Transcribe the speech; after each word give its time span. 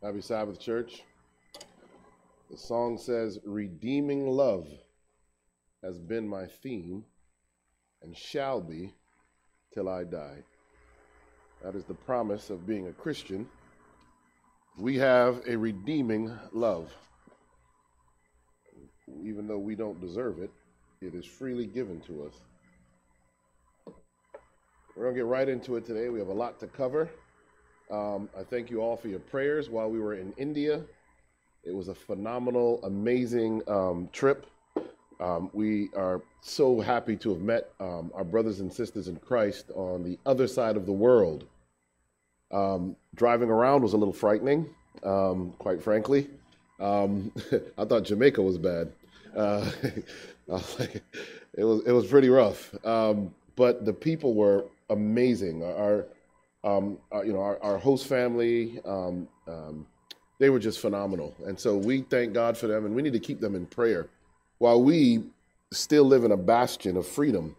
Happy 0.00 0.20
Sabbath, 0.20 0.60
church. 0.60 1.02
The 2.52 2.56
song 2.56 2.98
says, 2.98 3.40
Redeeming 3.44 4.28
love 4.28 4.68
has 5.82 5.98
been 5.98 6.28
my 6.28 6.46
theme 6.46 7.04
and 8.02 8.16
shall 8.16 8.60
be 8.60 8.94
till 9.74 9.88
I 9.88 10.04
die. 10.04 10.44
That 11.64 11.74
is 11.74 11.84
the 11.84 11.94
promise 11.94 12.48
of 12.48 12.64
being 12.64 12.86
a 12.86 12.92
Christian. 12.92 13.48
We 14.78 14.96
have 14.98 15.42
a 15.48 15.56
redeeming 15.56 16.32
love. 16.52 16.94
Even 19.24 19.48
though 19.48 19.58
we 19.58 19.74
don't 19.74 20.00
deserve 20.00 20.38
it, 20.38 20.52
it 21.00 21.16
is 21.16 21.26
freely 21.26 21.66
given 21.66 22.00
to 22.02 22.24
us. 22.24 22.34
We're 24.94 25.06
going 25.06 25.16
to 25.16 25.18
get 25.22 25.26
right 25.26 25.48
into 25.48 25.74
it 25.74 25.84
today. 25.84 26.08
We 26.08 26.20
have 26.20 26.28
a 26.28 26.32
lot 26.32 26.60
to 26.60 26.68
cover. 26.68 27.10
Um, 27.90 28.28
I 28.38 28.42
thank 28.42 28.70
you 28.70 28.80
all 28.80 28.96
for 28.96 29.08
your 29.08 29.18
prayers 29.18 29.70
while 29.70 29.90
we 29.90 29.98
were 29.98 30.14
in 30.14 30.34
India. 30.36 30.82
It 31.64 31.74
was 31.74 31.88
a 31.88 31.94
phenomenal, 31.94 32.80
amazing 32.84 33.62
um, 33.66 34.08
trip. 34.12 34.46
Um, 35.20 35.50
we 35.52 35.88
are 35.96 36.22
so 36.40 36.80
happy 36.80 37.16
to 37.16 37.30
have 37.30 37.40
met 37.40 37.70
um, 37.80 38.10
our 38.14 38.24
brothers 38.24 38.60
and 38.60 38.72
sisters 38.72 39.08
in 39.08 39.16
Christ 39.16 39.70
on 39.74 40.04
the 40.04 40.18
other 40.26 40.46
side 40.46 40.76
of 40.76 40.86
the 40.86 40.92
world. 40.92 41.44
Um, 42.52 42.94
driving 43.14 43.50
around 43.50 43.82
was 43.82 43.94
a 43.94 43.96
little 43.96 44.14
frightening, 44.14 44.68
um, 45.02 45.52
quite 45.58 45.82
frankly. 45.82 46.28
I 47.78 47.84
thought 47.84 48.04
Jamaica 48.04 48.40
was 48.40 48.58
bad. 48.58 48.92
Uh, 49.34 49.70
it 50.46 51.64
was 51.64 51.82
it 51.84 51.92
was 51.92 52.06
pretty 52.06 52.28
rough, 52.28 52.74
but 53.56 53.84
the 53.84 53.92
people 53.92 54.34
were 54.34 54.66
amazing. 54.88 55.64
Our 55.64 56.06
um, 56.64 56.98
uh, 57.14 57.22
you 57.22 57.32
know, 57.32 57.40
our, 57.40 57.62
our, 57.62 57.78
host 57.78 58.06
family, 58.06 58.80
um, 58.84 59.28
um, 59.46 59.86
they 60.38 60.50
were 60.50 60.58
just 60.58 60.80
phenomenal. 60.80 61.34
And 61.46 61.58
so 61.58 61.76
we 61.76 62.02
thank 62.02 62.32
God 62.32 62.56
for 62.56 62.66
them, 62.66 62.84
and 62.84 62.94
we 62.94 63.02
need 63.02 63.12
to 63.12 63.20
keep 63.20 63.40
them 63.40 63.54
in 63.54 63.66
prayer. 63.66 64.08
While 64.58 64.82
we 64.82 65.22
still 65.72 66.04
live 66.04 66.24
in 66.24 66.32
a 66.32 66.36
bastion 66.36 66.96
of 66.96 67.06
freedom, 67.06 67.54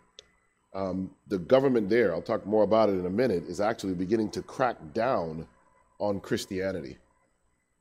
um, 0.74 1.12
the 1.28 1.40
government 1.40 1.90
there, 1.90 2.14
I'll 2.14 2.22
talk 2.22 2.46
more 2.46 2.64
about 2.64 2.90
it 2.90 2.94
in 2.94 3.06
a 3.06 3.10
minute, 3.10 3.44
is 3.48 3.62
actually 3.62 3.94
beginning 3.94 4.32
to 4.32 4.42
crack 4.42 4.78
down 4.94 5.48
on 6.00 6.20
Christianity. 6.20 6.98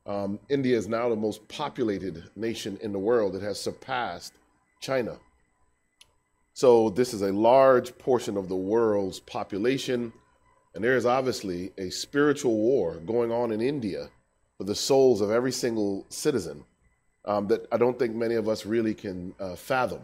Um, 0.05 0.39
India 0.49 0.77
is 0.77 0.87
now 0.87 1.09
the 1.09 1.15
most 1.15 1.47
populated 1.49 2.23
nation 2.35 2.77
in 2.81 2.91
the 2.91 2.99
world. 2.99 3.35
It 3.35 3.41
has 3.41 3.59
surpassed 3.59 4.33
China. 4.79 5.17
So, 6.53 6.89
this 6.89 7.13
is 7.13 7.21
a 7.21 7.31
large 7.31 7.97
portion 7.97 8.35
of 8.35 8.49
the 8.49 8.55
world's 8.55 9.19
population 9.19 10.11
and 10.75 10.83
there 10.83 10.95
is 10.95 11.05
obviously 11.05 11.71
a 11.77 11.89
spiritual 11.89 12.55
war 12.55 12.95
going 13.05 13.31
on 13.31 13.51
in 13.51 13.61
India 13.61 14.09
for 14.57 14.63
the 14.63 14.75
souls 14.75 15.21
of 15.21 15.31
every 15.31 15.51
single 15.51 16.05
citizen 16.09 16.63
um, 17.25 17.47
that 17.47 17.67
I 17.71 17.77
don't 17.77 17.97
think 17.97 18.15
many 18.15 18.35
of 18.35 18.47
us 18.47 18.65
really 18.65 18.93
can 18.93 19.33
uh, 19.39 19.55
fathom. 19.55 20.01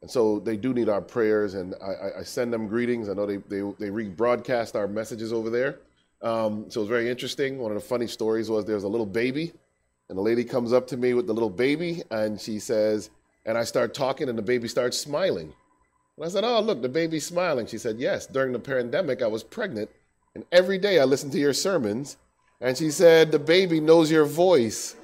And 0.00 0.10
so 0.10 0.38
they 0.38 0.56
do 0.56 0.72
need 0.72 0.88
our 0.88 1.00
prayers, 1.00 1.54
and 1.54 1.74
I, 1.82 2.20
I, 2.20 2.22
send 2.22 2.52
them 2.52 2.68
greetings. 2.68 3.08
I 3.08 3.14
know 3.14 3.26
they, 3.26 3.38
they, 3.38 3.60
they 3.78 3.88
rebroadcast 3.90 4.76
our 4.76 4.86
messages 4.86 5.32
over 5.32 5.50
there. 5.50 5.80
Um, 6.22 6.66
so 6.70 6.80
was 6.80 6.88
very 6.88 7.10
interesting. 7.10 7.58
One 7.58 7.72
of 7.72 7.74
the 7.74 7.86
funny 7.86 8.06
stories 8.06 8.48
was 8.48 8.64
there's 8.64 8.84
a 8.84 8.88
little 8.88 9.06
baby, 9.06 9.52
and 10.08 10.16
the 10.16 10.22
lady 10.22 10.44
comes 10.44 10.72
up 10.72 10.86
to 10.88 10.96
me 10.96 11.14
with 11.14 11.26
the 11.26 11.32
little 11.32 11.50
baby, 11.50 12.02
and 12.12 12.40
she 12.40 12.60
says, 12.60 13.10
and 13.44 13.58
I 13.58 13.64
start 13.64 13.92
talking, 13.92 14.28
and 14.28 14.38
the 14.38 14.42
baby 14.42 14.68
starts 14.68 14.98
smiling. 14.98 15.52
And 16.18 16.26
I 16.26 16.30
said, 16.30 16.42
Oh, 16.42 16.60
look, 16.60 16.82
the 16.82 16.88
baby's 16.88 17.26
smiling. 17.26 17.66
She 17.66 17.78
said, 17.78 18.00
Yes, 18.00 18.26
during 18.26 18.52
the 18.52 18.58
pandemic, 18.58 19.22
I 19.22 19.28
was 19.28 19.44
pregnant, 19.44 19.88
and 20.34 20.44
every 20.50 20.76
day 20.76 20.98
I 20.98 21.04
listened 21.04 21.30
to 21.32 21.38
your 21.38 21.52
sermons. 21.52 22.16
And 22.60 22.76
she 22.76 22.90
said, 22.90 23.30
The 23.30 23.38
baby 23.38 23.80
knows 23.80 24.10
your 24.10 24.24
voice. 24.24 24.96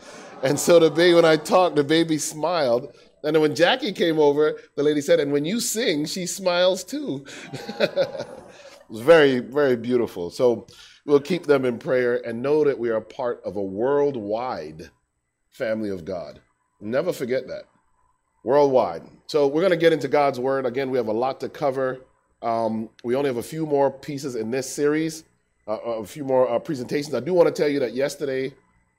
And 0.42 0.58
so 0.58 0.80
the 0.80 0.90
baby, 0.90 1.14
when 1.14 1.24
I 1.24 1.36
talked, 1.36 1.76
the 1.76 1.84
baby 1.84 2.18
smiled. 2.18 2.92
And 3.22 3.34
then 3.34 3.42
when 3.42 3.54
Jackie 3.54 3.92
came 3.92 4.18
over, 4.18 4.58
the 4.74 4.82
lady 4.82 5.00
said, 5.00 5.20
And 5.20 5.30
when 5.30 5.44
you 5.44 5.60
sing, 5.60 6.04
she 6.06 6.26
smiles 6.26 6.82
too. 6.82 7.24
it 7.78 8.26
was 8.88 9.00
very, 9.00 9.38
very 9.38 9.76
beautiful. 9.76 10.30
So 10.30 10.66
we'll 11.06 11.20
keep 11.20 11.46
them 11.46 11.64
in 11.64 11.78
prayer 11.78 12.26
and 12.26 12.42
know 12.42 12.64
that 12.64 12.78
we 12.78 12.90
are 12.90 13.00
part 13.00 13.40
of 13.44 13.54
a 13.54 13.62
worldwide 13.62 14.90
family 15.50 15.90
of 15.90 16.04
God. 16.04 16.40
Never 16.80 17.12
forget 17.12 17.46
that 17.46 17.66
worldwide. 18.44 19.02
So 19.26 19.46
we're 19.46 19.62
going 19.62 19.70
to 19.70 19.76
get 19.76 19.92
into 19.92 20.06
God's 20.06 20.38
word. 20.38 20.66
Again, 20.66 20.90
we 20.90 20.98
have 20.98 21.08
a 21.08 21.12
lot 21.12 21.40
to 21.40 21.48
cover. 21.48 22.00
Um, 22.42 22.90
we 23.02 23.16
only 23.16 23.28
have 23.28 23.38
a 23.38 23.42
few 23.42 23.66
more 23.66 23.90
pieces 23.90 24.36
in 24.36 24.50
this 24.50 24.70
series, 24.70 25.24
uh, 25.66 25.78
a 25.78 26.04
few 26.04 26.24
more 26.24 26.48
uh, 26.48 26.58
presentations. 26.58 27.14
I 27.14 27.20
do 27.20 27.32
want 27.32 27.48
to 27.48 27.62
tell 27.62 27.70
you 27.70 27.80
that 27.80 27.94
yesterday, 27.94 28.52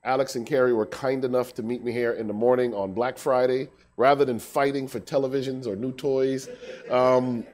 Alex 0.04 0.34
and 0.34 0.44
Carrie 0.44 0.72
were 0.72 0.86
kind 0.86 1.24
enough 1.24 1.54
to 1.54 1.62
meet 1.62 1.82
me 1.82 1.92
here 1.92 2.12
in 2.12 2.26
the 2.26 2.32
morning 2.32 2.74
on 2.74 2.92
Black 2.92 3.16
Friday. 3.16 3.68
Rather 3.96 4.24
than 4.26 4.38
fighting 4.38 4.86
for 4.86 5.00
televisions 5.00 5.66
or 5.66 5.74
new 5.74 5.90
toys, 5.92 6.50
um, 6.90 7.46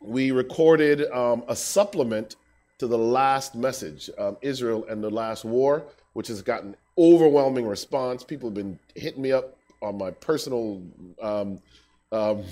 we 0.00 0.30
recorded 0.30 1.10
um, 1.12 1.44
a 1.46 1.54
supplement 1.54 2.36
to 2.78 2.86
the 2.86 2.96
last 2.96 3.54
message, 3.54 4.08
um, 4.18 4.36
Israel 4.40 4.86
and 4.88 5.04
the 5.04 5.10
last 5.10 5.44
war, 5.44 5.84
which 6.14 6.28
has 6.28 6.42
gotten 6.42 6.74
overwhelming 6.96 7.66
response. 7.66 8.24
People 8.24 8.48
have 8.48 8.54
been 8.54 8.78
hitting 8.94 9.20
me 9.20 9.32
up 9.32 9.56
on 9.82 9.98
my 9.98 10.10
personal 10.10 10.82
um, 11.20 11.60
um, 12.12 12.42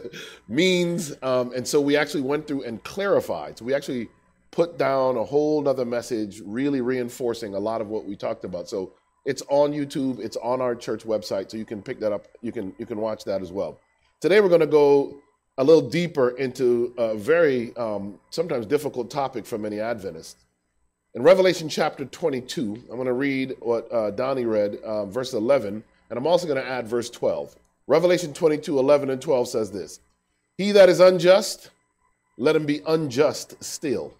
means. 0.48 1.14
Um, 1.22 1.52
and 1.54 1.66
so 1.66 1.80
we 1.80 1.96
actually 1.96 2.22
went 2.22 2.46
through 2.46 2.64
and 2.64 2.82
clarified. 2.84 3.58
So 3.58 3.64
we 3.64 3.74
actually 3.74 4.08
put 4.50 4.78
down 4.78 5.16
a 5.16 5.24
whole 5.24 5.62
nother 5.62 5.84
message, 5.84 6.42
really 6.44 6.80
reinforcing 6.80 7.54
a 7.54 7.58
lot 7.58 7.80
of 7.80 7.88
what 7.88 8.04
we 8.04 8.16
talked 8.16 8.44
about. 8.44 8.68
So 8.68 8.92
it's 9.24 9.42
on 9.48 9.72
YouTube, 9.72 10.18
it's 10.20 10.36
on 10.36 10.60
our 10.60 10.74
church 10.74 11.04
website, 11.04 11.50
so 11.50 11.56
you 11.56 11.64
can 11.64 11.82
pick 11.82 12.00
that 12.00 12.12
up. 12.12 12.26
You 12.42 12.52
can 12.52 12.74
you 12.78 12.86
can 12.86 12.98
watch 12.98 13.24
that 13.24 13.40
as 13.40 13.52
well. 13.52 13.78
Today 14.20 14.40
we're 14.40 14.48
going 14.48 14.60
to 14.60 14.66
go 14.66 15.16
a 15.58 15.64
little 15.64 15.88
deeper 15.88 16.30
into 16.30 16.94
a 16.98 17.16
very 17.16 17.74
um, 17.76 18.18
sometimes 18.30 18.66
difficult 18.66 19.10
topic 19.10 19.46
for 19.46 19.58
many 19.58 19.80
Adventists. 19.80 20.36
In 21.14 21.22
Revelation 21.22 21.68
chapter 21.68 22.06
22, 22.06 22.84
I'm 22.88 22.96
going 22.96 23.04
to 23.04 23.12
read 23.12 23.54
what 23.60 23.92
uh, 23.92 24.12
Donnie 24.12 24.46
read, 24.46 24.76
uh, 24.76 25.04
verse 25.04 25.34
11 25.34 25.84
and 26.12 26.18
I'm 26.18 26.26
also 26.26 26.46
going 26.46 26.62
to 26.62 26.70
add 26.70 26.86
verse 26.86 27.08
12. 27.08 27.56
Revelation 27.86 28.34
22 28.34 28.78
11 28.78 29.08
and 29.08 29.22
12 29.22 29.48
says 29.48 29.70
this 29.70 29.98
He 30.58 30.70
that 30.72 30.90
is 30.90 31.00
unjust, 31.00 31.70
let 32.36 32.54
him 32.54 32.66
be 32.66 32.82
unjust 32.86 33.64
still. 33.64 34.12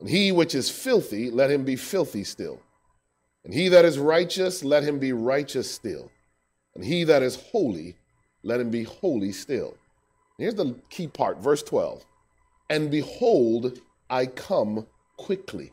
And 0.00 0.08
he 0.08 0.32
which 0.32 0.56
is 0.56 0.68
filthy, 0.68 1.30
let 1.30 1.52
him 1.52 1.62
be 1.62 1.76
filthy 1.76 2.24
still. 2.24 2.60
And 3.44 3.54
he 3.54 3.68
that 3.68 3.84
is 3.84 3.96
righteous, 3.96 4.64
let 4.64 4.82
him 4.82 4.98
be 4.98 5.12
righteous 5.12 5.70
still. 5.70 6.10
And 6.74 6.84
he 6.84 7.04
that 7.04 7.22
is 7.22 7.36
holy, 7.36 7.94
let 8.42 8.58
him 8.58 8.70
be 8.70 8.82
holy 8.82 9.30
still. 9.30 9.76
Here's 10.36 10.56
the 10.56 10.74
key 10.90 11.06
part, 11.06 11.38
verse 11.38 11.62
12. 11.62 12.04
And 12.70 12.90
behold, 12.90 13.78
I 14.10 14.26
come 14.26 14.84
quickly, 15.16 15.70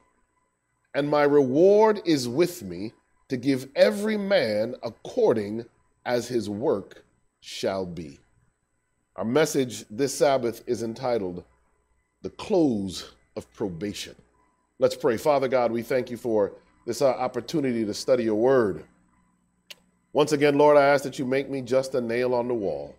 and 0.94 1.10
my 1.10 1.24
reward 1.24 2.04
is 2.06 2.28
with 2.28 2.62
me 2.62 2.94
to 3.30 3.38
give 3.38 3.68
every 3.76 4.18
man 4.18 4.76
according 4.84 5.66
as 6.06 6.28
his 6.28 6.50
work 6.50 7.04
shall 7.42 7.86
be. 7.86 8.20
Our 9.16 9.26
message 9.26 9.86
this 9.90 10.14
Sabbath 10.14 10.64
is 10.68 10.84
entitled 10.84 11.44
The 12.22 12.30
Close 12.32 13.12
of 13.36 13.52
Probation. 13.54 14.16
Let's 14.78 14.96
pray. 14.96 15.18
Father 15.18 15.48
God, 15.48 15.72
we 15.72 15.82
thank 15.82 16.10
you 16.10 16.18
for 16.18 16.54
this 16.86 17.02
uh, 17.02 17.10
opportunity 17.10 17.86
to 17.86 17.94
study 17.94 18.24
your 18.24 18.36
word. 18.36 18.84
Once 20.14 20.32
again, 20.32 20.58
Lord, 20.58 20.78
I 20.78 20.86
ask 20.86 21.04
that 21.04 21.18
you 21.18 21.26
make 21.26 21.50
me 21.50 21.62
just 21.62 21.96
a 21.96 22.02
nail 22.02 22.34
on 22.34 22.48
the 22.48 22.54
wall. 22.54 22.96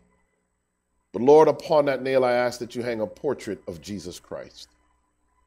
But 1.12 1.22
Lord, 1.22 1.48
upon 1.48 1.86
that 1.86 2.02
nail, 2.02 2.24
I 2.24 2.32
ask 2.32 2.58
that 2.58 2.74
you 2.74 2.82
hang 2.82 3.00
a 3.00 3.06
portrait 3.06 3.62
of 3.68 3.80
Jesus 3.80 4.18
Christ. 4.18 4.68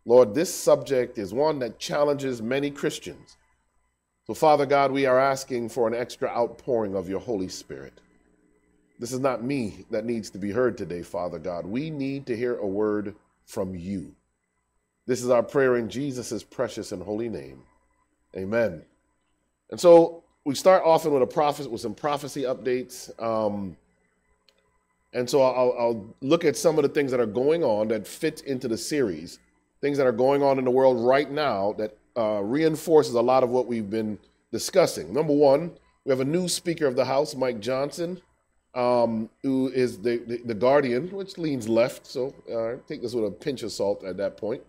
Lord, 0.06 0.34
this 0.34 0.54
subject 0.54 1.18
is 1.18 1.34
one 1.34 1.60
that 1.60 1.78
challenges 1.78 2.42
many 2.42 2.72
Christians 2.72 3.38
so, 4.30 4.36
Father 4.36 4.68
God, 4.68 4.92
we 4.92 5.08
are 5.08 5.20
asking 5.20 5.70
for 5.70 5.88
an 5.88 5.96
extra 5.96 6.30
outpouring 6.30 6.94
of 6.94 7.10
your 7.10 7.20
Holy 7.20 7.48
Spirit. 7.48 8.00
This 9.00 9.12
is 9.12 9.20
not 9.20 9.44
me 9.44 9.86
that 9.90 10.06
needs 10.06 10.30
to 10.30 10.38
be 10.38 10.52
heard 10.52 10.78
today, 10.78 11.02
Father 11.02 11.40
God. 11.40 11.66
We 11.66 11.90
need 11.90 12.28
to 12.28 12.38
hear 12.38 12.58
a 12.58 12.68
word 12.68 13.16
from 13.48 13.74
you. 13.74 14.14
This 15.08 15.24
is 15.24 15.32
our 15.32 15.42
prayer 15.42 15.78
in 15.78 15.90
Jesus' 15.90 16.44
precious 16.44 16.92
and 16.92 17.02
holy 17.02 17.28
name. 17.28 17.64
Amen. 18.38 18.84
And 19.72 19.80
so 19.80 20.24
we 20.46 20.54
start 20.54 20.84
often 20.86 21.12
with 21.12 21.24
a 21.24 21.28
prophet 21.28 21.72
with 21.72 21.82
some 21.82 21.96
prophecy 21.96 22.44
updates. 22.44 23.10
Um, 23.20 23.76
and 25.12 25.28
so 25.28 25.42
I'll, 25.42 25.76
I'll 25.80 26.16
look 26.22 26.46
at 26.46 26.56
some 26.56 26.78
of 26.78 26.84
the 26.84 26.90
things 26.90 27.10
that 27.10 27.20
are 27.20 27.26
going 27.26 27.64
on 27.64 27.88
that 27.88 28.06
fit 28.06 28.42
into 28.42 28.68
the 28.68 28.78
series, 28.78 29.40
things 29.82 29.98
that 29.98 30.06
are 30.06 30.12
going 30.12 30.44
on 30.44 30.60
in 30.60 30.66
the 30.66 30.70
world 30.70 31.04
right 31.04 31.32
now 31.32 31.74
that 31.80 31.98
uh, 32.18 32.42
reinforces 32.44 33.14
a 33.16 33.22
lot 33.22 33.44
of 33.44 33.50
what 33.50 33.68
we've 33.68 33.90
been 33.90 34.18
discussing. 34.52 35.14
Number 35.14 35.34
one, 35.34 35.72
we 36.06 36.12
have 36.12 36.20
a 36.20 36.26
new 36.26 36.48
Speaker 36.48 36.86
of 36.86 36.96
the 36.96 37.06
House, 37.06 37.36
Mike 37.36 37.60
Johnson, 37.60 38.22
um, 38.76 39.30
who 39.42 39.70
is 39.70 40.00
the, 40.00 40.18
the, 40.18 40.42
the, 40.46 40.54
Guardian, 40.54 41.10
which 41.10 41.38
leans 41.38 41.68
left, 41.68 42.06
so 42.06 42.34
uh, 42.54 42.82
take 42.88 43.02
this 43.02 43.14
with 43.14 43.26
a 43.26 43.32
pinch 43.32 43.64
of 43.64 43.72
salt 43.72 44.04
at 44.04 44.18
that 44.18 44.38
point. 44.38 44.62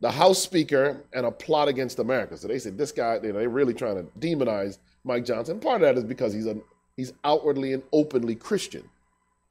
the 0.00 0.10
House 0.10 0.40
Speaker, 0.40 1.04
and 1.12 1.26
a 1.26 1.30
plot 1.30 1.68
against 1.68 1.98
America. 1.98 2.36
So 2.36 2.48
they 2.48 2.58
said 2.58 2.76
this 2.76 2.92
guy, 2.92 3.18
you 3.22 3.32
know, 3.32 3.38
they're 3.38 3.48
really 3.48 3.74
trying 3.74 3.96
to 3.96 4.04
demonize 4.18 4.78
Mike 5.04 5.24
Johnson. 5.24 5.60
Part 5.60 5.76
of 5.76 5.80
that 5.82 5.98
is 5.98 6.04
because 6.04 6.32
he's 6.32 6.46
a 6.46 6.56
he's 6.96 7.12
outwardly 7.24 7.72
and 7.72 7.82
openly 7.92 8.34
Christian. 8.34 8.88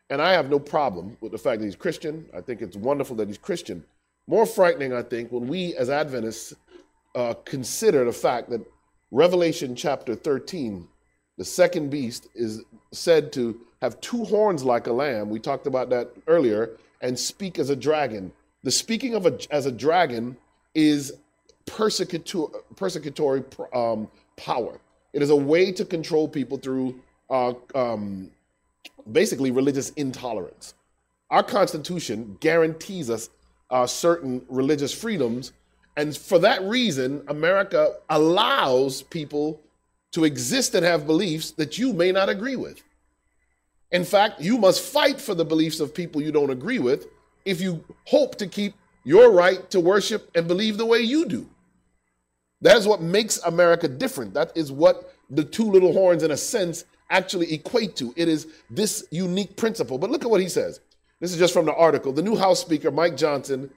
And 0.09 0.21
I 0.21 0.31
have 0.33 0.49
no 0.49 0.59
problem 0.59 1.17
with 1.21 1.31
the 1.31 1.37
fact 1.37 1.59
that 1.59 1.65
he's 1.65 1.75
Christian. 1.75 2.25
I 2.33 2.41
think 2.41 2.61
it's 2.61 2.77
wonderful 2.77 3.15
that 3.17 3.27
he's 3.27 3.37
Christian. 3.37 3.83
More 4.27 4.45
frightening, 4.45 4.93
I 4.93 5.01
think, 5.01 5.31
when 5.31 5.47
we 5.47 5.75
as 5.75 5.89
Adventists 5.89 6.53
uh, 7.17 7.33
consider 7.45 8.05
the 8.05 8.13
fact 8.13 8.51
that 8.51 8.61
Revelation 9.09 9.75
chapter 9.75 10.13
13, 10.13 10.87
the 11.39 11.43
second 11.43 11.89
beast, 11.89 12.27
is 12.35 12.63
said 12.91 13.33
to 13.33 13.59
have 13.81 13.99
two 14.01 14.23
horns 14.23 14.63
like 14.63 14.85
a 14.85 14.93
lamb. 14.93 15.29
We 15.29 15.39
talked 15.39 15.65
about 15.65 15.89
that 15.89 16.11
earlier, 16.27 16.77
and 17.01 17.17
speak 17.17 17.57
as 17.57 17.71
a 17.71 17.75
dragon. 17.75 18.31
The 18.61 18.69
speaking 18.69 19.15
of 19.15 19.25
a, 19.25 19.39
as 19.49 19.65
a 19.65 19.71
dragon 19.71 20.37
is 20.75 21.13
persecutor, 21.65 22.45
persecutory 22.75 23.43
um, 23.75 24.09
power. 24.35 24.79
It 25.11 25.23
is 25.23 25.31
a 25.31 25.35
way 25.35 25.71
to 25.71 25.85
control 25.85 26.27
people 26.27 26.57
through 26.59 26.99
uh, 27.31 27.53
um, 27.73 28.29
basically 29.11 29.49
religious 29.49 29.89
intolerance. 29.91 30.75
Our 31.31 31.43
Constitution 31.43 32.37
guarantees 32.41 33.09
us 33.09 33.31
uh, 33.71 33.87
certain 33.87 34.45
religious 34.49 34.93
freedoms, 34.93 35.51
and 35.97 36.15
for 36.15 36.37
that 36.39 36.61
reason, 36.61 37.23
America 37.27 37.95
allows 38.09 39.01
people 39.01 39.59
to 40.11 40.23
exist 40.23 40.75
and 40.75 40.85
have 40.85 41.07
beliefs 41.07 41.51
that 41.51 41.79
you 41.79 41.91
may 41.91 42.11
not 42.11 42.29
agree 42.29 42.55
with. 42.55 42.83
In 43.91 44.05
fact, 44.05 44.39
you 44.39 44.59
must 44.59 44.81
fight 44.81 45.19
for 45.19 45.33
the 45.33 45.43
beliefs 45.43 45.79
of 45.79 45.95
people 45.95 46.21
you 46.21 46.31
don't 46.31 46.51
agree 46.51 46.77
with 46.77 47.07
if 47.45 47.59
you 47.59 47.83
hope 48.05 48.35
to 48.37 48.47
keep 48.47 48.75
your 49.05 49.31
right 49.31 49.69
to 49.71 49.79
worship 49.79 50.29
and 50.35 50.47
believe 50.47 50.77
the 50.77 50.85
way 50.85 50.99
you 50.99 51.25
do. 51.25 51.49
That 52.61 52.77
is 52.77 52.87
what 52.87 53.01
makes 53.01 53.39
America 53.39 53.87
different. 53.87 54.33
That 54.35 54.51
is 54.55 54.71
what 54.71 55.13
the 55.31 55.43
two 55.43 55.63
little 55.63 55.93
horns, 55.93 56.21
in 56.23 56.31
a 56.31 56.37
sense, 56.37 56.85
actually 57.09 57.53
equate 57.53 57.95
to. 57.95 58.13
It 58.15 58.27
is 58.27 58.47
this 58.69 59.07
unique 59.09 59.57
principle. 59.57 59.97
But 59.97 60.11
look 60.11 60.23
at 60.23 60.29
what 60.29 60.41
he 60.41 60.49
says. 60.49 60.79
This 61.19 61.31
is 61.31 61.39
just 61.39 61.53
from 61.53 61.65
the 61.65 61.73
article. 61.73 62.11
The 62.11 62.21
new 62.21 62.35
House 62.35 62.59
Speaker, 62.59 62.91
Mike 62.91 63.17
Johnson, 63.17 63.71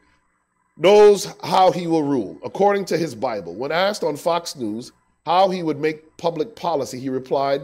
knows 0.81 1.33
how 1.45 1.71
he 1.71 1.87
will 1.87 2.03
rule, 2.03 2.39
according 2.43 2.87
to 2.87 2.99
his 2.99 3.15
Bible. 3.15 3.55
When 3.55 3.71
asked 3.71 4.03
on 4.03 4.17
Fox 4.17 4.57
News 4.57 4.93
how 5.25 5.51
he 5.51 5.63
would 5.63 5.79
make 5.79 6.17
public 6.17 6.57
policy, 6.57 6.99
he 6.99 7.09
replied, 7.09 7.63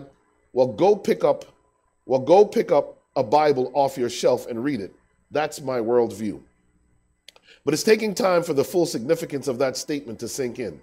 Well, 0.53 0.69
go 0.69 0.95
pick 0.95 1.25
up 1.25 1.47
well, 2.07 2.21
go 2.21 2.47
pick 2.47 2.71
up 2.71 2.99
a 3.17 3.23
Bible 3.25 3.73
off 3.75 3.99
your 3.99 4.09
shelf 4.09 4.47
and 4.47 4.63
read 4.63 4.81
it. 4.81 4.95
That's 5.33 5.61
my 5.61 5.81
worldview. 5.81 6.41
But 7.65 7.75
it's 7.75 7.83
taking 7.83 8.15
time 8.15 8.45
for 8.45 8.55
the 8.55 8.65
full 8.65 8.87
significance 8.87 9.49
of 9.49 9.59
that 9.59 9.77
statement 9.77 10.21
to 10.21 10.29
sink 10.29 10.61
in. 10.61 10.81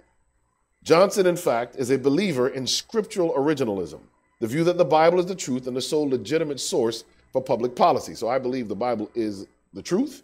Johnson, 0.82 1.26
in 1.26 1.36
fact, 1.36 1.76
is 1.76 1.90
a 1.90 1.96
believer 1.96 2.48
in 2.48 2.66
scriptural 2.66 3.32
originalism, 3.32 4.00
the 4.40 4.46
view 4.46 4.64
that 4.64 4.76
the 4.76 4.84
Bible 4.84 5.18
is 5.18 5.24
the 5.24 5.34
truth 5.34 5.66
and 5.66 5.74
the 5.74 5.80
sole 5.80 6.10
legitimate 6.10 6.60
source 6.60 7.04
for 7.32 7.40
public 7.40 7.74
policy. 7.74 8.14
So 8.14 8.28
I 8.28 8.38
believe 8.38 8.68
the 8.68 8.76
Bible 8.76 9.10
is 9.14 9.46
the 9.72 9.80
truth. 9.80 10.22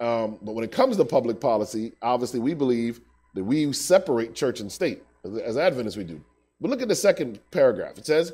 Um, 0.00 0.38
but 0.42 0.54
when 0.54 0.64
it 0.64 0.72
comes 0.72 0.96
to 0.96 1.04
public 1.04 1.40
policy, 1.40 1.92
obviously 2.02 2.40
we 2.40 2.54
believe 2.54 3.00
that 3.34 3.44
we 3.44 3.72
separate 3.72 4.34
church 4.34 4.60
and 4.60 4.70
state, 4.70 5.02
as 5.24 5.56
Adventists 5.56 5.96
we 5.96 6.04
do. 6.04 6.20
But 6.60 6.70
look 6.70 6.82
at 6.82 6.88
the 6.88 6.94
second 6.94 7.40
paragraph. 7.50 7.98
It 7.98 8.06
says, 8.06 8.32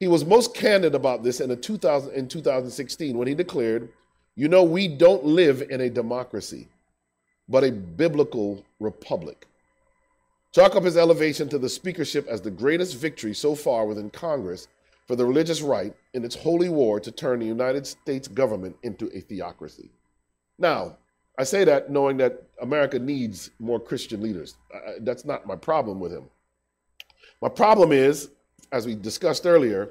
he 0.00 0.08
was 0.08 0.24
most 0.24 0.54
candid 0.54 0.94
about 0.94 1.22
this 1.22 1.40
in, 1.40 1.50
a 1.52 1.56
2000, 1.56 2.12
in 2.12 2.26
2016 2.26 3.16
when 3.16 3.28
he 3.28 3.34
declared, 3.34 3.88
You 4.34 4.48
know, 4.48 4.64
we 4.64 4.88
don't 4.88 5.24
live 5.24 5.62
in 5.70 5.80
a 5.80 5.90
democracy, 5.90 6.68
but 7.48 7.62
a 7.62 7.70
biblical 7.70 8.64
republic. 8.80 9.46
Chalk 10.52 10.74
up 10.74 10.82
his 10.82 10.96
elevation 10.96 11.48
to 11.48 11.58
the 11.58 11.68
speakership 11.68 12.26
as 12.26 12.42
the 12.42 12.50
greatest 12.50 12.96
victory 12.96 13.32
so 13.32 13.54
far 13.54 13.86
within 13.86 14.10
Congress 14.10 14.68
for 15.06 15.16
the 15.16 15.24
religious 15.24 15.62
right 15.62 15.94
in 16.14 16.24
its 16.24 16.34
holy 16.34 16.68
war 16.68 17.00
to 17.00 17.10
turn 17.10 17.38
the 17.38 17.46
United 17.46 17.86
States 17.86 18.28
government 18.28 18.76
into 18.82 19.08
a 19.16 19.20
theocracy. 19.20 19.88
Now, 20.62 20.96
I 21.38 21.44
say 21.44 21.64
that 21.64 21.90
knowing 21.90 22.16
that 22.18 22.44
America 22.60 22.98
needs 22.98 23.50
more 23.58 23.80
Christian 23.80 24.22
leaders. 24.22 24.54
That's 25.00 25.24
not 25.24 25.44
my 25.44 25.56
problem 25.56 25.98
with 25.98 26.12
him. 26.12 26.24
My 27.40 27.48
problem 27.48 27.90
is 27.90 28.30
as 28.70 28.86
we 28.86 28.94
discussed 28.94 29.44
earlier, 29.44 29.90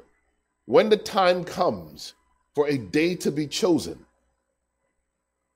when 0.66 0.90
the 0.90 0.98
time 0.98 1.44
comes 1.44 2.14
for 2.56 2.68
a 2.68 2.78
day 2.78 3.16
to 3.16 3.32
be 3.32 3.48
chosen, 3.48 4.06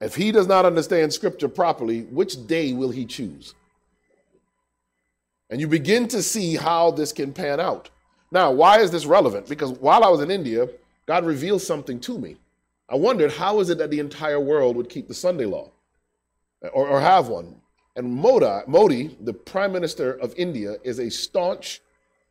if 0.01 0.15
he 0.15 0.33
does 0.33 0.47
not 0.47 0.65
understand 0.65 1.13
scripture 1.13 1.47
properly, 1.47 2.01
which 2.01 2.45
day 2.45 2.73
will 2.73 2.91
he 2.91 3.05
choose? 3.05 3.55
And 5.49 5.61
you 5.61 5.67
begin 5.67 6.09
to 6.09 6.21
see 6.21 6.55
how 6.55 6.91
this 6.91 7.13
can 7.13 7.31
pan 7.31 7.61
out. 7.61 7.89
Now, 8.31 8.51
why 8.51 8.79
is 8.79 8.91
this 8.91 9.05
relevant? 9.05 9.47
Because 9.47 9.71
while 9.71 10.03
I 10.03 10.09
was 10.09 10.19
in 10.19 10.29
India, 10.29 10.67
God 11.05 11.25
revealed 11.25 11.61
something 11.61 11.99
to 12.01 12.19
me. 12.19 12.35
I 12.89 12.95
wondered 12.95 13.31
how 13.31 13.59
is 13.59 13.69
it 13.69 13.77
that 13.79 13.89
the 13.89 13.99
entire 13.99 14.39
world 14.39 14.75
would 14.75 14.89
keep 14.89 15.07
the 15.07 15.13
Sunday 15.13 15.45
law 15.45 15.71
or, 16.61 16.87
or 16.87 17.01
have 17.01 17.27
one? 17.27 17.55
And 17.95 18.13
Modi, 18.13 18.63
Modi, 18.67 19.17
the 19.21 19.33
prime 19.33 19.71
minister 19.71 20.13
of 20.13 20.33
India, 20.37 20.75
is 20.83 20.99
a 20.99 21.09
staunch 21.09 21.81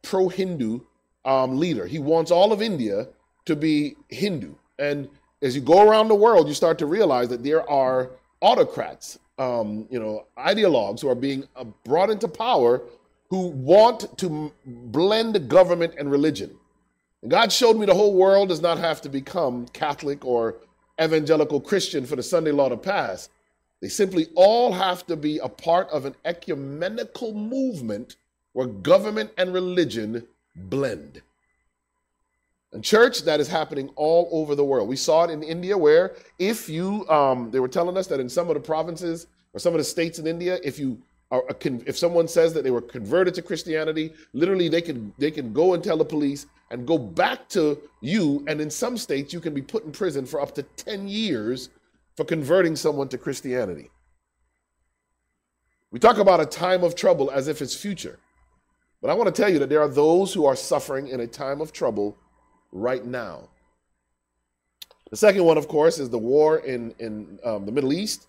pro 0.02 0.28
Hindu 0.28 0.80
um, 1.24 1.58
leader. 1.58 1.86
He 1.86 1.98
wants 1.98 2.30
all 2.30 2.52
of 2.52 2.60
India 2.60 3.08
to 3.46 3.56
be 3.56 3.96
Hindu. 4.08 4.54
And 4.78 5.08
as 5.42 5.54
you 5.54 5.62
go 5.62 5.88
around 5.88 6.08
the 6.08 6.14
world, 6.14 6.48
you 6.48 6.54
start 6.54 6.78
to 6.78 6.86
realize 6.86 7.28
that 7.28 7.42
there 7.42 7.68
are 7.68 8.10
autocrats, 8.40 9.18
um, 9.38 9.86
you 9.90 9.98
know, 9.98 10.26
ideologues 10.38 11.00
who 11.00 11.08
are 11.08 11.14
being 11.14 11.48
uh, 11.56 11.64
brought 11.84 12.10
into 12.10 12.28
power 12.28 12.82
who 13.30 13.48
want 13.48 14.16
to 14.18 14.52
blend 14.66 15.48
government 15.48 15.94
and 15.98 16.10
religion. 16.10 16.56
And 17.24 17.30
God 17.30 17.50
showed 17.50 17.78
me 17.78 17.86
the 17.86 17.94
whole 17.94 18.12
world 18.12 18.50
does 18.50 18.60
not 18.60 18.76
have 18.76 19.00
to 19.00 19.08
become 19.08 19.66
Catholic 19.68 20.26
or 20.26 20.56
evangelical 21.00 21.58
Christian 21.58 22.04
for 22.04 22.16
the 22.16 22.22
Sunday 22.22 22.50
law 22.50 22.68
to 22.68 22.76
pass. 22.76 23.30
They 23.80 23.88
simply 23.88 24.26
all 24.34 24.72
have 24.72 25.06
to 25.06 25.16
be 25.16 25.38
a 25.38 25.48
part 25.48 25.88
of 25.88 26.04
an 26.04 26.14
ecumenical 26.26 27.32
movement 27.32 28.16
where 28.52 28.66
government 28.66 29.30
and 29.38 29.54
religion 29.54 30.26
blend. 30.54 31.22
And 32.74 32.84
church, 32.84 33.22
that 33.22 33.40
is 33.40 33.48
happening 33.48 33.88
all 33.96 34.28
over 34.30 34.54
the 34.54 34.64
world. 34.64 34.86
We 34.86 34.96
saw 34.96 35.24
it 35.24 35.30
in 35.30 35.42
India, 35.42 35.78
where 35.78 36.16
if 36.38 36.68
you, 36.68 37.08
um, 37.08 37.50
they 37.50 37.58
were 37.58 37.68
telling 37.68 37.96
us 37.96 38.06
that 38.08 38.20
in 38.20 38.28
some 38.28 38.48
of 38.48 38.54
the 38.54 38.60
provinces 38.60 39.28
or 39.54 39.60
some 39.60 39.72
of 39.72 39.78
the 39.78 39.84
states 39.84 40.18
in 40.18 40.26
India, 40.26 40.58
if 40.62 40.78
you 40.78 41.00
are, 41.30 41.42
if 41.64 41.96
someone 41.96 42.28
says 42.28 42.52
that 42.52 42.64
they 42.64 42.70
were 42.70 42.82
converted 42.82 43.32
to 43.34 43.42
Christianity, 43.42 44.12
literally 44.34 44.68
they 44.68 44.82
can 44.82 45.14
they 45.16 45.30
can 45.30 45.54
go 45.54 45.72
and 45.72 45.82
tell 45.82 45.96
the 45.96 46.04
police 46.04 46.44
and 46.74 46.84
go 46.86 46.98
back 46.98 47.48
to 47.48 47.80
you. 48.00 48.44
And 48.48 48.60
in 48.60 48.68
some 48.68 48.96
states, 48.96 49.32
you 49.32 49.40
can 49.40 49.54
be 49.54 49.62
put 49.62 49.84
in 49.84 49.92
prison 49.92 50.26
for 50.26 50.40
up 50.40 50.54
to 50.56 50.62
ten 50.62 51.06
years 51.06 51.70
for 52.16 52.24
converting 52.24 52.74
someone 52.74 53.08
to 53.08 53.16
Christianity. 53.16 53.90
We 55.92 56.00
talk 56.00 56.18
about 56.18 56.40
a 56.40 56.46
time 56.46 56.82
of 56.82 56.96
trouble 56.96 57.30
as 57.30 57.46
if 57.46 57.62
it's 57.62 57.76
future. 57.76 58.18
But 59.00 59.10
I 59.10 59.14
want 59.14 59.32
to 59.32 59.42
tell 59.42 59.52
you 59.52 59.60
that 59.60 59.68
there 59.68 59.80
are 59.80 59.88
those 59.88 60.34
who 60.34 60.46
are 60.46 60.56
suffering 60.56 61.06
in 61.06 61.20
a 61.20 61.26
time 61.28 61.60
of 61.60 61.72
trouble 61.72 62.18
right 62.72 63.04
now. 63.04 63.48
The 65.10 65.16
second 65.16 65.44
one, 65.44 65.56
of 65.56 65.68
course, 65.68 66.00
is 66.00 66.10
the 66.10 66.18
war 66.18 66.58
in, 66.58 66.92
in 66.98 67.38
um, 67.44 67.66
the 67.66 67.72
Middle 67.72 67.92
East. 67.92 68.26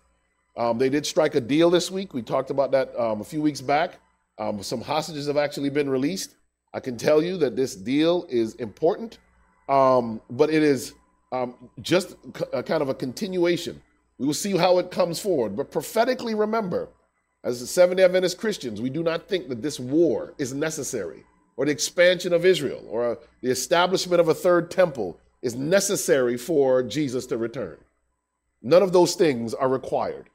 Um, 0.55 0.77
they 0.77 0.89
did 0.89 1.03
strike 1.03 1.33
a 1.33 1.41
deal 1.41 1.71
this 1.71 1.89
week. 1.89 2.13
We 2.13 2.21
talked 2.21 2.51
about 2.51 2.71
that 2.71 2.95
um, 2.99 3.21
a 3.21 3.23
few 3.23 3.41
weeks 3.41 3.61
back. 3.61 3.99
Um, 4.37 4.61
some 4.61 4.81
hostages 4.81 5.25
have 5.25 5.37
actually 5.37 5.71
been 5.71 5.89
released. 5.89 6.35
I 6.75 6.81
can 6.81 6.97
tell 6.97 7.23
you 7.23 7.37
that 7.37 7.55
this 7.55 7.73
deal 7.73 8.25
is 8.27 8.55
important, 8.55 9.19
um, 9.69 10.19
but 10.29 10.49
it 10.49 10.61
is 10.61 10.93
um, 11.31 11.55
just 11.81 12.17
a 12.51 12.61
kind 12.61 12.81
of 12.81 12.89
a 12.89 12.93
continuation. 12.93 13.81
We 14.17 14.27
will 14.27 14.33
see 14.33 14.57
how 14.57 14.77
it 14.79 14.91
comes 14.91 15.17
forward. 15.17 15.55
But 15.55 15.71
prophetically, 15.71 16.35
remember, 16.35 16.89
as 17.45 17.69
Seventh 17.69 17.97
day 17.97 18.03
Adventist 18.03 18.37
Christians, 18.37 18.81
we 18.81 18.89
do 18.89 19.03
not 19.03 19.29
think 19.29 19.47
that 19.47 19.61
this 19.61 19.79
war 19.79 20.33
is 20.37 20.53
necessary, 20.53 21.23
or 21.55 21.65
the 21.65 21.71
expansion 21.71 22.33
of 22.33 22.45
Israel, 22.45 22.83
or 22.89 23.19
the 23.41 23.49
establishment 23.49 24.19
of 24.19 24.27
a 24.27 24.33
third 24.33 24.69
temple 24.69 25.17
is 25.41 25.55
necessary 25.55 26.35
for 26.35 26.83
Jesus 26.83 27.25
to 27.27 27.37
return. 27.37 27.77
None 28.61 28.83
of 28.83 28.91
those 28.91 29.15
things 29.15 29.53
are 29.53 29.69
required. 29.69 30.29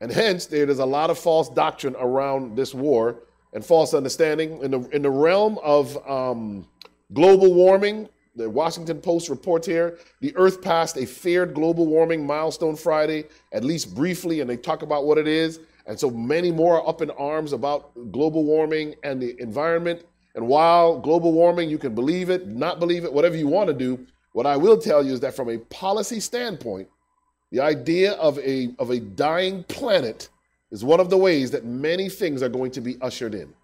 And 0.00 0.10
hence, 0.10 0.46
there 0.46 0.68
is 0.68 0.80
a 0.80 0.86
lot 0.86 1.10
of 1.10 1.20
false 1.20 1.48
doctrine 1.48 1.94
around 2.00 2.56
this 2.56 2.74
war 2.74 3.22
and 3.52 3.64
false 3.64 3.94
understanding. 3.94 4.62
In 4.62 4.70
the, 4.70 4.80
in 4.90 5.02
the 5.02 5.10
realm 5.10 5.58
of 5.62 5.96
um, 6.08 6.66
global 7.12 7.52
warming, 7.52 8.08
the 8.34 8.48
Washington 8.48 9.00
Post 9.00 9.28
reports 9.28 9.66
here 9.66 9.98
the 10.20 10.34
Earth 10.36 10.62
passed 10.62 10.96
a 10.96 11.04
feared 11.04 11.54
global 11.54 11.86
warming 11.86 12.26
milestone 12.26 12.76
Friday, 12.76 13.24
at 13.52 13.64
least 13.64 13.94
briefly, 13.94 14.40
and 14.40 14.48
they 14.48 14.56
talk 14.56 14.82
about 14.82 15.04
what 15.04 15.18
it 15.18 15.28
is. 15.28 15.60
And 15.86 15.98
so 15.98 16.10
many 16.10 16.50
more 16.50 16.80
are 16.80 16.88
up 16.88 17.02
in 17.02 17.10
arms 17.10 17.52
about 17.52 17.92
global 18.12 18.44
warming 18.44 18.94
and 19.02 19.20
the 19.20 19.40
environment. 19.40 20.04
And 20.34 20.46
while 20.46 20.98
global 20.98 21.32
warming, 21.32 21.68
you 21.68 21.76
can 21.76 21.94
believe 21.94 22.30
it, 22.30 22.46
not 22.46 22.78
believe 22.78 23.04
it, 23.04 23.12
whatever 23.12 23.36
you 23.36 23.48
want 23.48 23.68
to 23.68 23.74
do, 23.74 24.06
what 24.32 24.46
I 24.46 24.56
will 24.56 24.78
tell 24.78 25.04
you 25.04 25.12
is 25.12 25.20
that 25.20 25.36
from 25.36 25.50
a 25.50 25.58
policy 25.58 26.20
standpoint, 26.20 26.88
the 27.50 27.60
idea 27.60 28.12
of 28.12 28.38
a, 28.38 28.70
of 28.78 28.90
a 28.90 28.98
dying 28.98 29.64
planet 29.64 30.30
is 30.72 30.82
one 30.82 30.98
of 30.98 31.10
the 31.10 31.16
ways 31.16 31.52
that 31.52 31.64
many 31.64 32.08
things 32.08 32.42
are 32.42 32.48
going 32.48 32.72
to 32.72 32.80
be 32.80 32.96
ushered 33.00 33.34
in. 33.34 33.54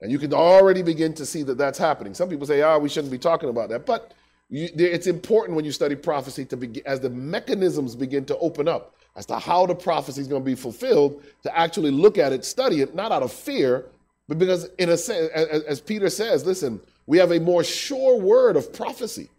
And 0.00 0.12
you 0.12 0.18
can 0.18 0.32
already 0.32 0.82
begin 0.82 1.14
to 1.14 1.26
see 1.26 1.42
that 1.44 1.58
that's 1.58 1.78
happening. 1.78 2.14
Some 2.14 2.28
people 2.28 2.46
say, 2.46 2.62
ah, 2.62 2.74
oh, 2.74 2.78
we 2.78 2.88
shouldn't 2.90 3.10
be 3.10 3.18
talking 3.18 3.48
about 3.48 3.70
that. 3.70 3.86
But 3.86 4.12
you, 4.50 4.68
it's 4.76 5.06
important 5.06 5.56
when 5.56 5.64
you 5.64 5.72
study 5.72 5.96
prophecy 5.96 6.44
to 6.44 6.56
begin, 6.56 6.82
as 6.86 7.00
the 7.00 7.10
mechanisms 7.10 7.96
begin 7.96 8.26
to 8.26 8.36
open 8.38 8.68
up 8.68 8.94
as 9.16 9.24
to 9.26 9.38
how 9.38 9.64
the 9.64 9.74
prophecy 9.74 10.20
is 10.20 10.28
going 10.28 10.42
to 10.42 10.46
be 10.46 10.54
fulfilled, 10.54 11.22
to 11.42 11.58
actually 11.58 11.90
look 11.90 12.18
at 12.18 12.32
it, 12.32 12.44
study 12.44 12.82
it, 12.82 12.94
not 12.94 13.12
out 13.12 13.22
of 13.22 13.32
fear, 13.32 13.86
but 14.28 14.38
because, 14.38 14.68
in 14.78 14.90
a 14.90 14.96
sense, 14.96 15.30
as, 15.30 15.62
as 15.62 15.80
Peter 15.80 16.10
says, 16.10 16.44
listen, 16.44 16.80
we 17.06 17.18
have 17.18 17.30
a 17.30 17.40
more 17.40 17.64
sure 17.64 18.18
word 18.18 18.56
of 18.56 18.72
prophecy. 18.72 19.30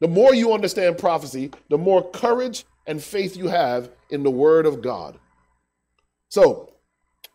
The 0.00 0.08
more 0.08 0.34
you 0.34 0.52
understand 0.52 0.98
prophecy, 0.98 1.50
the 1.70 1.78
more 1.78 2.08
courage 2.10 2.64
and 2.86 3.02
faith 3.02 3.36
you 3.36 3.48
have 3.48 3.90
in 4.10 4.22
the 4.22 4.30
word 4.30 4.66
of 4.66 4.82
God. 4.82 5.18
So, 6.36 6.68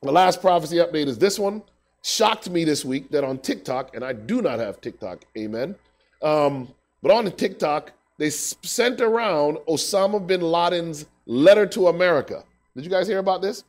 the 0.03 0.11
last 0.11 0.41
prophecy 0.41 0.75
update 0.75 1.07
is 1.07 1.17
this 1.17 1.39
one. 1.39 1.63
Shocked 2.03 2.51
me 2.51 2.63
this 2.63 2.85
week 2.85 3.09
that 3.09 3.23
on 3.23 3.39
TikTok, 3.39 3.95
and 3.95 4.05
I 4.05 4.13
do 4.13 4.43
not 4.43 4.59
have 4.59 4.79
TikTok, 4.79 5.25
amen. 5.35 5.73
Um, 6.21 6.67
but 7.01 7.11
on 7.11 7.25
the 7.25 7.31
TikTok, 7.31 7.93
they 8.19 8.29
sent 8.29 9.01
around 9.01 9.57
Osama 9.67 10.27
bin 10.27 10.41
Laden's 10.41 11.07
letter 11.25 11.65
to 11.65 11.87
America. 11.87 12.43
Did 12.75 12.83
you 12.85 12.91
guys 12.91 13.07
hear 13.07 13.17
about 13.17 13.41
this? 13.41 13.63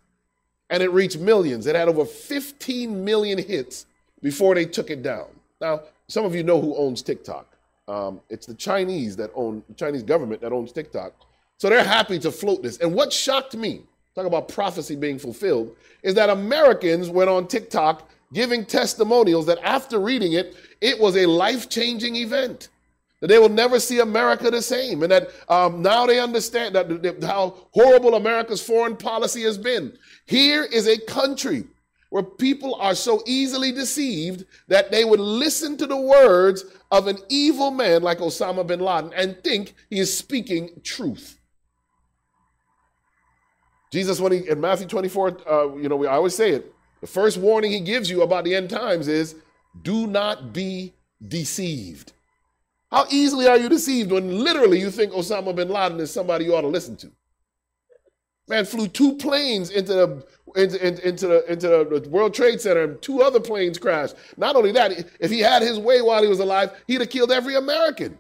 And 0.68 0.82
it 0.82 0.92
reached 0.92 1.18
millions. 1.18 1.66
It 1.66 1.76
had 1.76 1.88
over 1.88 2.04
15 2.04 3.02
million 3.02 3.38
hits 3.38 3.86
before 4.20 4.54
they 4.54 4.66
took 4.66 4.90
it 4.90 5.02
down. 5.02 5.28
Now, 5.62 5.80
some 6.08 6.26
of 6.26 6.34
you 6.34 6.42
know 6.42 6.60
who 6.60 6.76
owns 6.76 7.00
TikTok. 7.00 7.56
Um, 7.88 8.20
it's 8.28 8.44
the 8.44 8.54
Chinese 8.54 9.16
that 9.16 9.30
own 9.34 9.62
the 9.66 9.74
Chinese 9.76 10.02
government 10.02 10.42
that 10.42 10.52
owns 10.52 10.72
TikTok. 10.72 11.14
So 11.56 11.70
they're 11.70 11.82
happy 11.82 12.18
to 12.18 12.30
float 12.30 12.62
this. 12.62 12.76
And 12.80 12.92
what 12.92 13.14
shocked 13.14 13.56
me, 13.56 13.84
talk 14.14 14.26
about 14.26 14.48
prophecy 14.48 14.96
being 14.96 15.18
fulfilled, 15.18 15.76
is 16.02 16.14
that 16.14 16.30
Americans 16.30 17.08
went 17.08 17.30
on 17.30 17.46
TikTok 17.46 18.08
giving 18.32 18.64
testimonials 18.64 19.46
that 19.46 19.58
after 19.62 20.00
reading 20.00 20.32
it, 20.32 20.56
it 20.80 20.98
was 20.98 21.16
a 21.16 21.26
life 21.26 21.68
changing 21.68 22.16
event 22.16 22.68
that 23.20 23.28
they 23.28 23.38
will 23.38 23.48
never 23.48 23.78
see 23.78 24.00
America 24.00 24.50
the 24.50 24.60
same, 24.60 25.02
and 25.04 25.12
that 25.12 25.28
um, 25.48 25.80
now 25.80 26.06
they 26.06 26.18
understand 26.18 26.74
that, 26.74 26.88
that 27.02 27.22
how 27.22 27.54
horrible 27.70 28.16
America's 28.16 28.60
foreign 28.60 28.96
policy 28.96 29.42
has 29.42 29.56
been. 29.56 29.96
Here 30.26 30.64
is 30.64 30.88
a 30.88 30.98
country 30.98 31.64
where 32.10 32.24
people 32.24 32.74
are 32.74 32.96
so 32.96 33.22
easily 33.24 33.70
deceived 33.70 34.44
that 34.66 34.90
they 34.90 35.04
would 35.04 35.20
listen 35.20 35.76
to 35.76 35.86
the 35.86 35.96
words 35.96 36.64
of 36.90 37.06
an 37.06 37.16
evil 37.28 37.70
man 37.70 38.02
like 38.02 38.18
Osama 38.18 38.66
bin 38.66 38.80
Laden 38.80 39.12
and 39.14 39.42
think 39.44 39.74
he 39.88 40.00
is 40.00 40.14
speaking 40.14 40.70
truth. 40.82 41.38
Jesus, 43.92 44.20
when 44.20 44.32
he 44.32 44.48
in 44.48 44.60
Matthew 44.60 44.86
24, 44.86 45.38
uh, 45.48 45.76
you 45.76 45.88
know, 45.88 45.96
we 45.96 46.06
I 46.06 46.14
always 46.14 46.34
say 46.34 46.52
it. 46.52 46.74
The 47.02 47.06
first 47.06 47.36
warning 47.36 47.72
he 47.72 47.80
gives 47.80 48.10
you 48.10 48.22
about 48.22 48.44
the 48.44 48.54
end 48.54 48.70
times 48.70 49.06
is 49.06 49.34
do 49.82 50.06
not 50.06 50.52
be 50.52 50.94
deceived. 51.28 52.12
How 52.90 53.06
easily 53.10 53.46
are 53.48 53.58
you 53.58 53.68
deceived 53.68 54.10
when 54.10 54.44
literally 54.44 54.80
you 54.80 54.90
think 54.90 55.12
Osama 55.12 55.54
bin 55.54 55.68
Laden 55.68 56.00
is 56.00 56.12
somebody 56.12 56.44
you 56.44 56.54
ought 56.54 56.62
to 56.62 56.68
listen 56.68 56.96
to? 56.96 57.10
Man 58.48 58.64
flew 58.64 58.88
two 58.88 59.16
planes 59.16 59.70
into 59.70 59.92
the 59.92 60.26
into, 60.56 61.08
into, 61.08 61.26
the 61.26 61.52
into 61.52 61.68
the 61.68 62.08
World 62.08 62.34
Trade 62.34 62.60
Center, 62.60 62.84
and 62.84 63.00
two 63.00 63.22
other 63.22 63.40
planes 63.40 63.78
crashed. 63.78 64.14
Not 64.36 64.56
only 64.56 64.72
that, 64.72 65.06
if 65.20 65.30
he 65.30 65.40
had 65.40 65.62
his 65.62 65.78
way 65.78 66.02
while 66.02 66.22
he 66.22 66.28
was 66.28 66.40
alive, 66.40 66.72
he'd 66.86 67.00
have 67.00 67.08
killed 67.10 67.30
every 67.30 67.56
American. 67.56 68.18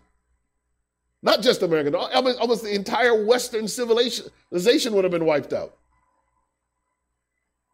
Not 1.22 1.40
just 1.40 1.62
American, 1.62 1.94
almost 1.94 2.64
the 2.64 2.74
entire 2.74 3.24
Western 3.24 3.68
civilization 3.68 4.94
would 4.94 5.04
have 5.04 5.12
been 5.12 5.24
wiped 5.24 5.52
out. 5.52 5.76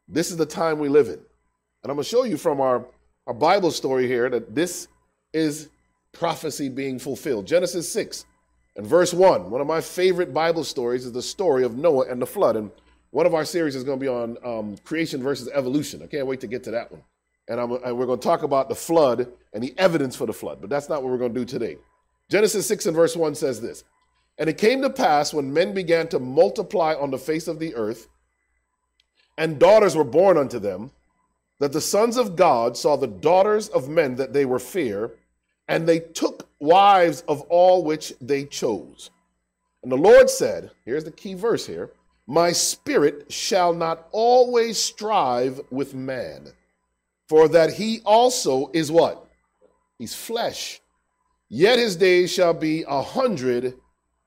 This 0.07 0.31
is 0.31 0.37
the 0.37 0.47
time 0.47 0.79
we 0.79 0.89
live 0.89 1.09
in. 1.09 1.15
And 1.15 1.91
I'm 1.91 1.97
going 1.97 2.05
to 2.05 2.05
show 2.05 2.25
you 2.25 2.37
from 2.37 2.61
our, 2.61 2.87
our 3.27 3.35
Bible 3.35 3.71
story 3.71 4.07
here 4.07 4.29
that 4.31 4.55
this 4.55 4.89
is 5.33 5.69
prophecy 6.13 6.69
being 6.69 6.99
fulfilled. 6.99 7.47
Genesis 7.47 7.91
6 7.91 8.27
and 8.77 8.87
verse 8.87 9.15
1. 9.15 9.51
One 9.51 9.61
of 9.61 9.67
my 9.67 9.81
favorite 9.81 10.35
Bible 10.35 10.65
stories 10.65 11.07
is 11.07 11.13
the 11.13 11.23
story 11.23 11.65
of 11.65 11.77
Noah 11.77 12.07
and 12.11 12.21
the 12.21 12.27
flood. 12.27 12.57
And 12.57 12.71
one 13.11 13.27
of 13.27 13.35
our 13.35 13.45
series 13.45 13.77
is 13.77 13.85
going 13.85 13.99
to 13.99 14.03
be 14.03 14.09
on 14.09 14.37
um, 14.45 14.77
creation 14.85 15.23
versus 15.23 15.49
evolution. 15.55 16.03
I 16.03 16.07
can't 16.07 16.27
wait 16.27 16.41
to 16.41 16.47
get 16.47 16.65
to 16.65 16.71
that 16.73 16.91
one. 16.91 17.03
And, 17.49 17.59
and 17.61 17.97
we're 17.97 18.07
going 18.07 18.19
to 18.21 18.27
talk 18.27 18.43
about 18.43 18.69
the 18.69 18.75
flood 18.75 19.33
and 19.55 19.63
the 19.63 19.75
evidence 19.79 20.15
for 20.17 20.27
the 20.27 20.35
flood, 20.35 20.61
but 20.61 20.69
that's 20.69 20.91
not 20.91 21.03
what 21.03 21.11
we're 21.11 21.19
going 21.19 21.33
to 21.33 21.41
do 21.41 21.47
today. 21.47 21.79
Genesis 22.31 22.67
6 22.67 22.87
and 22.87 22.97
verse 22.97 23.17
1 23.17 23.35
says 23.35 23.61
this 23.61 23.85
And 24.39 24.49
it 24.49 24.59
came 24.59 24.83
to 24.83 24.91
pass 24.91 25.33
when 25.33 25.53
men 25.53 25.73
began 25.73 26.09
to 26.09 26.19
multiply 26.19 26.95
on 26.95 27.11
the 27.11 27.19
face 27.19 27.49
of 27.49 27.59
the 27.59 27.75
earth, 27.75 28.09
and 29.37 29.59
daughters 29.59 29.97
were 29.97 30.05
born 30.05 30.37
unto 30.37 30.59
them, 30.59 30.91
that 31.59 31.73
the 31.73 31.81
sons 31.81 32.17
of 32.17 32.37
God 32.37 32.77
saw 32.77 32.97
the 32.97 33.07
daughters 33.07 33.69
of 33.69 33.89
men 33.89 34.17
that 34.17 34.33
they 34.33 34.45
were 34.45 34.59
fair 34.59 35.13
and 35.69 35.87
they 35.87 36.01
took 36.01 36.49
wives 36.59 37.23
of 37.29 37.43
all 37.43 37.85
which 37.85 38.13
they 38.21 38.45
chose. 38.45 39.11
And 39.83 39.93
the 39.93 39.97
Lord 39.97 40.31
said, 40.31 40.71
here's 40.85 41.05
the 41.05 41.11
key 41.11 41.35
verse 41.35 41.67
here 41.67 41.91
My 42.27 42.53
spirit 42.53 43.31
shall 43.33 43.73
not 43.73 44.09
always 44.13 44.79
strive 44.79 45.61
with 45.71 45.95
man, 45.95 46.49
for 47.29 47.49
that 47.49 47.75
he 47.75 48.01
also 48.05 48.71
is 48.73 48.91
what? 48.91 49.27
He's 49.99 50.15
flesh. 50.15 50.81
Yet 51.49 51.79
his 51.79 51.97
days 51.97 52.33
shall 52.33 52.55
be 52.55 52.85
a 52.87 53.03
hundred 53.03 53.75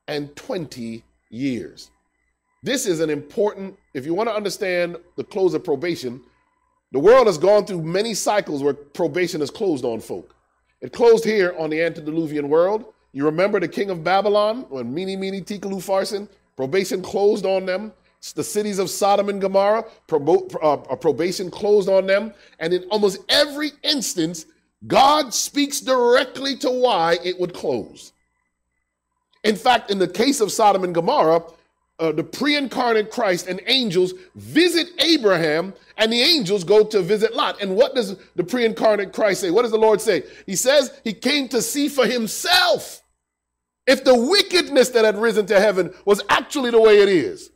and 0.08 0.36
twenty 0.36 1.04
years. 1.30 1.92
This 2.64 2.86
is 2.86 3.00
an 3.00 3.10
important, 3.10 3.78
if 3.94 4.06
you 4.06 4.14
want 4.14 4.30
to 4.30 4.36
understand 4.36 4.98
the 5.16 5.24
close 5.24 5.54
of 5.54 5.64
probation, 5.64 6.22
the 6.92 7.00
world 7.00 7.28
has 7.28 7.38
gone 7.38 7.66
through 7.66 7.82
many 7.82 8.14
cycles 8.14 8.62
where 8.62 8.74
probation 8.74 9.42
is 9.42 9.50
closed 9.50 9.86
on 9.86 10.00
folk. 10.00 10.36
It 10.82 10.92
closed 10.94 11.24
here 11.24 11.56
on 11.58 11.70
the 11.70 11.82
antediluvian 11.82 12.50
world. 12.50 12.86
You 13.14 13.26
remember 13.26 13.60
the 13.60 13.68
king 13.68 13.90
of 13.90 14.04
Babylon 14.04 14.66
when 14.70 14.94
Mene, 14.94 15.20
Mene, 15.20 15.44
Tekel, 15.44 15.72
Upharsin, 15.72 16.28
probation 16.56 17.02
closed 17.02 17.46
on 17.46 17.66
them. 17.66 17.94
The 18.36 18.44
cities 18.44 18.78
of 18.78 18.90
Sodom 18.90 19.30
and 19.30 19.42
Gomorrah, 19.42 19.86
uh, 20.12 20.78
probation 20.98 21.50
closed 21.50 21.90
on 21.90 22.06
them. 22.06 22.34
And 22.60 22.74
in 22.74 22.84
almost 22.92 23.20
every 23.30 23.72
instance, 23.84 24.46
God 24.88 25.34
speaks 25.34 25.80
directly 25.80 26.56
to 26.58 26.72
why 26.72 27.18
it 27.24 27.40
would 27.40 27.54
close. 27.54 28.14
In 29.44 29.56
fact, 29.56 29.92
in 29.92 30.00
the 30.00 30.08
case 30.08 30.42
of 30.42 30.52
Sodom 30.52 30.84
and 30.84 30.94
Gomorrah, 30.94 31.44
uh, 32.00 32.12
the 32.12 32.24
pre 32.24 32.56
incarnate 32.56 33.12
Christ 33.12 33.48
and 33.48 33.62
angels 33.68 34.14
visit 34.36 34.88
Abraham, 35.00 35.74
and 35.98 36.12
the 36.12 36.22
angels 36.22 36.64
go 36.64 36.84
to 36.86 37.02
visit 37.02 37.36
Lot. 37.36 37.62
And 37.62 37.76
what 37.76 37.94
does 37.94 38.18
the 38.36 38.44
pre 38.44 38.66
incarnate 38.66 39.14
Christ 39.14 39.42
say? 39.42 39.52
What 39.52 39.62
does 39.62 39.72
the 39.72 39.78
Lord 39.78 40.02
say? 40.02 40.24
He 40.48 40.56
says 40.56 41.00
he 41.04 41.14
came 41.14 41.48
to 41.50 41.62
see 41.62 41.88
for 41.88 42.08
himself 42.08 43.04
if 43.86 44.04
the 44.04 44.16
wickedness 44.16 44.90
that 44.90 45.06
had 45.06 45.18
risen 45.18 45.46
to 45.48 45.60
heaven 45.60 45.94
was 46.06 46.24
actually 46.30 46.72
the 46.72 46.82
way 46.82 47.02
it 47.02 47.10
is. 47.10 47.52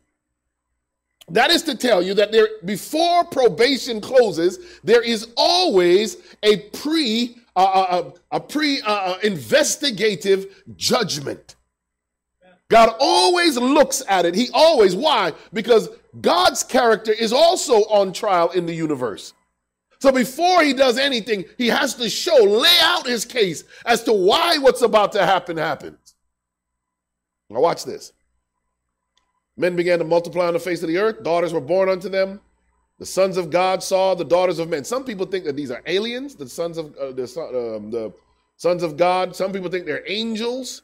That 1.30 1.50
is 1.50 1.64
to 1.64 1.76
tell 1.76 2.04
you 2.04 2.14
that 2.16 2.32
there, 2.32 2.48
before 2.66 3.24
probation 3.26 4.00
closes, 4.00 4.60
there 4.84 5.02
is 5.02 5.28
always 5.36 6.18
a 6.44 6.58
pre, 6.70 7.38
uh, 7.56 7.64
uh, 7.64 8.12
a 8.32 8.40
pre 8.40 8.82
uh, 8.82 8.92
uh, 8.92 9.18
investigative 9.24 10.64
judgment. 10.76 11.56
God 12.70 12.96
always 13.00 13.58
looks 13.58 14.04
at 14.08 14.26
it. 14.26 14.36
He 14.36 14.50
always, 14.54 14.96
why? 14.96 15.34
Because 15.54 15.90
God's 16.22 16.64
character 16.64 17.12
is 17.12 17.34
also 17.34 17.84
on 17.86 18.14
trial 18.14 18.52
in 18.52 18.66
the 18.66 18.74
universe. 18.74 19.34
So 20.00 20.12
before 20.12 20.64
he 20.64 20.74
does 20.74 20.98
anything, 20.98 21.46
he 21.58 21.68
has 21.68 21.96
to 21.96 22.10
show, 22.10 22.36
lay 22.38 22.78
out 22.82 23.08
his 23.08 23.26
case 23.26 23.64
as 23.86 24.04
to 24.04 24.14
why 24.14 24.58
what's 24.58 24.82
about 24.82 25.12
to 25.14 25.26
happen 25.26 25.58
happens. 25.58 26.16
Now, 27.50 27.60
watch 27.60 27.86
this. 27.86 28.14
Men 29.58 29.76
began 29.76 30.00
to 30.00 30.06
multiply 30.06 30.48
on 30.48 30.54
the 30.54 30.60
face 30.60 30.82
of 30.82 30.90
the 30.90 30.98
earth, 30.98 31.24
daughters 31.24 31.54
were 31.54 31.62
born 31.62 31.90
unto 31.90 32.10
them. 32.10 32.42
The 33.00 33.06
sons 33.06 33.38
of 33.38 33.50
God 33.50 33.84
saw 33.84 34.16
the 34.16 34.24
daughters 34.24 34.60
of 34.60 34.70
men. 34.70 34.84
Some 34.84 35.04
people 35.04 35.26
think 35.26 35.44
that 35.46 35.56
these 35.56 35.72
are 35.72 35.82
aliens, 35.86 36.36
the 36.36 36.48
sons 36.48 36.78
of 36.78 36.96
uh, 36.96 37.12
the, 37.12 37.24
um, 37.78 37.92
the 37.92 38.14
sons 38.56 38.84
of 38.84 38.96
God. 38.96 39.36
Some 39.36 39.52
people 39.52 39.70
think 39.70 39.86
they're 39.86 40.10
angels. 40.10 40.84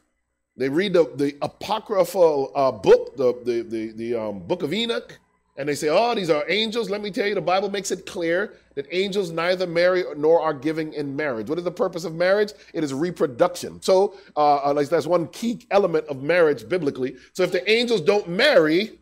They 0.57 0.67
read 0.67 0.93
the, 0.93 1.09
the 1.15 1.37
apocryphal 1.41 2.51
uh, 2.53 2.71
book, 2.71 3.15
the, 3.15 3.33
the, 3.45 3.61
the, 3.61 3.91
the 3.93 4.15
um, 4.15 4.39
book 4.39 4.63
of 4.63 4.73
Enoch, 4.73 5.17
and 5.57 5.67
they 5.67 5.75
say, 5.75 5.89
oh, 5.89 6.15
these 6.15 6.29
are 6.29 6.45
angels. 6.49 6.89
Let 6.89 7.01
me 7.01 7.11
tell 7.11 7.27
you, 7.27 7.35
the 7.35 7.41
Bible 7.41 7.69
makes 7.69 7.91
it 7.91 8.05
clear 8.05 8.53
that 8.75 8.87
angels 8.91 9.31
neither 9.31 9.67
marry 9.67 10.03
nor 10.15 10.41
are 10.41 10.53
giving 10.53 10.93
in 10.93 11.15
marriage. 11.15 11.49
What 11.49 11.57
is 11.57 11.65
the 11.65 11.71
purpose 11.71 12.05
of 12.05 12.15
marriage? 12.15 12.53
It 12.73 12.83
is 12.83 12.93
reproduction. 12.93 13.81
So 13.81 14.15
uh, 14.37 14.55
uh 14.57 14.83
that's 14.83 15.05
one 15.05 15.27
key 15.27 15.67
element 15.71 16.07
of 16.07 16.23
marriage 16.23 16.67
biblically. 16.67 17.17
So 17.33 17.43
if 17.43 17.51
the 17.51 17.69
angels 17.69 18.01
don't 18.01 18.29
marry, 18.29 18.99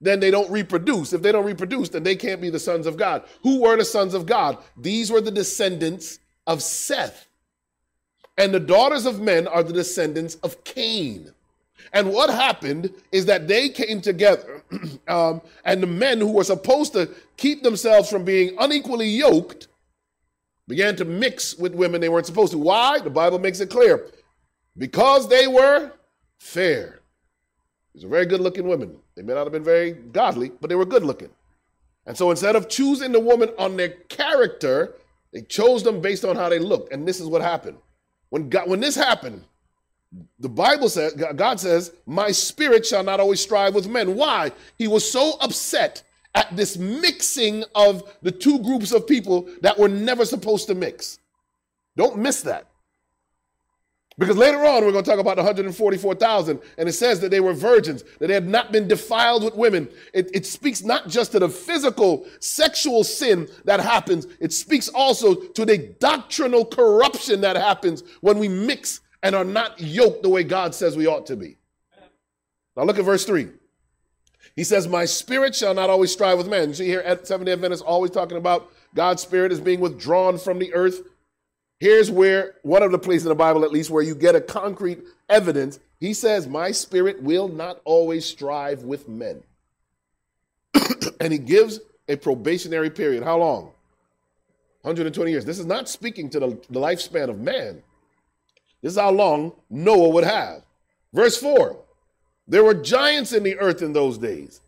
then 0.00 0.18
they 0.18 0.30
don't 0.30 0.50
reproduce. 0.50 1.12
If 1.12 1.22
they 1.22 1.30
don't 1.30 1.44
reproduce, 1.44 1.90
then 1.90 2.02
they 2.02 2.16
can't 2.16 2.40
be 2.40 2.50
the 2.50 2.58
sons 2.58 2.86
of 2.86 2.96
God. 2.96 3.24
Who 3.42 3.62
were 3.62 3.76
the 3.76 3.84
sons 3.84 4.14
of 4.14 4.26
God? 4.26 4.58
These 4.76 5.12
were 5.12 5.20
the 5.20 5.30
descendants 5.30 6.18
of 6.46 6.62
Seth. 6.62 7.28
And 8.36 8.52
the 8.52 8.60
daughters 8.60 9.06
of 9.06 9.20
men 9.20 9.46
are 9.46 9.62
the 9.62 9.72
descendants 9.72 10.34
of 10.36 10.64
Cain. 10.64 11.30
And 11.92 12.12
what 12.12 12.30
happened 12.30 12.92
is 13.12 13.26
that 13.26 13.46
they 13.46 13.68
came 13.68 14.00
together 14.00 14.51
um, 15.08 15.42
and 15.64 15.82
the 15.82 15.86
men 15.86 16.18
who 16.18 16.32
were 16.32 16.44
supposed 16.44 16.92
to 16.94 17.10
keep 17.36 17.62
themselves 17.62 18.10
from 18.10 18.24
being 18.24 18.54
unequally 18.58 19.08
yoked 19.08 19.68
began 20.68 20.96
to 20.96 21.04
mix 21.04 21.56
with 21.56 21.74
women 21.74 22.00
they 22.00 22.08
weren't 22.08 22.26
supposed 22.26 22.52
to. 22.52 22.58
Why? 22.58 22.98
The 22.98 23.10
Bible 23.10 23.38
makes 23.38 23.60
it 23.60 23.70
clear. 23.70 24.08
Because 24.76 25.28
they 25.28 25.46
were 25.46 25.92
fair. 26.38 27.00
These 27.94 28.04
are 28.04 28.08
very 28.08 28.26
good 28.26 28.40
looking 28.40 28.66
women. 28.66 28.96
They 29.14 29.22
may 29.22 29.34
not 29.34 29.44
have 29.44 29.52
been 29.52 29.64
very 29.64 29.92
godly, 29.92 30.50
but 30.60 30.68
they 30.68 30.76
were 30.76 30.86
good 30.86 31.04
looking. 31.04 31.28
And 32.06 32.16
so 32.16 32.30
instead 32.30 32.56
of 32.56 32.68
choosing 32.68 33.12
the 33.12 33.20
woman 33.20 33.50
on 33.58 33.76
their 33.76 33.90
character, 34.08 34.94
they 35.32 35.42
chose 35.42 35.82
them 35.82 36.00
based 36.00 36.24
on 36.24 36.36
how 36.36 36.48
they 36.48 36.58
looked. 36.58 36.92
And 36.92 37.06
this 37.06 37.20
is 37.20 37.26
what 37.26 37.42
happened. 37.42 37.78
When, 38.30 38.48
God, 38.48 38.68
when 38.68 38.80
this 38.80 38.94
happened, 38.94 39.44
the 40.38 40.48
Bible 40.48 40.88
says, 40.88 41.14
God 41.14 41.60
says, 41.60 41.92
My 42.06 42.30
spirit 42.32 42.84
shall 42.84 43.02
not 43.02 43.20
always 43.20 43.40
strive 43.40 43.74
with 43.74 43.88
men. 43.88 44.14
Why? 44.14 44.52
He 44.76 44.88
was 44.88 45.10
so 45.10 45.38
upset 45.40 46.02
at 46.34 46.54
this 46.56 46.76
mixing 46.76 47.64
of 47.74 48.02
the 48.22 48.32
two 48.32 48.58
groups 48.62 48.92
of 48.92 49.06
people 49.06 49.48
that 49.60 49.78
were 49.78 49.88
never 49.88 50.24
supposed 50.24 50.66
to 50.66 50.74
mix. 50.74 51.18
Don't 51.96 52.18
miss 52.18 52.42
that. 52.42 52.68
Because 54.18 54.36
later 54.36 54.58
on, 54.58 54.84
we're 54.84 54.92
going 54.92 55.04
to 55.04 55.10
talk 55.10 55.20
about 55.20 55.36
the 55.36 55.42
144,000, 55.42 56.60
and 56.76 56.88
it 56.88 56.92
says 56.92 57.18
that 57.20 57.30
they 57.30 57.40
were 57.40 57.54
virgins, 57.54 58.04
that 58.18 58.26
they 58.26 58.34
had 58.34 58.46
not 58.46 58.70
been 58.70 58.86
defiled 58.86 59.42
with 59.42 59.54
women. 59.54 59.88
It, 60.12 60.30
it, 60.34 60.44
speaks 60.44 60.82
not 60.82 61.08
just 61.08 61.32
to 61.32 61.38
the 61.38 61.48
physical 61.48 62.26
sexual 62.38 63.04
sin 63.04 63.48
that 63.64 63.80
happens, 63.80 64.26
it 64.38 64.52
speaks 64.52 64.88
also 64.88 65.34
to 65.34 65.64
the 65.64 65.78
doctrinal 65.98 66.66
corruption 66.66 67.40
that 67.40 67.56
happens 67.56 68.02
when 68.20 68.38
we 68.38 68.48
mix 68.48 69.00
and 69.22 69.34
are 69.34 69.44
not 69.44 69.80
yoked 69.80 70.22
the 70.22 70.28
way 70.28 70.42
God 70.42 70.74
says 70.74 70.96
we 70.96 71.06
ought 71.06 71.26
to 71.26 71.36
be. 71.36 71.56
Now 72.76 72.84
look 72.84 72.98
at 72.98 73.04
verse 73.04 73.24
3. 73.24 73.48
He 74.56 74.64
says, 74.64 74.88
My 74.88 75.04
spirit 75.04 75.54
shall 75.54 75.74
not 75.74 75.90
always 75.90 76.12
strive 76.12 76.38
with 76.38 76.48
man. 76.48 76.68
You 76.68 76.74
see 76.74 76.86
here 76.86 77.00
at 77.00 77.26
Seventh 77.26 77.46
day 77.46 77.52
Adventists 77.52 77.82
always 77.82 78.10
talking 78.10 78.36
about 78.36 78.70
God's 78.94 79.22
spirit 79.22 79.52
is 79.52 79.60
being 79.60 79.80
withdrawn 79.80 80.38
from 80.38 80.58
the 80.58 80.74
earth. 80.74 81.02
Here's 81.78 82.10
where 82.10 82.54
one 82.62 82.82
of 82.82 82.92
the 82.92 82.98
places 82.98 83.24
in 83.24 83.30
the 83.30 83.34
Bible, 83.34 83.64
at 83.64 83.72
least, 83.72 83.90
where 83.90 84.02
you 84.02 84.14
get 84.14 84.36
a 84.36 84.40
concrete 84.40 85.00
evidence. 85.28 85.80
He 86.00 86.14
says, 86.14 86.46
My 86.46 86.70
spirit 86.70 87.22
will 87.22 87.48
not 87.48 87.80
always 87.84 88.24
strive 88.24 88.82
with 88.82 89.08
men. 89.08 89.42
and 91.20 91.32
he 91.32 91.38
gives 91.38 91.80
a 92.08 92.16
probationary 92.16 92.90
period. 92.90 93.22
How 93.22 93.38
long? 93.38 93.72
120 94.82 95.30
years. 95.30 95.44
This 95.44 95.58
is 95.58 95.66
not 95.66 95.88
speaking 95.88 96.28
to 96.30 96.40
the, 96.40 96.48
the 96.70 96.80
lifespan 96.80 97.30
of 97.30 97.38
man. 97.38 97.82
This 98.82 98.92
is 98.94 98.98
how 98.98 99.10
long 99.10 99.52
Noah 99.70 100.08
would 100.10 100.24
have. 100.24 100.64
Verse 101.12 101.36
4 101.36 101.76
There 102.48 102.64
were 102.64 102.74
giants 102.74 103.32
in 103.32 103.42
the 103.42 103.58
earth 103.58 103.82
in 103.82 103.92
those 103.92 104.18
days. 104.18 104.60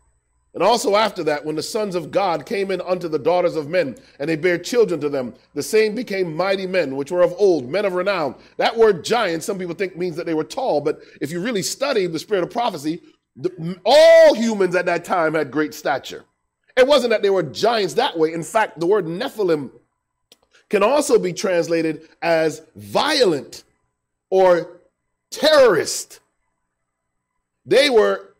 And 0.53 0.63
also 0.63 0.95
after 0.95 1.21
that, 1.25 1.43
when 1.43 1.57
the 1.57 1.63
sons 1.63 1.95
of 1.95 2.11
God 2.11 2.45
came 2.45 2.71
in 2.71 2.79
unto 2.79 3.09
the 3.09 3.19
daughters 3.19 3.57
of 3.57 3.67
men, 3.67 3.97
and 4.19 4.29
they 4.29 4.37
bare 4.37 4.57
children 4.57 5.01
to 5.01 5.09
them, 5.09 5.33
the 5.53 5.61
same 5.61 5.93
became 5.93 6.33
mighty 6.33 6.65
men, 6.65 6.95
which 6.95 7.11
were 7.11 7.23
of 7.23 7.35
old, 7.37 7.69
men 7.69 7.83
of 7.83 7.91
renown. 7.91 8.35
That 8.55 8.77
word 8.77 9.03
giant, 9.03 9.43
some 9.43 9.59
people 9.59 9.75
think 9.75 9.97
means 9.97 10.15
that 10.15 10.25
they 10.25 10.33
were 10.33 10.45
tall, 10.45 10.79
but 10.79 11.01
if 11.19 11.29
you 11.29 11.41
really 11.41 11.61
study 11.61 12.07
the 12.07 12.19
spirit 12.19 12.45
of 12.45 12.51
prophecy, 12.51 13.01
the, 13.35 13.77
all 13.83 14.33
humans 14.33 14.75
at 14.75 14.85
that 14.85 15.03
time 15.03 15.33
had 15.33 15.51
great 15.51 15.73
stature. 15.73 16.23
It 16.77 16.87
wasn't 16.87 17.09
that 17.11 17.21
they 17.21 17.29
were 17.29 17.43
giants 17.43 17.93
that 17.95 18.17
way. 18.17 18.31
In 18.31 18.43
fact, 18.43 18.79
the 18.79 18.85
word 18.85 19.07
Nephilim 19.07 19.71
can 20.69 20.83
also 20.83 21.19
be 21.19 21.33
translated 21.33 22.07
as 22.21 22.61
violent 22.77 23.65
or 24.29 24.81
terrorist. 25.31 26.19
They 27.65 27.89
were 27.89 28.35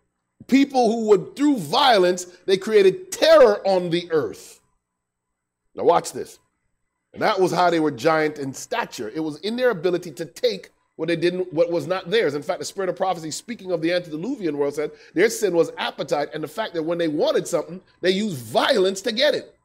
people 0.48 0.92
who 0.92 1.10
would, 1.10 1.36
through 1.36 1.58
violence, 1.58 2.26
they 2.46 2.58
created 2.58 3.12
terror 3.12 3.66
on 3.68 3.90
the 3.90 4.08
earth. 4.12 4.60
Now, 5.76 5.84
watch 5.84 6.12
this. 6.12 6.40
And 7.14 7.22
that 7.22 7.40
was 7.40 7.52
how 7.52 7.70
they 7.70 7.80
were 7.80 7.92
giant 7.92 8.40
in 8.40 8.54
stature. 8.54 9.12
It 9.14 9.22
was 9.22 9.38
in 9.40 9.56
their 9.56 9.70
ability 9.70 10.12
to 10.12 10.26
take 10.26 10.70
what 10.98 11.08
they 11.08 11.16
didn't, 11.16 11.52
what 11.54 11.72
was 11.72 11.88
not 11.88 12.10
theirs. 12.10 12.36
In 12.36 12.42
fact, 12.42 12.60
the 12.60 12.66
spirit 12.66 12.90
of 12.90 12.96
prophecy, 12.96 13.32
speaking 13.32 13.72
of 13.72 13.82
the 13.82 13.92
antediluvian 13.92 14.58
world, 14.58 14.76
said 14.76 14.92
their 15.14 15.30
sin 15.30 15.54
was 15.54 15.72
appetite 15.78 16.30
and 16.34 16.44
the 16.44 16.48
fact 16.48 16.74
that 16.74 16.84
when 16.84 16.98
they 16.98 17.08
wanted 17.08 17.48
something, 17.48 17.82
they 18.02 18.12
used 18.12 18.38
violence 18.38 19.02
to 19.02 19.12
get 19.12 19.34
it. 19.34 19.56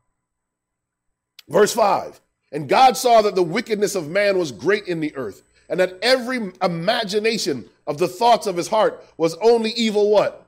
Verse 1.48 1.72
5 1.72 2.20
And 2.52 2.68
God 2.68 2.96
saw 2.96 3.22
that 3.22 3.35
the 3.35 3.42
wickedness 3.42 3.94
of 3.94 4.09
man 4.09 4.38
was 4.38 4.52
great 4.52 4.87
in 4.87 5.00
the 5.00 5.14
earth, 5.16 5.42
and 5.70 5.80
that 5.80 5.98
every 6.02 6.52
imagination 6.62 7.64
of 7.87 7.96
the 7.96 8.09
thoughts 8.09 8.46
of 8.46 8.56
his 8.56 8.68
heart 8.68 9.02
was 9.16 9.35
only 9.37 9.70
evil 9.70 10.11
what? 10.11 10.46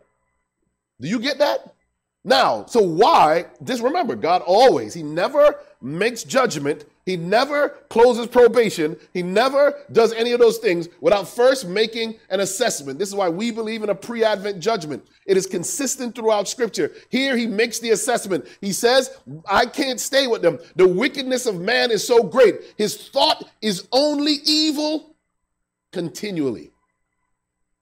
Do 1.01 1.09
you 1.09 1.19
get 1.19 1.39
that? 1.39 1.75
Now, 2.25 2.67
so 2.67 2.81
why? 2.81 3.47
Just 3.65 3.83
remember, 3.83 4.15
God 4.15 4.43
always, 4.47 4.95
He 4.95 5.03
never 5.03 5.59
makes 5.81 6.23
judgment. 6.23 6.85
He 7.05 7.17
never 7.17 7.71
closes 7.89 8.29
probation. 8.29 8.97
He 9.13 9.25
never 9.25 9.75
does 9.91 10.13
any 10.13 10.31
of 10.31 10.39
those 10.39 10.59
things 10.59 10.89
without 11.01 11.27
first 11.27 11.67
making 11.67 12.15
an 12.31 12.39
assessment. 12.39 13.01
This 13.01 13.09
is 13.09 13.17
why 13.17 13.29
we 13.29 13.51
believe 13.51 13.83
in 13.83 13.91
a 13.91 13.95
pre 13.95 14.23
Advent 14.23 14.61
judgment. 14.61 15.05
It 15.27 15.37
is 15.37 15.47
consistent 15.47 16.15
throughout 16.15 16.47
Scripture. 16.47 16.93
Here, 17.09 17.37
He 17.37 17.49
makes 17.49 17.81
the 17.81 17.91
assessment. 17.91 18.47
He 18.61 18.73
says, 18.73 19.11
I 19.51 19.67
can't 19.67 19.99
stay 19.99 20.29
with 20.29 20.43
them. 20.43 20.61
The 20.77 20.87
wickedness 20.87 21.47
of 21.47 21.61
man 21.61 21.91
is 21.91 22.07
so 22.07 22.23
great. 22.23 22.61
His 22.77 23.09
thought 23.09 23.51
is 23.61 23.89
only 23.91 24.35
evil 24.45 25.12
continually. 25.93 26.71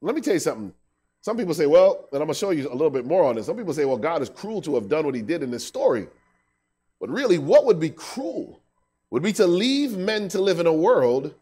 Let 0.01 0.15
me 0.15 0.21
tell 0.21 0.35
you 0.35 0.41
something. 0.41 0.75
Some 1.23 1.37
people 1.37 1.55
say, 1.55 1.67
well, 1.67 2.09
and 2.13 2.23
I'm 2.23 2.27
going 2.27 2.29
to 2.29 2.35
show 2.35 2.51
you 2.51 2.69
a 2.69 2.73
little 2.73 2.91
bit 2.91 3.05
more 3.05 3.25
on 3.25 3.37
this. 3.37 3.47
Some 3.47 3.57
people 3.57 3.75
say, 3.75 3.85
well, 3.85 3.99
God 3.99 4.23
is 4.23 4.31
cruel 4.31 4.63
to 4.63 4.75
have 4.75 4.89
done 4.89 5.05
what 5.05 5.15
he 5.15 5.23
did 5.23 5.43
in 5.43 5.51
this 5.51 5.67
story. 5.67 6.07
But 6.99 7.11
really, 7.11 7.39
what 7.39 7.67
would 7.67 7.79
be 7.79 7.91
cruel 7.91 8.61
would 9.11 9.23
be 9.23 9.33
to 9.35 9.47
leave 9.47 9.97
men 9.97 10.29
to 10.29 10.41
live 10.41 10.61
in 10.61 10.67
a 10.67 10.73
world 10.73 11.35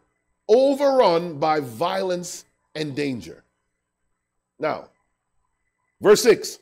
overrun 0.47 1.39
by 1.39 1.59
violence 1.59 2.45
and 2.75 2.95
danger. 2.95 3.43
Now, 4.59 4.89
verse 6.01 6.21
6, 6.23 6.59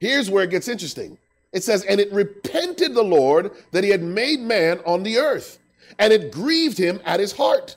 here's 0.00 0.30
where 0.30 0.44
it 0.44 0.50
gets 0.50 0.68
interesting. 0.68 1.18
It 1.52 1.62
says, 1.62 1.84
And 1.84 2.00
it 2.00 2.12
repented 2.12 2.94
the 2.94 3.02
Lord 3.02 3.52
that 3.72 3.84
he 3.84 3.90
had 3.90 4.02
made 4.02 4.40
man 4.40 4.80
on 4.86 5.02
the 5.02 5.18
earth, 5.18 5.58
and 5.98 6.12
it 6.12 6.32
grieved 6.32 6.78
him 6.78 7.00
at 7.04 7.20
his 7.20 7.32
heart. 7.32 7.76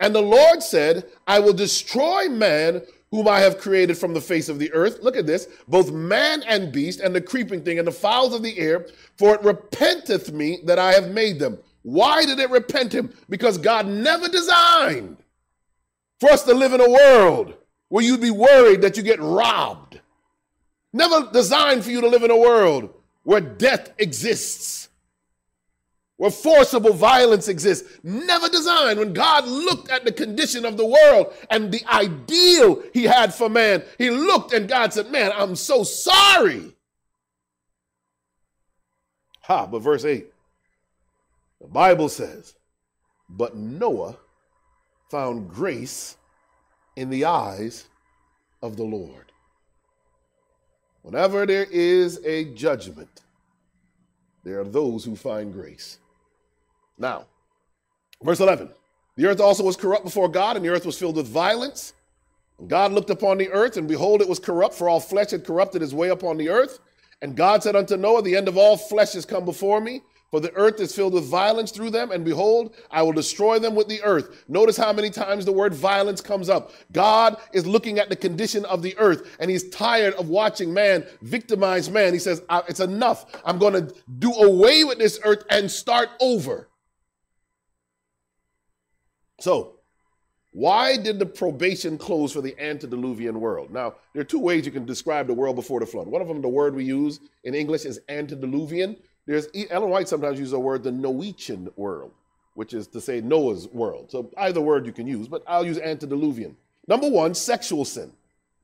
And 0.00 0.14
the 0.14 0.22
Lord 0.22 0.62
said, 0.62 1.04
I 1.26 1.38
will 1.38 1.52
destroy 1.52 2.28
man 2.28 2.82
whom 3.10 3.28
I 3.28 3.40
have 3.40 3.58
created 3.58 3.98
from 3.98 4.14
the 4.14 4.20
face 4.20 4.48
of 4.48 4.58
the 4.58 4.72
earth. 4.72 5.00
Look 5.02 5.16
at 5.16 5.26
this 5.26 5.46
both 5.68 5.92
man 5.92 6.42
and 6.48 6.72
beast, 6.72 7.00
and 7.00 7.14
the 7.14 7.20
creeping 7.20 7.62
thing, 7.62 7.78
and 7.78 7.86
the 7.86 7.92
fowls 7.92 8.34
of 8.34 8.42
the 8.42 8.58
air, 8.58 8.86
for 9.18 9.34
it 9.34 9.42
repenteth 9.42 10.32
me 10.32 10.60
that 10.64 10.78
I 10.78 10.92
have 10.92 11.10
made 11.10 11.38
them. 11.38 11.58
Why 11.82 12.24
did 12.24 12.38
it 12.38 12.50
repent 12.50 12.94
him? 12.94 13.12
Because 13.28 13.58
God 13.58 13.86
never 13.86 14.28
designed 14.28 15.18
for 16.18 16.30
us 16.30 16.44
to 16.44 16.54
live 16.54 16.72
in 16.72 16.80
a 16.80 16.90
world 16.90 17.54
where 17.88 18.04
you'd 18.04 18.20
be 18.20 18.30
worried 18.30 18.82
that 18.82 18.96
you 18.96 19.02
get 19.02 19.20
robbed. 19.20 20.00
Never 20.92 21.30
designed 21.32 21.84
for 21.84 21.90
you 21.90 22.00
to 22.00 22.08
live 22.08 22.22
in 22.22 22.30
a 22.30 22.36
world 22.36 22.90
where 23.22 23.40
death 23.40 23.92
exists 23.98 24.88
where 26.20 26.30
forcible 26.30 26.92
violence 26.92 27.48
exists. 27.48 27.98
Never 28.02 28.50
designed. 28.50 28.98
When 28.98 29.14
God 29.14 29.46
looked 29.46 29.88
at 29.88 30.04
the 30.04 30.12
condition 30.12 30.66
of 30.66 30.76
the 30.76 30.84
world 30.84 31.32
and 31.48 31.72
the 31.72 31.82
ideal 31.90 32.82
he 32.92 33.04
had 33.04 33.32
for 33.32 33.48
man, 33.48 33.82
he 33.96 34.10
looked 34.10 34.52
and 34.52 34.68
God 34.68 34.92
said, 34.92 35.10
Man, 35.10 35.32
I'm 35.34 35.56
so 35.56 35.82
sorry. 35.82 36.76
Ha, 39.44 39.64
but 39.64 39.78
verse 39.78 40.04
8, 40.04 40.26
the 41.58 41.68
Bible 41.68 42.10
says, 42.10 42.54
But 43.30 43.56
Noah 43.56 44.18
found 45.10 45.48
grace 45.48 46.18
in 46.96 47.08
the 47.08 47.24
eyes 47.24 47.86
of 48.60 48.76
the 48.76 48.84
Lord. 48.84 49.32
Whenever 51.00 51.46
there 51.46 51.66
is 51.70 52.22
a 52.26 52.44
judgment, 52.52 53.22
there 54.44 54.60
are 54.60 54.64
those 54.64 55.02
who 55.02 55.16
find 55.16 55.54
grace. 55.54 55.96
Now, 57.00 57.24
verse 58.22 58.38
11 58.38 58.70
The 59.16 59.26
earth 59.26 59.40
also 59.40 59.64
was 59.64 59.76
corrupt 59.76 60.04
before 60.04 60.28
God, 60.28 60.54
and 60.54 60.64
the 60.64 60.68
earth 60.68 60.86
was 60.86 60.98
filled 60.98 61.16
with 61.16 61.26
violence. 61.26 61.94
And 62.60 62.68
God 62.68 62.92
looked 62.92 63.10
upon 63.10 63.38
the 63.38 63.50
earth, 63.50 63.78
and 63.78 63.88
behold, 63.88 64.20
it 64.20 64.28
was 64.28 64.38
corrupt, 64.38 64.74
for 64.74 64.88
all 64.88 65.00
flesh 65.00 65.30
had 65.30 65.44
corrupted 65.44 65.80
his 65.80 65.94
way 65.94 66.10
upon 66.10 66.36
the 66.36 66.50
earth. 66.50 66.78
And 67.22 67.36
God 67.36 67.62
said 67.62 67.74
unto 67.74 67.96
Noah, 67.96 68.22
The 68.22 68.36
end 68.36 68.48
of 68.48 68.56
all 68.56 68.76
flesh 68.76 69.14
is 69.14 69.24
come 69.24 69.46
before 69.46 69.80
me, 69.80 70.02
for 70.30 70.40
the 70.40 70.54
earth 70.54 70.78
is 70.80 70.94
filled 70.94 71.14
with 71.14 71.24
violence 71.24 71.70
through 71.72 71.90
them, 71.90 72.12
and 72.12 72.24
behold, 72.24 72.74
I 72.90 73.02
will 73.02 73.12
destroy 73.12 73.58
them 73.58 73.74
with 73.74 73.88
the 73.88 74.02
earth. 74.02 74.44
Notice 74.46 74.76
how 74.76 74.92
many 74.92 75.10
times 75.10 75.44
the 75.44 75.52
word 75.52 75.74
violence 75.74 76.20
comes 76.20 76.48
up. 76.48 76.70
God 76.92 77.36
is 77.52 77.66
looking 77.66 77.98
at 77.98 78.10
the 78.10 78.16
condition 78.16 78.64
of 78.66 78.82
the 78.82 78.96
earth, 78.98 79.36
and 79.40 79.50
he's 79.50 79.68
tired 79.70 80.14
of 80.14 80.28
watching 80.28 80.72
man 80.72 81.04
victimize 81.22 81.90
man. 81.90 82.12
He 82.12 82.20
says, 82.20 82.42
It's 82.68 82.80
enough. 82.80 83.26
I'm 83.44 83.58
going 83.58 83.74
to 83.74 83.94
do 84.18 84.32
away 84.32 84.84
with 84.84 84.98
this 84.98 85.18
earth 85.24 85.44
and 85.50 85.70
start 85.70 86.10
over. 86.20 86.69
So, 89.40 89.74
Why 90.52 90.96
did 90.96 91.18
the 91.18 91.26
probation 91.26 91.96
close 91.96 92.32
for 92.32 92.40
the 92.40 92.58
antediluvian 92.58 93.40
world? 93.40 93.70
Now, 93.70 93.94
there 94.12 94.20
are 94.20 94.24
two 94.24 94.40
ways 94.40 94.66
you 94.66 94.72
can 94.72 94.84
describe 94.84 95.28
the 95.28 95.34
world 95.34 95.54
before 95.54 95.78
the 95.78 95.86
flood. 95.86 96.08
One 96.08 96.20
of 96.20 96.26
them, 96.28 96.42
the 96.42 96.48
word 96.48 96.74
we 96.74 96.84
use 96.84 97.20
in 97.44 97.54
English 97.54 97.84
is 97.84 98.00
antediluvian. 98.08 98.96
There's 99.26 99.46
Ellen 99.70 99.90
White 99.90 100.08
sometimes 100.08 100.38
uses 100.40 100.52
the 100.52 100.58
word 100.58 100.82
the 100.82 100.90
Noachian 100.90 101.70
world, 101.76 102.10
which 102.54 102.74
is 102.74 102.88
to 102.88 103.00
say 103.00 103.20
Noah's 103.20 103.68
world. 103.68 104.10
So 104.10 104.28
either 104.38 104.60
word 104.60 104.86
you 104.86 104.92
can 104.92 105.06
use, 105.06 105.28
but 105.28 105.44
I'll 105.46 105.64
use 105.64 105.78
antediluvian. 105.78 106.56
Number 106.88 107.08
one, 107.08 107.34
sexual 107.34 107.84
sin. 107.84 108.10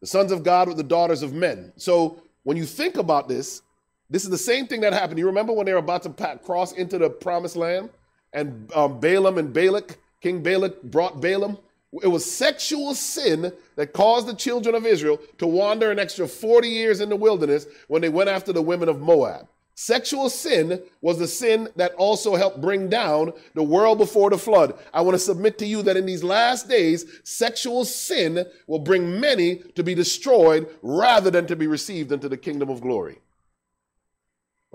The 0.00 0.08
sons 0.08 0.32
of 0.32 0.42
God 0.42 0.66
with 0.66 0.78
the 0.78 0.82
daughters 0.82 1.22
of 1.22 1.34
men. 1.34 1.72
So 1.76 2.20
when 2.42 2.56
you 2.56 2.64
think 2.64 2.96
about 2.96 3.28
this, 3.28 3.62
this 4.10 4.24
is 4.24 4.30
the 4.30 4.38
same 4.38 4.66
thing 4.66 4.80
that 4.80 4.92
happened. 4.92 5.20
You 5.20 5.26
remember 5.26 5.52
when 5.52 5.66
they 5.66 5.72
were 5.72 5.78
about 5.78 6.02
to 6.02 6.38
cross 6.42 6.72
into 6.72 6.98
the 6.98 7.10
promised 7.10 7.56
land? 7.56 7.90
And 8.32 8.70
um, 8.74 8.98
Balaam 8.98 9.38
and 9.38 9.52
Balak, 9.52 9.98
King 10.20 10.42
Balak 10.42 10.82
brought 10.82 11.20
Balaam. 11.20 11.58
It 12.02 12.08
was 12.08 12.30
sexual 12.30 12.94
sin 12.94 13.52
that 13.76 13.92
caused 13.92 14.26
the 14.26 14.34
children 14.34 14.74
of 14.74 14.84
Israel 14.84 15.20
to 15.38 15.46
wander 15.46 15.90
an 15.90 15.98
extra 15.98 16.26
40 16.26 16.68
years 16.68 17.00
in 17.00 17.08
the 17.08 17.16
wilderness 17.16 17.66
when 17.88 18.02
they 18.02 18.08
went 18.08 18.28
after 18.28 18.52
the 18.52 18.62
women 18.62 18.88
of 18.88 19.00
Moab. 19.00 19.48
Sexual 19.78 20.30
sin 20.30 20.82
was 21.02 21.18
the 21.18 21.28
sin 21.28 21.68
that 21.76 21.92
also 21.94 22.34
helped 22.34 22.62
bring 22.62 22.88
down 22.88 23.30
the 23.52 23.62
world 23.62 23.98
before 23.98 24.30
the 24.30 24.38
flood. 24.38 24.72
I 24.92 25.02
want 25.02 25.16
to 25.16 25.18
submit 25.18 25.58
to 25.58 25.66
you 25.66 25.82
that 25.82 25.98
in 25.98 26.06
these 26.06 26.24
last 26.24 26.66
days, 26.66 27.04
sexual 27.24 27.84
sin 27.84 28.46
will 28.66 28.78
bring 28.78 29.20
many 29.20 29.56
to 29.74 29.82
be 29.82 29.94
destroyed 29.94 30.66
rather 30.80 31.30
than 31.30 31.46
to 31.48 31.56
be 31.56 31.66
received 31.66 32.10
into 32.10 32.26
the 32.26 32.38
kingdom 32.38 32.70
of 32.70 32.80
glory. 32.80 33.18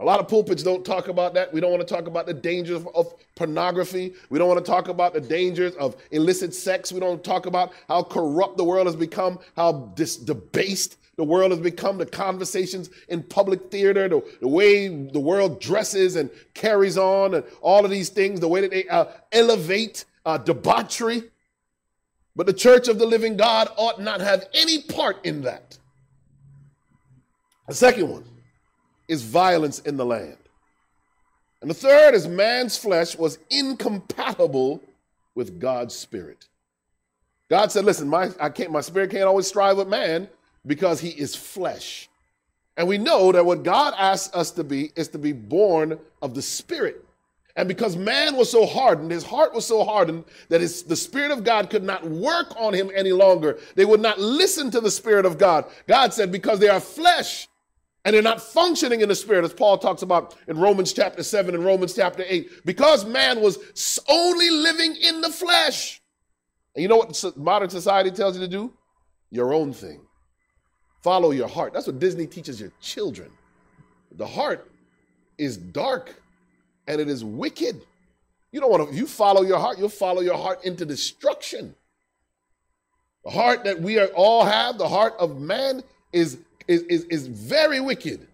A 0.02 0.04
lot 0.04 0.20
of 0.20 0.28
pulpits 0.28 0.64
don't 0.64 0.84
talk 0.84 1.10
about 1.10 1.36
that. 1.36 1.54
We 1.54 1.62
don't 1.62 1.70
want 1.70 1.88
to 1.88 1.94
talk 1.94 2.08
about 2.08 2.26
the 2.26 2.34
dangers 2.34 2.84
of, 2.96 3.14
pornography. 3.36 4.14
We 4.32 4.40
don't 4.40 4.48
want 4.48 4.64
to 4.64 4.70
talk 4.70 4.88
about 4.88 5.14
the 5.14 5.22
dangers 5.22 5.76
of 5.76 5.96
illicit 6.10 6.56
sex. 6.56 6.92
We 6.92 7.00
don't 7.00 7.24
talk 7.24 7.46
about 7.46 7.72
how 7.88 8.02
corrupt 8.04 8.58
the 8.58 8.64
world 8.64 8.88
has 8.88 8.96
become, 8.96 9.40
how 9.56 9.92
dis- 9.96 10.18
debased 10.18 10.98
the 11.18 11.24
world 11.24 11.52
has 11.52 11.60
become, 11.60 12.00
the 12.00 12.06
conversations 12.06 12.90
in 13.10 13.22
public 13.22 13.70
theater, 13.70 14.10
the, 14.10 14.24
the 14.42 14.48
way 14.48 14.88
the 14.88 15.20
world 15.20 15.62
dresses 15.62 16.16
and 16.16 16.32
carries 16.56 16.98
on, 16.98 17.36
and 17.36 17.44
all 17.62 17.86
of 17.86 17.92
these 17.92 18.10
things, 18.10 18.40
the 18.40 18.48
way 18.48 18.62
that 18.62 18.72
they 18.72 18.88
uh, 18.88 19.06
elevate 19.32 20.06
uh, 20.26 20.38
debauchery. 20.38 21.24
But 22.36 22.48
the 22.48 22.54
church 22.54 22.88
of 22.88 22.98
the 22.98 23.06
living 23.06 23.38
God 23.38 23.70
ought 23.76 24.02
not 24.02 24.20
have 24.20 24.48
any 24.56 24.82
part 24.82 25.24
in 25.24 25.42
that. 25.44 25.78
The 27.68 27.76
second 27.76 28.10
one 28.10 28.31
is 29.12 29.24
violence 29.24 29.80
in 29.80 29.98
the 29.98 30.06
land. 30.06 30.38
And 31.62 31.70
the 31.70 31.76
third 31.76 32.16
is 32.16 32.30
man's 32.30 32.78
flesh 32.78 33.18
was 33.18 33.38
incompatible 33.50 34.82
with 35.36 35.60
God's 35.60 35.94
spirit. 35.94 36.48
God 37.50 37.74
said, 37.74 37.84
listen, 37.84 38.08
my, 38.08 38.30
I 38.40 38.50
can't, 38.50 38.72
my 38.72 38.80
spirit 38.80 39.12
can't 39.12 39.26
always 39.26 39.48
strive 39.48 39.76
with 39.76 39.90
man 39.90 40.30
because 40.66 41.02
he 41.02 41.10
is 41.10 41.36
flesh. 41.36 42.08
And 42.78 42.88
we 42.88 42.98
know 42.98 43.34
that 43.34 43.46
what 43.46 43.64
God 43.64 43.94
asks 43.98 44.34
us 44.34 44.52
to 44.52 44.64
be 44.64 44.92
is 44.96 45.10
to 45.10 45.18
be 45.18 45.34
born 45.34 46.00
of 46.22 46.34
the 46.34 46.42
spirit. 46.42 47.06
And 47.58 47.68
because 47.68 47.98
man 47.98 48.38
was 48.38 48.50
so 48.50 48.66
hardened, 48.66 49.12
his 49.12 49.26
heart 49.26 49.54
was 49.54 49.66
so 49.66 49.84
hardened 49.84 50.24
that 50.48 50.62
his, 50.62 50.84
the 50.84 50.96
Spirit 50.96 51.32
of 51.32 51.44
God 51.44 51.70
could 51.70 51.84
not 51.84 52.10
work 52.10 52.54
on 52.56 52.74
him 52.74 52.90
any 52.96 53.12
longer. 53.12 53.60
They 53.76 53.84
would 53.84 54.00
not 54.00 54.20
listen 54.20 54.72
to 54.72 54.80
the 54.80 54.90
Spirit 54.90 55.26
of 55.26 55.38
God. 55.38 55.66
God 55.86 56.14
said, 56.14 56.32
because 56.32 56.60
they 56.60 56.70
are 56.70 56.80
flesh, 56.80 57.50
and 58.04 58.16
they're 58.16 58.22
not 58.22 58.42
functioning 58.42 59.02
in 59.02 59.10
the 59.10 59.16
spirit, 59.16 59.46
as 59.46 59.54
Paul 59.54 59.78
talks 59.78 60.02
about 60.02 60.36
in 60.48 60.58
Romans 60.58 60.92
chapter 60.92 61.22
7 61.24 61.54
and 61.54 61.64
Romans 61.64 61.94
chapter 61.94 62.24
8, 62.28 62.66
because 62.66 63.06
man 63.06 63.42
was 63.42 64.00
only 64.10 64.50
living 64.50 64.96
in 64.96 65.22
the 65.22 65.30
flesh. 65.30 66.02
And 66.76 66.82
you 66.82 66.88
know 66.88 66.98
what 66.98 67.38
modern 67.38 67.70
society 67.70 68.12
tells 68.12 68.36
you 68.36 68.42
to 68.42 68.48
do? 68.48 68.74
Your 69.30 69.54
own 69.54 69.72
thing. 69.74 70.02
Follow 71.04 71.32
your 71.32 71.48
heart. 71.48 71.74
That's 71.74 71.88
what 71.88 72.00
Disney 72.00 72.28
teaches 72.28 72.60
your 72.60 72.72
children. 72.80 73.32
The 74.14 74.28
heart 74.28 74.70
is 75.38 75.58
dark 75.58 76.16
and 76.88 77.00
it 77.00 77.08
is 77.08 77.24
wicked. 77.24 77.82
You 78.52 78.60
don't 78.60 78.72
want 78.72 78.90
to, 78.90 78.96
you 78.96 79.08
follow 79.08 79.44
your 79.44 79.60
heart, 79.60 79.78
you'll 79.78 79.90
follow 79.90 80.22
your 80.22 80.38
heart 80.38 80.66
into 80.66 80.86
destruction. 80.86 81.76
The 83.24 83.32
heart 83.32 83.64
that 83.64 83.80
we 83.80 84.04
all 84.04 84.44
have, 84.44 84.78
the 84.78 84.88
heart 84.88 85.14
of 85.20 85.40
man, 85.40 85.84
is 86.12 86.40
is, 86.68 86.84
is, 86.84 87.04
is 87.06 87.28
very 87.28 87.80
wicked. 87.80 88.28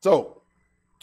So 0.00 0.42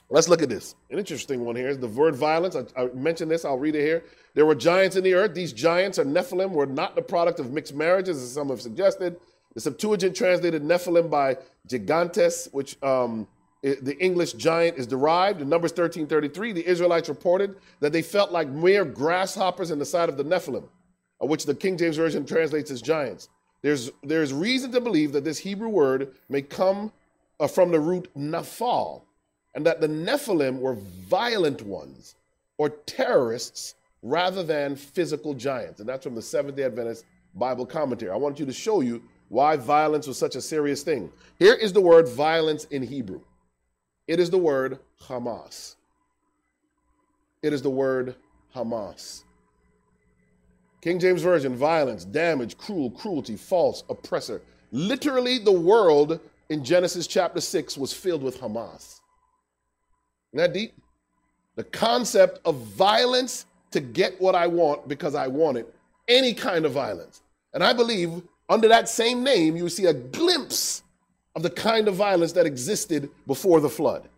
let's 0.10 0.29
look 0.29 0.41
at 0.41 0.49
this. 0.49 0.75
An 0.89 0.99
interesting 0.99 1.43
one 1.43 1.55
here 1.55 1.69
is 1.69 1.79
the 1.79 1.88
word 1.88 2.15
violence. 2.15 2.55
I, 2.55 2.65
I, 2.79 2.88
mentioned 2.93 3.31
this, 3.31 3.45
I'll 3.45 3.57
read 3.57 3.75
it 3.75 3.81
here. 3.81 4.03
There 4.36 4.45
were 4.45 4.55
giants 4.55 4.95
in 4.95 5.03
the 5.03 5.13
earth. 5.13 5.34
These 5.34 5.53
giants 5.53 5.97
or 5.97 6.05
Nephilim 6.05 6.51
were 6.51 6.65
not 6.65 6.95
the 6.95 7.01
product 7.01 7.39
of 7.39 7.51
mixed 7.51 7.73
marriages, 7.73 8.21
as 8.21 8.34
some 8.34 8.49
have 8.49 8.62
suggested. 8.62 9.17
The 9.55 9.62
Septuagint 9.62 10.15
translated 10.15 10.63
Nephilim 10.63 11.10
by 11.10 11.38
gigantes, 11.67 12.47
which 12.53 12.81
um, 12.84 13.27
the 13.62 13.97
English 13.99 14.34
giant 14.34 14.77
is 14.77 14.88
derived. 14.88 15.41
In 15.41 15.49
Numbers 15.49 15.73
13:33, 15.73 16.53
the 16.53 16.65
Israelites 16.65 17.10
reported 17.10 17.57
that 17.79 17.91
they 17.91 18.01
felt 18.01 18.31
like 18.31 18.47
mere 18.49 18.86
grasshoppers 18.86 19.71
in 19.71 19.79
the 19.79 19.86
sight 19.86 20.10
of 20.10 20.17
the 20.17 20.23
Nephilim, 20.23 20.67
which 21.19 21.45
the 21.45 21.55
King 21.55 21.77
James 21.77 21.97
Version 21.97 22.25
translates 22.25 22.71
as 22.71 22.81
giants. 22.81 23.29
There's, 23.62 23.91
there's 24.04 24.34
reason 24.34 24.71
to 24.71 24.82
believe 24.82 25.12
that 25.12 25.24
this 25.24 25.38
Hebrew 25.38 25.69
word 25.69 26.13
may 26.30 26.41
come 26.41 26.91
uh, 27.39 27.47
from 27.47 27.71
the 27.71 27.80
root 27.80 28.10
naphal, 28.17 29.04
and 29.54 29.65
that 29.65 29.82
the 29.82 29.88
Nephilim 29.88 30.60
were 30.60 30.76
violent 30.76 31.62
ones 31.62 32.15
or 32.58 32.69
terrorists 32.69 33.76
rather 34.02 34.43
than 34.43 34.76
physical 34.76 35.34
giants. 35.34 35.80
And 35.80 35.89
that's 35.89 36.04
from 36.04 36.15
the 36.15 36.21
Seventh 36.21 36.56
day 36.56 36.63
Adventist 36.63 37.06
Bible 37.36 37.65
commentary. 37.65 38.12
I 38.12 38.15
want 38.15 38.39
you 38.39 38.45
to 38.45 38.54
show 38.54 38.82
you 38.82 39.02
why 39.30 39.56
violence 39.56 40.08
was 40.08 40.17
such 40.17 40.36
a 40.36 40.41
serious 40.41 40.84
thing. 40.84 41.12
Here 41.39 41.54
is 41.54 41.74
the 41.74 41.82
word 41.82 42.08
violence 42.08 42.65
in 42.65 42.84
Hebrew 42.84 43.21
it 44.08 44.19
is 44.19 44.30
the 44.30 44.38
word 44.38 44.80
Hamas. 45.04 45.76
It 47.41 47.54
is 47.54 47.62
the 47.62 47.69
word 47.69 48.15
Hamas. 48.54 49.24
King 50.81 50.99
James 50.99 51.21
Version, 51.21 51.55
violence, 51.55 52.05
damage, 52.05 52.57
cruel, 52.57 52.89
cruelty, 52.91 53.35
false, 53.35 53.83
oppressor. 53.89 54.41
Literally, 54.71 55.37
the 55.37 55.51
world 55.51 56.19
in 56.49 56.63
Genesis 56.63 57.07
chapter 57.07 57.39
6 57.39 57.77
was 57.77 57.93
filled 57.93 58.23
with 58.23 58.39
Hamas. 58.39 58.99
Isn't 60.33 60.37
that 60.37 60.53
deep? 60.53 60.73
The 61.55 61.63
concept 61.65 62.39
of 62.45 62.55
violence 62.57 63.45
to 63.71 63.79
get 63.79 64.19
what 64.19 64.35
I 64.35 64.47
want 64.47 64.87
because 64.87 65.15
I 65.15 65.27
want 65.27 65.57
it, 65.57 65.73
any 66.07 66.33
kind 66.33 66.65
of 66.65 66.71
violence. 66.71 67.21
And 67.53 67.63
I 67.63 67.73
believe 67.73 68.21
under 68.49 68.67
that 68.67 68.89
same 68.89 69.23
name, 69.23 69.55
you 69.55 69.69
see 69.69 69.85
a 69.85 69.93
glimpse 69.93 70.83
of 71.35 71.43
the 71.43 71.49
kind 71.49 71.87
of 71.87 71.95
violence 71.95 72.33
that 72.33 72.45
existed 72.45 73.09
before 73.27 73.61
the 73.61 73.69
flood. 73.69 74.09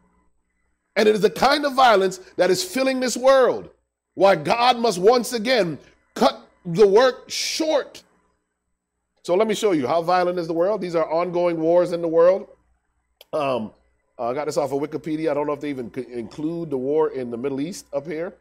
And 0.96 1.08
it 1.10 1.16
is 1.16 1.22
the 1.22 1.30
kind 1.30 1.66
of 1.66 1.74
violence 1.74 2.20
that 2.38 2.50
is 2.50 2.64
filling 2.64 3.00
this 3.00 3.18
world. 3.18 3.70
Why 4.16 4.36
God 4.36 4.78
must 4.78 5.00
once 5.00 5.34
again 5.34 5.78
cut 6.16 6.43
the 6.66 6.88
work 6.88 7.30
short. 7.30 8.04
So 9.24 9.36
let 9.36 9.48
me 9.48 9.56
show 9.56 9.72
you 9.72 9.88
how 9.88 10.02
violent 10.02 10.38
is 10.38 10.48
the 10.48 10.54
world. 10.54 10.82
These 10.82 10.96
are 10.96 11.10
ongoing 11.10 11.60
wars 11.60 11.94
in 11.94 12.02
the 12.02 12.08
world. 12.08 12.50
Um, 13.32 13.72
I 14.20 14.34
got 14.34 14.46
this 14.46 14.58
off 14.58 14.72
of 14.72 14.82
Wikipedia. 14.82 15.32
I 15.32 15.34
don't 15.34 15.48
know 15.48 15.54
if 15.54 15.62
they 15.62 15.70
even 15.70 15.92
include 16.12 16.70
the 16.70 16.78
war 16.78 17.12
in 17.12 17.32
the 17.32 17.38
Middle 17.38 17.62
East 17.62 17.88
up 17.94 18.06
here. 18.06 18.34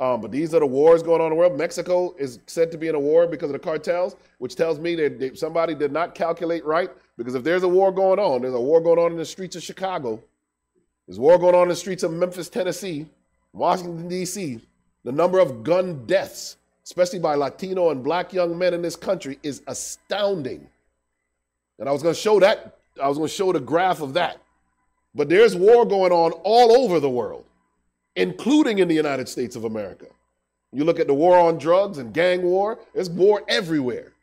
Um, 0.00 0.20
but 0.20 0.30
these 0.30 0.54
are 0.54 0.60
the 0.60 0.66
wars 0.66 1.02
going 1.02 1.20
on 1.20 1.26
in 1.26 1.32
the 1.32 1.36
world. 1.36 1.58
Mexico 1.58 2.14
is 2.18 2.38
said 2.46 2.70
to 2.70 2.78
be 2.78 2.86
in 2.86 2.94
a 2.94 3.00
war 3.00 3.26
because 3.26 3.48
of 3.48 3.54
the 3.54 3.58
cartels, 3.58 4.14
which 4.38 4.54
tells 4.54 4.78
me 4.78 4.94
that 4.94 5.18
they, 5.18 5.34
somebody 5.34 5.74
did 5.74 5.90
not 5.90 6.14
calculate 6.14 6.64
right. 6.64 6.90
Because 7.16 7.34
if 7.34 7.42
there's 7.42 7.64
a 7.64 7.68
war 7.68 7.90
going 7.90 8.20
on, 8.20 8.42
there's 8.42 8.54
a 8.54 8.60
war 8.60 8.80
going 8.80 9.00
on 9.00 9.10
in 9.10 9.18
the 9.18 9.24
streets 9.24 9.56
of 9.56 9.62
Chicago, 9.62 10.22
there's 11.06 11.18
war 11.18 11.38
going 11.38 11.54
on 11.54 11.62
in 11.62 11.68
the 11.68 11.76
streets 11.76 12.02
of 12.02 12.12
Memphis, 12.12 12.48
Tennessee, 12.48 13.06
Washington, 13.52 14.08
D.C. 14.08 14.60
The 15.04 15.12
number 15.12 15.40
of 15.40 15.64
gun 15.64 16.06
deaths 16.06 16.58
especially 16.88 17.18
by 17.18 17.34
Latino 17.34 17.90
and 17.90 18.02
black 18.02 18.32
young 18.32 18.56
men 18.56 18.72
in 18.72 18.80
this 18.80 18.96
country, 18.96 19.38
is 19.42 19.60
astounding. 19.66 20.66
And 21.78 21.86
I 21.86 21.92
was 21.92 22.02
going 22.02 22.14
to 22.14 22.20
show 22.20 22.40
that, 22.40 22.78
I 23.00 23.08
was 23.08 23.18
going 23.18 23.28
to 23.28 23.34
show 23.34 23.52
the 23.52 23.60
graph 23.60 24.00
of 24.00 24.14
that. 24.14 24.40
But 25.14 25.28
there's 25.28 25.54
war 25.54 25.84
going 25.84 26.12
on 26.12 26.32
all 26.44 26.72
over 26.72 26.98
the 26.98 27.10
world, 27.10 27.44
including 28.16 28.78
in 28.78 28.88
the 28.88 28.94
United 28.94 29.28
States 29.28 29.54
of 29.54 29.64
America. 29.64 30.06
You 30.72 30.84
look 30.84 30.98
at 30.98 31.06
the 31.06 31.12
war 31.12 31.38
on 31.38 31.58
drugs 31.58 31.98
and 31.98 32.14
gang 32.14 32.40
war, 32.40 32.78
there's 32.94 33.10
war 33.10 33.42
everywhere. 33.48 34.14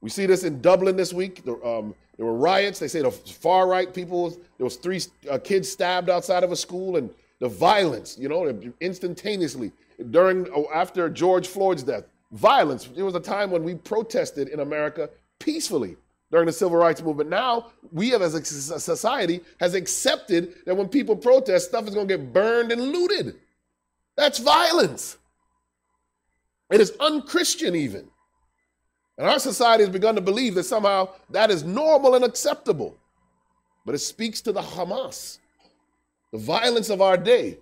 We 0.00 0.10
see 0.10 0.26
this 0.26 0.42
in 0.42 0.60
Dublin 0.60 0.96
this 0.96 1.12
week. 1.12 1.44
There, 1.44 1.64
um, 1.64 1.94
there 2.16 2.26
were 2.26 2.34
riots. 2.34 2.80
They 2.80 2.88
say 2.88 3.02
the 3.02 3.12
far 3.12 3.68
right 3.68 3.94
people, 3.94 4.30
there 4.30 4.64
was 4.64 4.76
three 4.76 5.00
uh, 5.30 5.38
kids 5.38 5.70
stabbed 5.70 6.10
outside 6.10 6.42
of 6.42 6.50
a 6.50 6.56
school 6.56 6.96
and 6.96 7.08
the 7.38 7.48
violence, 7.48 8.18
you 8.18 8.28
know, 8.28 8.52
instantaneously 8.80 9.70
during 10.10 10.48
oh, 10.54 10.68
after 10.74 11.08
George 11.08 11.48
Floyd's 11.48 11.82
death. 11.82 12.04
Violence. 12.32 12.88
It 12.96 13.02
was 13.02 13.14
a 13.14 13.20
time 13.20 13.50
when 13.50 13.62
we 13.62 13.74
protested 13.74 14.48
in 14.48 14.60
America 14.60 15.08
peacefully 15.38 15.96
during 16.30 16.46
the 16.46 16.52
civil 16.52 16.76
rights 16.76 17.02
movement. 17.02 17.30
Now 17.30 17.72
we 17.92 18.10
have 18.10 18.22
as 18.22 18.34
a 18.34 18.80
society 18.80 19.40
has 19.60 19.74
accepted 19.74 20.54
that 20.66 20.76
when 20.76 20.88
people 20.88 21.16
protest, 21.16 21.68
stuff 21.68 21.86
is 21.86 21.94
going 21.94 22.08
to 22.08 22.16
get 22.16 22.32
burned 22.32 22.72
and 22.72 22.82
looted. 22.82 23.36
That's 24.16 24.38
violence. 24.38 25.18
It 26.70 26.80
is 26.80 26.92
unchristian, 26.98 27.76
even. 27.76 28.08
And 29.18 29.28
our 29.28 29.38
society 29.38 29.84
has 29.84 29.92
begun 29.92 30.14
to 30.16 30.20
believe 30.20 30.54
that 30.56 30.64
somehow 30.64 31.10
that 31.30 31.50
is 31.50 31.64
normal 31.64 32.14
and 32.14 32.24
acceptable. 32.24 32.96
But 33.84 33.94
it 33.94 33.98
speaks 33.98 34.40
to 34.42 34.52
the 34.52 34.60
Hamas, 34.60 35.38
the 36.32 36.38
violence 36.38 36.90
of 36.90 37.00
our 37.00 37.16
day. 37.16 37.58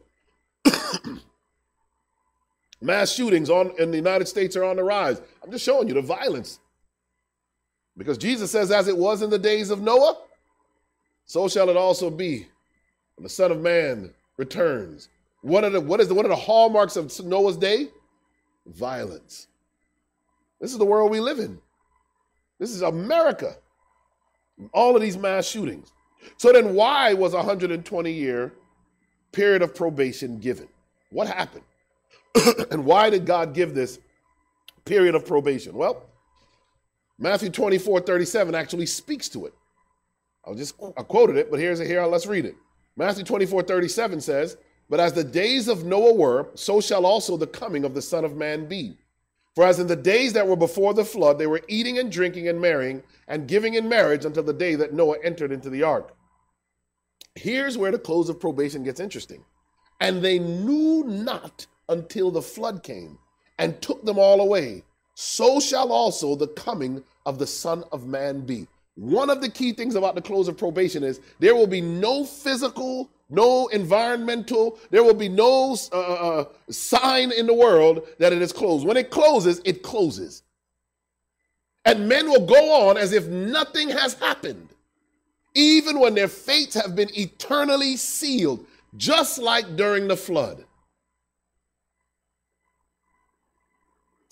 Mass 2.85 3.15
shootings 3.15 3.49
on, 3.49 3.73
in 3.79 3.91
the 3.91 3.97
United 3.97 4.29
States 4.29 4.57
are 4.57 4.65
on 4.65 4.77
the 4.77 4.85
rise. 4.85 5.19
I'm 5.43 5.51
just 5.51 5.65
showing 5.65 5.89
you 5.89 5.95
the 5.95 6.03
violence. 6.03 6.61
Because 7.97 8.19
Jesus 8.19 8.51
says, 8.51 8.71
as 8.71 8.89
it 8.89 8.97
was 8.97 9.23
in 9.23 9.31
the 9.31 9.39
days 9.39 9.71
of 9.71 9.81
Noah, 9.81 10.19
so 11.25 11.49
shall 11.49 11.71
it 11.71 11.79
also 11.79 12.11
be 12.11 12.47
when 13.17 13.23
the 13.23 13.29
Son 13.31 13.51
of 13.51 13.63
Man 13.63 14.13
returns. 14.37 15.09
What 15.41 15.65
are 15.65 15.71
the, 15.71 15.81
what 15.81 15.99
is 16.01 16.09
the, 16.09 16.15
what 16.15 16.27
are 16.27 16.29
the 16.29 16.37
hallmarks 16.37 16.97
of 16.97 17.11
Noah's 17.25 17.57
day? 17.57 17.89
Violence. 18.67 19.47
This 20.61 20.71
is 20.71 20.79
the 20.79 20.85
world 20.85 21.11
we 21.11 21.21
live 21.21 21.39
in. 21.39 21.59
This 22.59 22.71
is 22.71 22.83
America. 22.83 23.57
All 24.75 24.95
of 24.95 25.01
these 25.01 25.17
mass 25.17 25.47
shootings. 25.47 25.91
So 26.37 26.53
then, 26.53 26.75
why 26.75 27.15
was 27.15 27.33
a 27.33 27.39
120 27.39 28.13
year 28.13 28.53
period 29.33 29.63
of 29.63 29.75
probation 29.75 30.39
given? 30.39 30.69
What 31.11 31.29
happened? 31.29 31.65
and 32.71 32.85
why 32.85 33.11
did 33.11 33.27
God 33.27 33.55
give 33.55 33.75
this 33.75 33.99
period 34.85 35.15
of 35.15 35.27
probation? 35.27 35.75
Well, 35.75 36.07
Matthew 37.19 37.51
24 37.51 38.01
37 38.01 38.55
actually 38.55 38.87
speaks 38.87 39.29
to 39.31 39.47
it. 39.47 39.55
I'll 40.45 40.55
just 40.55 40.75
I 40.97 41.03
quoted 41.03 41.37
it, 41.37 41.51
but 41.51 41.61
here's 41.61 41.81
it 41.81 41.87
here. 41.87 42.05
Let's 42.05 42.27
read 42.27 42.45
it. 42.45 42.57
Matthew 42.97 43.25
24 43.25 43.63
37 43.63 44.21
says, 44.21 44.57
But 44.89 45.01
as 45.01 45.13
the 45.13 45.25
days 45.25 45.69
of 45.69 45.85
Noah 45.85 46.15
were, 46.15 46.49
so 46.55 46.81
shall 46.81 47.07
also 47.07 47.37
the 47.37 47.47
coming 47.47 47.85
of 47.85 47.95
the 47.95 48.03
Son 48.03 48.25
of 48.25 48.37
Man 48.37 48.67
be. 48.67 48.99
For 49.55 49.65
as 49.65 49.79
in 49.79 49.87
the 49.87 49.97
days 49.97 50.33
that 50.33 50.49
were 50.49 50.57
before 50.57 50.95
the 50.95 51.05
flood, 51.05 51.39
they 51.39 51.47
were 51.47 51.63
eating 51.69 51.99
and 51.99 52.11
drinking 52.11 52.49
and 52.49 52.61
marrying 52.61 53.03
and 53.29 53.47
giving 53.47 53.75
in 53.75 53.89
marriage 53.89 54.25
until 54.25 54.43
the 54.43 54.53
day 54.53 54.75
that 54.75 54.93
Noah 54.93 55.19
entered 55.23 55.53
into 55.53 55.71
the 55.71 55.85
ark. 55.85 56.15
Here's 57.37 57.79
where 57.79 57.93
the 57.93 57.99
close 57.99 58.29
of 58.29 58.41
probation 58.41 58.83
gets 58.83 59.01
interesting. 59.01 59.45
And 60.01 60.23
they 60.23 60.41
knew 60.41 61.05
not 61.05 61.67
until 61.89 62.31
the 62.31 62.43
flood 62.43 62.83
came 62.83 63.19
and 63.59 63.81
took 63.81 64.05
them 64.05 64.19
all 64.19 64.41
away. 64.41 64.83
So 65.15 65.61
shall 65.61 65.93
also 65.93 66.35
the 66.35 66.49
coming 66.49 67.03
of 67.25 67.39
the 67.39 67.47
Son 67.47 67.85
of 67.93 68.07
Man 68.07 68.41
be. 68.41 68.67
One 68.97 69.31
of 69.31 69.41
the 69.41 69.51
key 69.51 69.73
things 69.73 69.95
about 69.95 70.15
the 70.15 70.23
close 70.23 70.49
of 70.49 70.57
probation 70.57 71.03
is 71.03 71.21
there 71.41 71.55
will 71.55 71.67
be 71.67 71.81
no 71.81 72.25
physical 72.25 73.11
no 73.31 73.69
environmental, 73.69 74.79
there 74.91 75.03
will 75.03 75.15
be 75.15 75.29
no 75.29 75.77
uh, 75.93 75.99
uh, 75.99 76.41
uh, 76.41 76.45
sign 76.71 77.33
in 77.33 77.47
the 77.47 77.55
world 77.55 78.07
that 78.19 78.33
it 78.33 78.43
is 78.43 78.53
closed. 78.53 78.87
When 78.87 78.97
it 78.97 79.11
closes, 79.11 79.61
it 79.65 79.83
closes. 79.83 80.43
And 81.85 82.09
men 82.09 82.29
will 82.29 82.47
go 82.47 82.89
on 82.89 82.97
as 82.97 83.13
if 83.13 83.27
nothing 83.27 83.91
has 83.91 84.15
happened, 84.15 84.69
even 85.55 86.01
when 86.01 86.15
their 86.15 86.29
fates 86.29 86.75
have 86.75 86.95
been 86.95 87.11
eternally 87.15 87.97
sealed, 87.97 88.67
just 88.97 89.39
like 89.39 89.77
during 89.77 90.09
the 90.09 90.17
flood. 90.17 90.65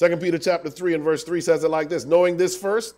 Second 0.02 0.20
Peter 0.20 0.36
chapter 0.36 0.68
3 0.68 0.94
and 0.94 1.04
verse 1.04 1.22
3 1.22 1.40
says 1.40 1.62
it 1.62 1.68
like 1.68 1.88
this 1.88 2.04
knowing 2.04 2.36
this 2.36 2.56
first, 2.56 2.96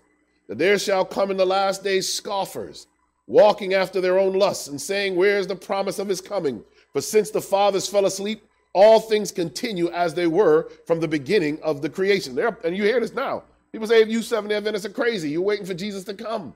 that 0.49 0.57
there 0.57 0.79
shall 0.79 1.05
come 1.05 1.31
in 1.31 1.37
the 1.37 1.45
last 1.45 1.85
days 1.85 2.11
scoffers 2.11 2.87
walking 3.27 3.75
after 3.75 4.01
their 4.01 4.19
own 4.19 4.33
lusts 4.33 4.69
and 4.69 4.81
saying, 4.81 5.15
Where 5.15 5.39
is 5.39 5.47
the 5.47 5.55
promise 5.55 5.99
of 5.99 6.09
his 6.09 6.23
coming? 6.23 6.65
For 6.95 7.03
since 7.03 7.31
the 7.31 7.43
fathers 7.43 7.87
fell 7.87 8.07
asleep, 8.07 8.43
all 8.73 9.01
things 9.01 9.33
continue 9.33 9.91
as 9.91 10.15
they 10.15 10.27
were 10.27 10.71
from 10.87 10.99
the 10.99 11.07
beginning 11.07 11.61
of 11.63 11.83
the 11.83 11.91
creation. 11.91 12.35
There, 12.35 12.57
and 12.65 12.75
you 12.75 12.85
hear 12.85 13.01
this 13.01 13.13
now. 13.13 13.43
People 13.71 13.87
say, 13.87 14.03
You 14.07 14.23
Seventh-day 14.23 14.57
Adventists 14.57 14.87
are 14.87 14.89
crazy. 14.89 15.29
You're 15.29 15.43
waiting 15.43 15.67
for 15.67 15.75
Jesus 15.75 16.05
to 16.05 16.15
come. 16.15 16.55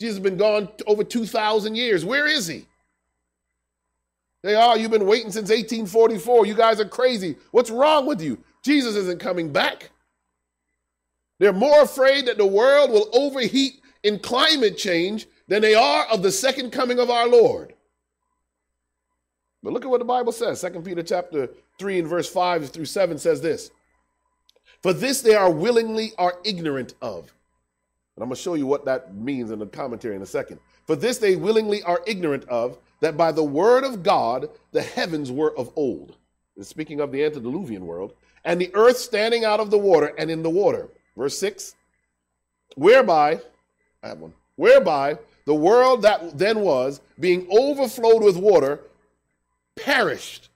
Jesus 0.00 0.16
has 0.16 0.22
been 0.22 0.38
gone 0.38 0.70
over 0.86 1.04
2,000 1.04 1.74
years. 1.74 2.02
Where 2.02 2.26
is 2.26 2.46
he? 2.46 2.64
They 4.42 4.54
are. 4.54 4.78
You've 4.78 4.90
been 4.90 5.06
waiting 5.06 5.30
since 5.30 5.50
1844. 5.50 6.46
You 6.46 6.54
guys 6.54 6.80
are 6.80 6.88
crazy. 6.88 7.36
What's 7.50 7.70
wrong 7.70 8.06
with 8.06 8.22
you? 8.22 8.42
Jesus 8.62 8.96
isn't 8.96 9.20
coming 9.20 9.52
back. 9.52 9.90
They're 11.38 11.52
more 11.52 11.82
afraid 11.82 12.26
that 12.26 12.38
the 12.38 12.46
world 12.46 12.90
will 12.90 13.08
overheat 13.12 13.80
in 14.02 14.18
climate 14.18 14.78
change 14.78 15.26
than 15.48 15.62
they 15.62 15.74
are 15.74 16.06
of 16.06 16.22
the 16.22 16.32
second 16.32 16.70
coming 16.70 16.98
of 16.98 17.10
our 17.10 17.28
Lord. 17.28 17.74
But 19.62 19.72
look 19.72 19.84
at 19.84 19.90
what 19.90 19.98
the 19.98 20.04
Bible 20.04 20.32
says. 20.32 20.60
2 20.60 20.80
Peter 20.80 21.02
chapter 21.02 21.48
3 21.78 22.00
and 22.00 22.08
verse 22.08 22.28
5 22.28 22.70
through 22.70 22.84
7 22.84 23.18
says 23.18 23.40
this. 23.40 23.70
For 24.82 24.92
this 24.92 25.20
they 25.20 25.34
are 25.34 25.50
willingly 25.50 26.12
are 26.18 26.38
ignorant 26.44 26.94
of. 27.00 27.32
And 28.16 28.22
I'm 28.22 28.28
going 28.28 28.36
to 28.36 28.42
show 28.42 28.54
you 28.54 28.66
what 28.66 28.84
that 28.84 29.14
means 29.14 29.50
in 29.50 29.58
the 29.58 29.66
commentary 29.66 30.16
in 30.16 30.22
a 30.22 30.26
second. 30.26 30.58
For 30.86 30.96
this 30.96 31.18
they 31.18 31.36
willingly 31.36 31.82
are 31.84 32.02
ignorant 32.06 32.44
of, 32.44 32.78
that 33.00 33.16
by 33.16 33.32
the 33.32 33.44
word 33.44 33.84
of 33.84 34.02
God 34.02 34.48
the 34.72 34.82
heavens 34.82 35.30
were 35.30 35.56
of 35.56 35.72
old. 35.76 36.16
And 36.56 36.66
speaking 36.66 37.00
of 37.00 37.12
the 37.12 37.24
antediluvian 37.24 37.86
world, 37.86 38.14
and 38.44 38.60
the 38.60 38.70
earth 38.74 38.98
standing 38.98 39.44
out 39.44 39.60
of 39.60 39.70
the 39.70 39.78
water 39.78 40.12
and 40.18 40.30
in 40.30 40.42
the 40.42 40.50
water. 40.50 40.88
Verse 41.16 41.38
6 41.38 41.74
Whereby, 42.76 43.40
I 44.02 44.08
have 44.08 44.18
one, 44.18 44.32
whereby 44.56 45.18
the 45.44 45.54
world 45.54 46.02
that 46.02 46.38
then 46.38 46.60
was, 46.60 47.00
being 47.18 47.46
overflowed 47.50 48.22
with 48.22 48.36
water, 48.36 48.80
perished. 49.76 50.48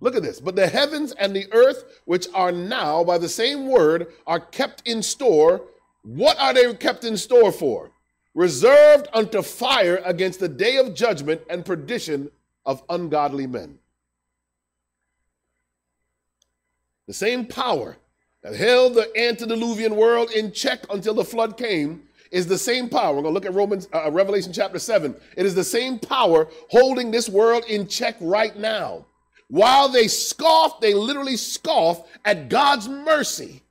Look 0.00 0.14
at 0.14 0.22
this. 0.22 0.40
But 0.40 0.54
the 0.54 0.68
heavens 0.68 1.12
and 1.12 1.34
the 1.34 1.52
earth, 1.52 2.00
which 2.04 2.28
are 2.34 2.52
now 2.52 3.02
by 3.02 3.18
the 3.18 3.28
same 3.28 3.68
word, 3.68 4.12
are 4.26 4.40
kept 4.40 4.86
in 4.86 5.02
store. 5.02 5.62
What 6.02 6.38
are 6.38 6.54
they 6.54 6.72
kept 6.74 7.04
in 7.04 7.16
store 7.16 7.50
for? 7.50 7.90
Reserved 8.34 9.08
unto 9.12 9.42
fire 9.42 10.00
against 10.04 10.38
the 10.38 10.48
day 10.48 10.76
of 10.76 10.94
judgment 10.94 11.42
and 11.50 11.64
perdition 11.64 12.30
of 12.64 12.82
ungodly 12.88 13.46
men. 13.46 13.78
The 17.08 17.14
same 17.14 17.46
power 17.46 17.96
that 18.42 18.54
held 18.54 18.94
the 18.94 19.10
antediluvian 19.18 19.96
world 19.96 20.30
in 20.30 20.52
check 20.52 20.84
until 20.90 21.14
the 21.14 21.24
flood 21.24 21.56
came 21.56 22.02
is 22.30 22.46
the 22.46 22.58
same 22.58 22.90
power. 22.90 23.16
We're 23.16 23.22
going 23.22 23.32
to 23.32 23.40
look 23.40 23.46
at 23.46 23.54
Romans, 23.54 23.88
uh, 23.94 24.04
uh, 24.04 24.10
Revelation 24.10 24.52
chapter 24.52 24.78
7. 24.78 25.16
It 25.34 25.46
is 25.46 25.54
the 25.54 25.64
same 25.64 25.98
power 25.98 26.48
holding 26.68 27.10
this 27.10 27.26
world 27.30 27.64
in 27.64 27.88
check 27.88 28.16
right 28.20 28.54
now. 28.56 29.06
While 29.48 29.88
they 29.88 30.06
scoff, 30.06 30.82
they 30.82 30.92
literally 30.92 31.38
scoff 31.38 32.06
at 32.26 32.50
God's 32.50 32.86
mercy. 32.90 33.62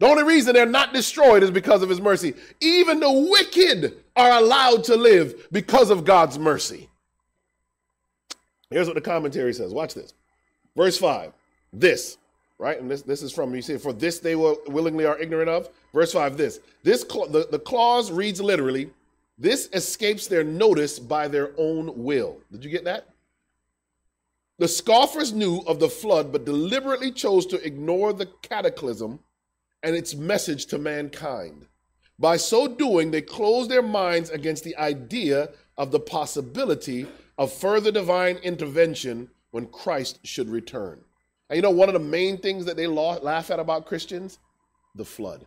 The 0.00 0.06
only 0.06 0.24
reason 0.24 0.52
they're 0.52 0.66
not 0.66 0.92
destroyed 0.92 1.44
is 1.44 1.52
because 1.52 1.82
of 1.82 1.88
his 1.88 2.00
mercy. 2.00 2.34
Even 2.60 2.98
the 2.98 3.28
wicked 3.30 4.02
are 4.16 4.40
allowed 4.40 4.82
to 4.84 4.96
live 4.96 5.46
because 5.52 5.90
of 5.90 6.04
God's 6.04 6.36
mercy. 6.36 6.90
Here's 8.70 8.88
what 8.88 8.96
the 8.96 9.00
commentary 9.00 9.54
says. 9.54 9.72
Watch 9.72 9.94
this. 9.94 10.12
Verse 10.74 10.98
5. 10.98 11.32
This, 11.78 12.16
right? 12.58 12.80
And 12.80 12.90
this, 12.90 13.02
this 13.02 13.22
is 13.22 13.32
from, 13.32 13.54
you 13.54 13.60
see, 13.60 13.76
for 13.76 13.92
this 13.92 14.18
they 14.18 14.34
will 14.34 14.58
willingly 14.66 15.04
are 15.04 15.18
ignorant 15.18 15.50
of. 15.50 15.68
Verse 15.92 16.12
5 16.12 16.36
this. 16.36 16.60
This 16.82 17.04
the, 17.04 17.46
the 17.50 17.58
clause 17.58 18.10
reads 18.10 18.40
literally, 18.40 18.90
this 19.38 19.68
escapes 19.74 20.26
their 20.26 20.42
notice 20.42 20.98
by 20.98 21.28
their 21.28 21.52
own 21.58 21.92
will. 22.02 22.38
Did 22.50 22.64
you 22.64 22.70
get 22.70 22.84
that? 22.84 23.08
The 24.58 24.68
scoffers 24.68 25.34
knew 25.34 25.58
of 25.66 25.80
the 25.80 25.90
flood, 25.90 26.32
but 26.32 26.46
deliberately 26.46 27.12
chose 27.12 27.44
to 27.46 27.62
ignore 27.62 28.14
the 28.14 28.30
cataclysm 28.40 29.20
and 29.82 29.94
its 29.94 30.14
message 30.14 30.64
to 30.66 30.78
mankind. 30.78 31.66
By 32.18 32.38
so 32.38 32.66
doing, 32.66 33.10
they 33.10 33.20
closed 33.20 33.70
their 33.70 33.82
minds 33.82 34.30
against 34.30 34.64
the 34.64 34.76
idea 34.78 35.50
of 35.76 35.90
the 35.90 36.00
possibility 36.00 37.06
of 37.36 37.52
further 37.52 37.92
divine 37.92 38.36
intervention 38.36 39.28
when 39.50 39.66
Christ 39.66 40.20
should 40.24 40.48
return. 40.48 41.04
And 41.48 41.56
you 41.56 41.62
know, 41.62 41.70
one 41.70 41.88
of 41.88 41.92
the 41.92 42.00
main 42.00 42.38
things 42.38 42.64
that 42.64 42.76
they 42.76 42.86
laugh 42.86 43.50
at 43.50 43.60
about 43.60 43.86
Christians? 43.86 44.38
The 44.94 45.04
flood. 45.04 45.46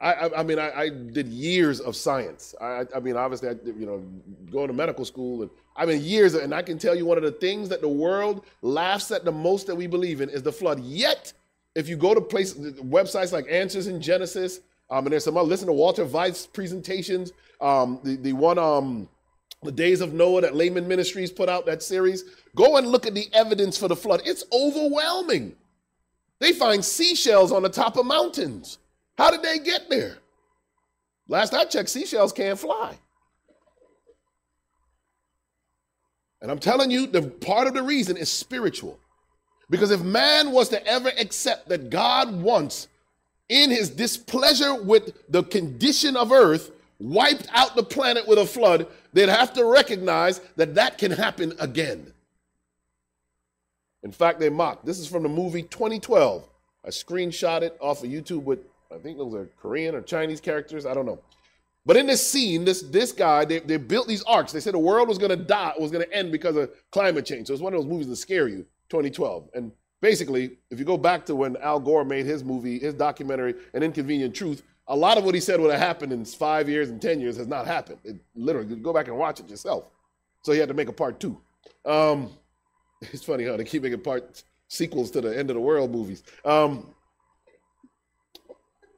I, 0.00 0.12
I, 0.12 0.40
I 0.40 0.42
mean, 0.42 0.58
I, 0.58 0.70
I, 0.78 0.88
did 0.90 1.26
years 1.28 1.80
of 1.80 1.96
science. 1.96 2.54
I, 2.60 2.84
I 2.94 3.00
mean, 3.00 3.16
obviously, 3.16 3.48
I, 3.48 3.52
you 3.64 3.86
know, 3.86 4.04
going 4.50 4.66
to 4.68 4.74
medical 4.74 5.06
school, 5.06 5.40
and 5.42 5.50
I 5.74 5.86
mean, 5.86 6.02
years. 6.02 6.34
And 6.34 6.54
I 6.54 6.60
can 6.60 6.78
tell 6.78 6.94
you, 6.94 7.06
one 7.06 7.16
of 7.16 7.24
the 7.24 7.32
things 7.32 7.70
that 7.70 7.80
the 7.80 7.88
world 7.88 8.44
laughs 8.60 9.10
at 9.10 9.24
the 9.24 9.32
most 9.32 9.66
that 9.68 9.74
we 9.74 9.86
believe 9.86 10.20
in 10.20 10.28
is 10.28 10.42
the 10.42 10.52
flood. 10.52 10.80
Yet, 10.80 11.32
if 11.74 11.88
you 11.88 11.96
go 11.96 12.12
to 12.12 12.20
places, 12.20 12.78
websites 12.80 13.32
like 13.32 13.46
Answers 13.50 13.86
in 13.86 14.00
Genesis, 14.00 14.60
um, 14.90 15.06
and 15.06 15.12
there's 15.12 15.24
some. 15.24 15.34
Listen 15.34 15.66
to 15.66 15.72
Walter 15.72 16.04
Veith's 16.04 16.46
presentations. 16.46 17.32
Um, 17.62 17.98
the 18.04 18.16
the 18.16 18.32
one, 18.34 18.58
um, 18.58 19.08
the 19.62 19.72
Days 19.72 20.02
of 20.02 20.12
Noah 20.12 20.42
that 20.42 20.54
Layman 20.54 20.86
Ministries 20.86 21.32
put 21.32 21.48
out 21.48 21.64
that 21.66 21.82
series. 21.82 22.24
Go 22.56 22.78
and 22.78 22.88
look 22.88 23.06
at 23.06 23.14
the 23.14 23.28
evidence 23.32 23.78
for 23.78 23.86
the 23.86 23.94
flood. 23.94 24.22
It's 24.24 24.42
overwhelming. 24.50 25.54
They 26.40 26.52
find 26.52 26.84
seashells 26.84 27.52
on 27.52 27.62
the 27.62 27.68
top 27.68 27.96
of 27.96 28.06
mountains. 28.06 28.78
How 29.16 29.30
did 29.30 29.42
they 29.42 29.58
get 29.58 29.88
there? 29.88 30.16
Last 31.28 31.54
I 31.54 31.66
checked, 31.66 31.90
seashells 31.90 32.32
can't 32.32 32.58
fly. 32.58 32.98
And 36.40 36.50
I'm 36.50 36.58
telling 36.58 36.90
you, 36.90 37.06
the 37.06 37.22
part 37.22 37.66
of 37.66 37.74
the 37.74 37.82
reason 37.82 38.16
is 38.16 38.30
spiritual. 38.30 38.98
Because 39.68 39.90
if 39.90 40.00
man 40.02 40.52
was 40.52 40.68
to 40.70 40.86
ever 40.86 41.10
accept 41.18 41.68
that 41.68 41.90
God 41.90 42.40
wants, 42.40 42.88
in 43.48 43.70
his 43.70 43.90
displeasure 43.90 44.74
with 44.74 45.12
the 45.30 45.42
condition 45.42 46.16
of 46.16 46.32
earth, 46.32 46.70
wiped 46.98 47.48
out 47.52 47.76
the 47.76 47.82
planet 47.82 48.26
with 48.26 48.38
a 48.38 48.46
flood, 48.46 48.86
they'd 49.12 49.28
have 49.28 49.52
to 49.54 49.64
recognize 49.64 50.40
that 50.56 50.74
that 50.74 50.98
can 50.98 51.10
happen 51.10 51.52
again. 51.58 52.12
In 54.06 54.12
fact, 54.12 54.38
they 54.38 54.48
mock. 54.48 54.84
This 54.84 55.00
is 55.00 55.08
from 55.08 55.24
the 55.24 55.28
movie 55.28 55.64
2012. 55.64 56.48
I 56.84 56.88
screenshot 56.90 57.62
it 57.62 57.76
off 57.80 58.04
of 58.04 58.08
YouTube 58.08 58.44
with, 58.44 58.60
I 58.94 58.98
think 58.98 59.18
those 59.18 59.34
are 59.34 59.50
Korean 59.60 59.96
or 59.96 60.00
Chinese 60.00 60.40
characters. 60.40 60.86
I 60.86 60.94
don't 60.94 61.06
know. 61.06 61.18
But 61.84 61.96
in 61.96 62.06
this 62.06 62.24
scene, 62.24 62.64
this 62.64 62.82
this 62.82 63.10
guy, 63.10 63.44
they, 63.44 63.58
they 63.58 63.78
built 63.78 64.06
these 64.06 64.22
arks. 64.22 64.52
They 64.52 64.60
said 64.60 64.74
the 64.74 64.78
world 64.78 65.08
was 65.08 65.18
going 65.18 65.36
to 65.36 65.44
die, 65.44 65.72
was 65.76 65.90
to 65.90 66.12
end 66.12 66.30
because 66.30 66.54
of 66.54 66.70
climate 66.92 67.26
change. 67.26 67.48
So 67.48 67.52
it's 67.52 67.60
one 67.60 67.74
of 67.74 67.80
those 67.80 67.90
movies 67.90 68.06
that 68.06 68.16
scare 68.16 68.46
you. 68.46 68.64
2012, 68.88 69.50
and 69.54 69.72
basically, 70.00 70.58
if 70.70 70.78
you 70.78 70.84
go 70.84 70.96
back 70.96 71.26
to 71.26 71.34
when 71.34 71.56
Al 71.56 71.80
Gore 71.80 72.04
made 72.04 72.24
his 72.24 72.44
movie, 72.44 72.78
his 72.78 72.94
documentary, 72.94 73.56
An 73.74 73.82
Inconvenient 73.82 74.32
Truth, 74.32 74.62
a 74.86 74.94
lot 74.94 75.18
of 75.18 75.24
what 75.24 75.34
he 75.34 75.40
said 75.40 75.60
would 75.60 75.72
have 75.72 75.80
happened 75.80 76.12
in 76.12 76.24
five 76.24 76.68
years 76.68 76.88
and 76.88 77.02
10 77.02 77.18
years 77.18 77.36
has 77.36 77.48
not 77.48 77.66
happened. 77.66 77.98
It 78.04 78.16
literally, 78.36 78.76
go 78.76 78.92
back 78.92 79.08
and 79.08 79.18
watch 79.18 79.40
it 79.40 79.50
yourself. 79.50 79.86
So 80.42 80.52
he 80.52 80.60
had 80.60 80.68
to 80.68 80.74
make 80.74 80.88
a 80.88 80.92
part 80.92 81.18
two. 81.18 81.40
Um, 81.84 82.30
it's 83.12 83.24
funny 83.24 83.44
how 83.44 83.56
they 83.56 83.64
keep 83.64 83.82
making 83.82 84.00
part 84.00 84.42
sequels 84.68 85.10
to 85.12 85.20
the 85.20 85.36
end 85.36 85.50
of 85.50 85.54
the 85.54 85.60
world 85.60 85.90
movies. 85.90 86.22
Um, 86.44 86.94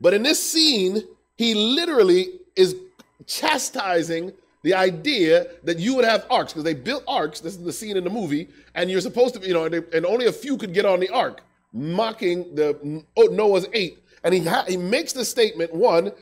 but 0.01 0.15
in 0.15 0.23
this 0.23 0.43
scene, 0.43 1.03
he 1.37 1.55
literally 1.55 2.41
is 2.57 2.77
chastising 3.27 4.33
the 4.63 4.75
idea 4.75 5.47
that 5.65 5.79
you 5.79 5.95
would 5.95 6.05
have 6.05 6.27
arks 6.31 6.53
because 6.53 6.65
they 6.65 6.75
built 6.75 7.05
arks. 7.07 7.41
This 7.41 7.55
is 7.55 7.63
the 7.63 7.73
scene 7.73 7.97
in 7.97 8.05
the 8.05 8.11
movie, 8.11 8.49
and 8.75 8.91
you're 8.91 9.01
supposed 9.01 9.35
to, 9.35 9.47
you 9.47 9.55
know, 9.55 9.65
and 9.65 10.07
only 10.07 10.27
a 10.27 10.33
few 10.33 10.57
could 10.57 10.75
get 10.75 10.85
on 10.85 11.01
the 11.01 11.09
ark, 11.09 11.43
mocking 11.73 12.55
the 12.55 13.05
oh, 13.17 13.23
Noah's 13.25 13.67
eight. 13.73 14.05
And 14.25 14.35
he 14.35 14.45
ha- 14.45 14.65
he 14.67 14.77
makes 14.77 15.13
the 15.13 15.25
statement: 15.25 15.73
one, 15.73 16.13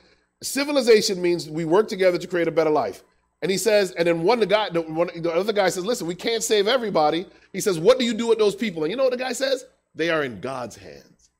civilization 0.42 1.20
means 1.20 1.48
we 1.48 1.64
work 1.64 1.88
together 1.88 2.18
to 2.18 2.26
create 2.26 2.48
a 2.48 2.52
better 2.52 2.70
life. 2.70 3.02
And 3.46 3.50
he 3.52 3.59
says, 3.59 3.92
and 3.92 4.09
then 4.09 4.24
one 4.24 4.40
the 4.40 4.46
guy, 4.46 4.70
the, 4.70 4.82
one, 4.82 5.09
the 5.14 5.32
other 5.32 5.52
guy 5.52 5.68
says, 5.68 5.87
listen, 5.87 6.04
we 6.09 6.16
can't 6.16 6.42
save 6.42 6.66
everybody. 6.66 7.26
He 7.52 7.61
says, 7.61 7.78
what 7.78 7.96
do 7.96 8.04
you 8.04 8.12
do 8.12 8.26
with 8.26 8.38
those 8.38 8.56
people? 8.56 8.82
And 8.82 8.90
you 8.90 8.96
know 8.96 9.04
what 9.04 9.12
the 9.12 9.16
guy 9.16 9.35
says? 9.35 9.66
They 9.94 10.11
are 10.11 10.24
in 10.24 10.40
God's 10.40 10.74
hands. 10.74 11.30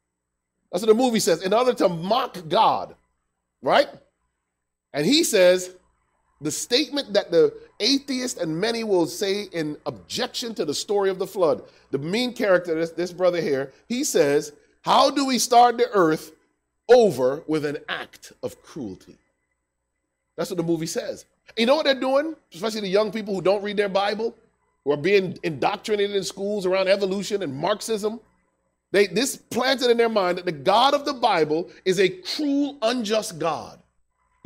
That's 0.71 0.83
what 0.83 0.87
the 0.87 0.95
movie 0.95 1.19
says. 1.19 1.43
In 1.43 1.53
order 1.53 1.75
to 1.75 1.89
mock 1.89 2.39
God, 2.49 2.95
right? 3.61 3.89
And 4.93 5.05
he 5.05 5.25
says, 5.25 5.75
the 6.41 6.53
statement 6.53 7.13
that 7.15 7.33
the 7.33 7.53
atheist 7.81 8.39
and 8.39 8.57
many 8.57 8.85
will 8.85 9.09
say 9.09 9.49
in 9.51 9.77
objection 9.85 10.55
to 10.55 10.65
the 10.65 10.75
story 10.75 11.11
of 11.11 11.19
the 11.19 11.27
flood, 11.27 11.65
the 11.91 11.99
main 11.99 12.33
character, 12.33 12.77
this, 12.77 12.93
this 12.93 13.13
brother 13.13 13.41
here, 13.41 13.73
he 13.89 14.05
says, 14.05 14.53
How 14.83 15.11
do 15.11 15.27
we 15.27 15.41
start 15.41 15.77
the 15.77 15.91
earth 15.91 16.31
over 16.89 17.43
with 17.49 17.65
an 17.65 17.79
act 17.89 18.33
of 18.45 18.63
cruelty? 18.63 19.17
That's 20.37 20.51
what 20.51 20.59
the 20.59 20.63
movie 20.63 20.87
says. 20.87 21.25
You 21.57 21.67
know 21.67 21.77
what 21.77 21.85
they're 21.85 21.95
doing? 21.99 22.35
Especially 22.53 22.81
the 22.81 22.89
young 22.89 23.13
people 23.13 23.35
who 23.35 23.41
don't 23.41 23.63
read 23.63 23.77
their 23.77 23.89
Bible, 23.89 24.35
who 24.85 24.93
are 24.93 24.97
being 24.97 25.39
indoctrinated 25.43 26.15
in 26.15 26.23
schools 26.25 26.67
around 26.67 26.89
evolution 26.89 27.43
and 27.43 27.55
Marxism. 27.55 28.21
They, 28.93 29.07
this 29.07 29.37
planted 29.37 29.91
in 29.91 29.97
their 29.97 30.09
mind 30.09 30.39
that 30.39 30.45
the 30.45 30.53
God 30.53 30.95
of 30.95 31.05
the 31.05 31.13
Bible 31.13 31.71
is 31.85 31.99
a 31.99 32.09
cruel, 32.09 32.79
unjust 32.83 33.39
God 33.39 33.79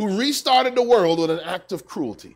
who 0.01 0.19
restarted 0.19 0.75
the 0.75 0.83
world 0.83 1.19
with 1.19 1.31
an 1.31 1.41
act 1.41 1.73
of 1.73 1.87
cruelty. 1.87 2.35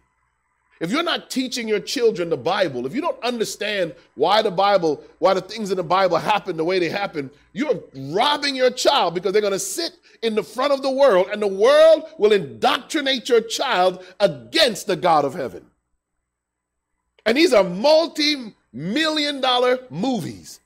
If 0.84 0.90
you're 0.90 1.02
not 1.02 1.30
teaching 1.30 1.66
your 1.66 1.80
children 1.80 2.28
the 2.28 2.36
Bible, 2.36 2.84
if 2.84 2.94
you 2.94 3.00
don't 3.00 3.22
understand 3.24 3.94
why 4.16 4.42
the 4.42 4.50
Bible, 4.50 5.02
why 5.18 5.32
the 5.32 5.40
things 5.40 5.70
in 5.70 5.78
the 5.78 5.82
Bible 5.82 6.18
happen 6.18 6.58
the 6.58 6.64
way 6.64 6.78
they 6.78 6.90
happen, 6.90 7.30
you're 7.54 7.82
robbing 7.94 8.54
your 8.54 8.70
child 8.70 9.14
because 9.14 9.32
they're 9.32 9.40
going 9.40 9.54
to 9.54 9.58
sit 9.58 9.96
in 10.20 10.34
the 10.34 10.42
front 10.42 10.74
of 10.74 10.82
the 10.82 10.90
world 10.90 11.28
and 11.32 11.40
the 11.40 11.46
world 11.46 12.04
will 12.18 12.32
indoctrinate 12.32 13.30
your 13.30 13.40
child 13.40 14.04
against 14.20 14.86
the 14.86 14.94
God 14.94 15.24
of 15.24 15.32
heaven. 15.32 15.64
And 17.24 17.34
these 17.34 17.54
are 17.54 17.64
multi 17.64 18.54
million 18.70 19.40
dollar 19.40 19.78
movies. 19.88 20.60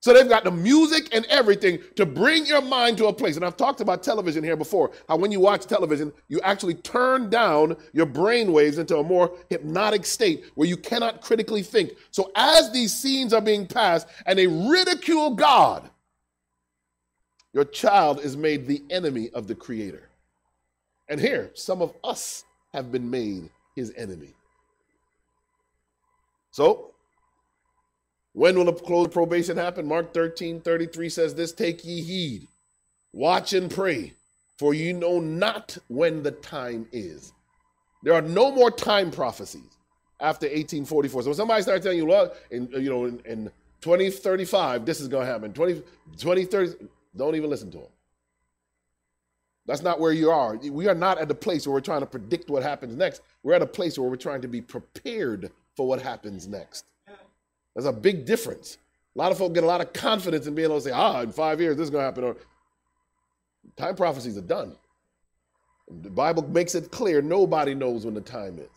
So 0.00 0.14
they've 0.14 0.28
got 0.28 0.44
the 0.44 0.50
music 0.50 1.14
and 1.14 1.26
everything 1.26 1.78
to 1.96 2.06
bring 2.06 2.46
your 2.46 2.62
mind 2.62 2.96
to 2.98 3.06
a 3.06 3.12
place. 3.12 3.36
And 3.36 3.44
I've 3.44 3.58
talked 3.58 3.82
about 3.82 4.02
television 4.02 4.42
here 4.42 4.56
before, 4.56 4.92
how 5.08 5.16
when 5.16 5.30
you 5.30 5.40
watch 5.40 5.66
television, 5.66 6.10
you 6.28 6.40
actually 6.40 6.74
turn 6.74 7.28
down 7.28 7.76
your 7.92 8.06
brain 8.06 8.50
waves 8.52 8.78
into 8.78 8.96
a 8.96 9.02
more 9.02 9.36
hypnotic 9.50 10.06
state 10.06 10.46
where 10.54 10.66
you 10.66 10.78
cannot 10.78 11.20
critically 11.20 11.62
think. 11.62 11.92
So 12.10 12.32
as 12.34 12.72
these 12.72 12.94
scenes 12.94 13.34
are 13.34 13.42
being 13.42 13.66
passed 13.66 14.08
and 14.24 14.38
they 14.38 14.46
ridicule 14.46 15.34
God, 15.34 15.90
your 17.52 17.66
child 17.66 18.20
is 18.20 18.38
made 18.38 18.66
the 18.66 18.82
enemy 18.88 19.28
of 19.34 19.48
the 19.48 19.54
creator. 19.54 20.08
And 21.10 21.20
here, 21.20 21.50
some 21.52 21.82
of 21.82 21.92
us 22.02 22.44
have 22.72 22.90
been 22.90 23.10
made 23.10 23.50
his 23.76 23.92
enemy. 23.96 24.32
So 26.52 26.92
when 28.32 28.56
will 28.56 28.66
the 28.66 28.72
close 28.72 29.08
probation 29.08 29.56
happen? 29.56 29.86
Mark 29.86 30.14
13, 30.14 30.60
33 30.60 31.08
says 31.08 31.34
this 31.34 31.52
Take 31.52 31.84
ye 31.84 32.02
heed, 32.02 32.48
watch 33.12 33.52
and 33.52 33.70
pray, 33.70 34.14
for 34.58 34.74
you 34.74 34.92
know 34.92 35.18
not 35.20 35.76
when 35.88 36.22
the 36.22 36.30
time 36.30 36.86
is. 36.92 37.32
There 38.02 38.14
are 38.14 38.22
no 38.22 38.50
more 38.50 38.70
time 38.70 39.10
prophecies 39.10 39.76
after 40.20 40.46
1844. 40.46 41.22
So 41.22 41.28
when 41.28 41.36
somebody 41.36 41.62
starts 41.62 41.82
telling 41.84 41.98
you, 41.98 42.06
look, 42.06 42.36
in, 42.50 42.68
uh, 42.74 42.78
you 42.78 42.90
know, 42.90 43.04
in, 43.06 43.20
in 43.24 43.50
2035, 43.80 44.84
this 44.84 45.00
is 45.00 45.08
going 45.08 45.26
to 45.26 45.32
happen. 45.32 45.52
20, 45.52 45.74
2030, 46.18 46.88
don't 47.16 47.34
even 47.34 47.50
listen 47.50 47.70
to 47.72 47.78
them. 47.78 47.86
That's 49.66 49.82
not 49.82 50.00
where 50.00 50.12
you 50.12 50.30
are. 50.30 50.56
We 50.56 50.88
are 50.88 50.94
not 50.94 51.18
at 51.18 51.28
the 51.28 51.34
place 51.34 51.66
where 51.66 51.74
we're 51.74 51.80
trying 51.80 52.00
to 52.00 52.06
predict 52.06 52.50
what 52.50 52.62
happens 52.62 52.96
next. 52.96 53.22
We're 53.42 53.54
at 53.54 53.62
a 53.62 53.66
place 53.66 53.98
where 53.98 54.08
we're 54.08 54.16
trying 54.16 54.42
to 54.42 54.48
be 54.48 54.60
prepared 54.60 55.50
for 55.76 55.86
what 55.86 56.02
happens 56.02 56.48
next. 56.48 56.86
There's 57.74 57.86
a 57.86 57.92
big 57.92 58.24
difference. 58.26 58.78
A 59.14 59.18
lot 59.18 59.32
of 59.32 59.38
folk 59.38 59.54
get 59.54 59.64
a 59.64 59.66
lot 59.66 59.80
of 59.80 59.92
confidence 59.92 60.46
in 60.46 60.54
being 60.54 60.66
able 60.66 60.76
to 60.76 60.82
say, 60.82 60.90
ah, 60.90 61.20
in 61.22 61.32
five 61.32 61.60
years 61.60 61.76
this 61.76 61.84
is 61.84 61.90
going 61.90 62.02
to 62.02 62.06
happen. 62.06 62.24
Or 62.24 62.36
time 63.76 63.96
prophecies 63.96 64.36
are 64.38 64.42
done. 64.42 64.76
The 66.02 66.10
Bible 66.10 66.46
makes 66.48 66.74
it 66.74 66.90
clear 66.90 67.20
nobody 67.20 67.74
knows 67.74 68.04
when 68.04 68.14
the 68.14 68.20
time 68.20 68.58
is. 68.58 68.68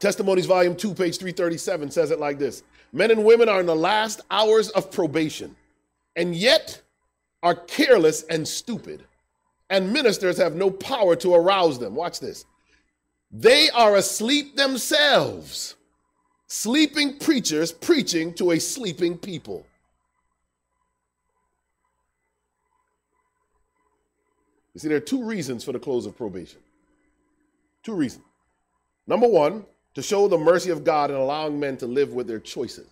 Testimonies, 0.00 0.46
volume 0.46 0.76
2, 0.76 0.94
page 0.94 1.18
337 1.18 1.90
says 1.90 2.10
it 2.10 2.20
like 2.20 2.38
this 2.38 2.62
Men 2.92 3.10
and 3.10 3.24
women 3.24 3.48
are 3.48 3.60
in 3.60 3.66
the 3.66 3.76
last 3.76 4.20
hours 4.30 4.70
of 4.70 4.90
probation, 4.90 5.54
and 6.16 6.34
yet 6.34 6.80
are 7.42 7.54
careless 7.54 8.24
and 8.24 8.46
stupid, 8.46 9.04
and 9.70 9.92
ministers 9.92 10.38
have 10.38 10.54
no 10.54 10.70
power 10.70 11.14
to 11.16 11.34
arouse 11.34 11.78
them. 11.78 11.94
Watch 11.94 12.20
this. 12.20 12.44
They 13.30 13.68
are 13.70 13.96
asleep 13.96 14.56
themselves 14.56 15.76
sleeping 16.48 17.18
preachers 17.18 17.70
preaching 17.70 18.34
to 18.34 18.50
a 18.52 18.58
sleeping 18.58 19.16
people. 19.16 19.64
You 24.74 24.80
see, 24.80 24.88
there 24.88 24.96
are 24.96 25.00
two 25.00 25.24
reasons 25.24 25.64
for 25.64 25.72
the 25.72 25.78
close 25.78 26.06
of 26.06 26.16
probation. 26.16 26.60
Two 27.82 27.94
reasons. 27.94 28.24
Number 29.06 29.28
one, 29.28 29.64
to 29.94 30.02
show 30.02 30.28
the 30.28 30.38
mercy 30.38 30.70
of 30.70 30.84
God 30.84 31.10
in 31.10 31.16
allowing 31.16 31.58
men 31.58 31.76
to 31.78 31.86
live 31.86 32.12
with 32.12 32.26
their 32.26 32.38
choices. 32.38 32.86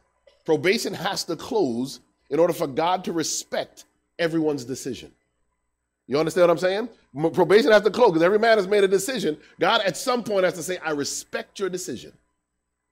Probation 0.45 0.95
has 0.95 1.25
to 1.25 1.37
close 1.37 2.01
in 2.31 2.39
order 2.39 2.53
for 2.53 2.67
God 2.67 3.05
to 3.05 3.13
respect 3.13 3.85
everyone's 4.19 4.65
decision. 4.65 5.13
You 6.09 6.19
understand 6.19 6.49
what 6.49 6.51
I'm 6.51 6.59
saying? 6.59 6.89
Probation 7.33 7.73
has 7.73 7.83
to 7.83 7.91
close 7.91 8.11
because 8.11 8.23
every 8.23 8.39
man 8.39 8.59
has 8.59 8.67
made 8.67 8.85
a 8.85 8.89
decision. 8.89 9.37
God, 9.61 9.81
at 9.83 9.97
some 9.97 10.23
point, 10.23 10.45
has 10.45 10.55
to 10.55 10.63
say, 10.63 10.79
I 10.79 10.91
respect 10.91 11.59
your 11.59 11.69
decision. 11.69 12.13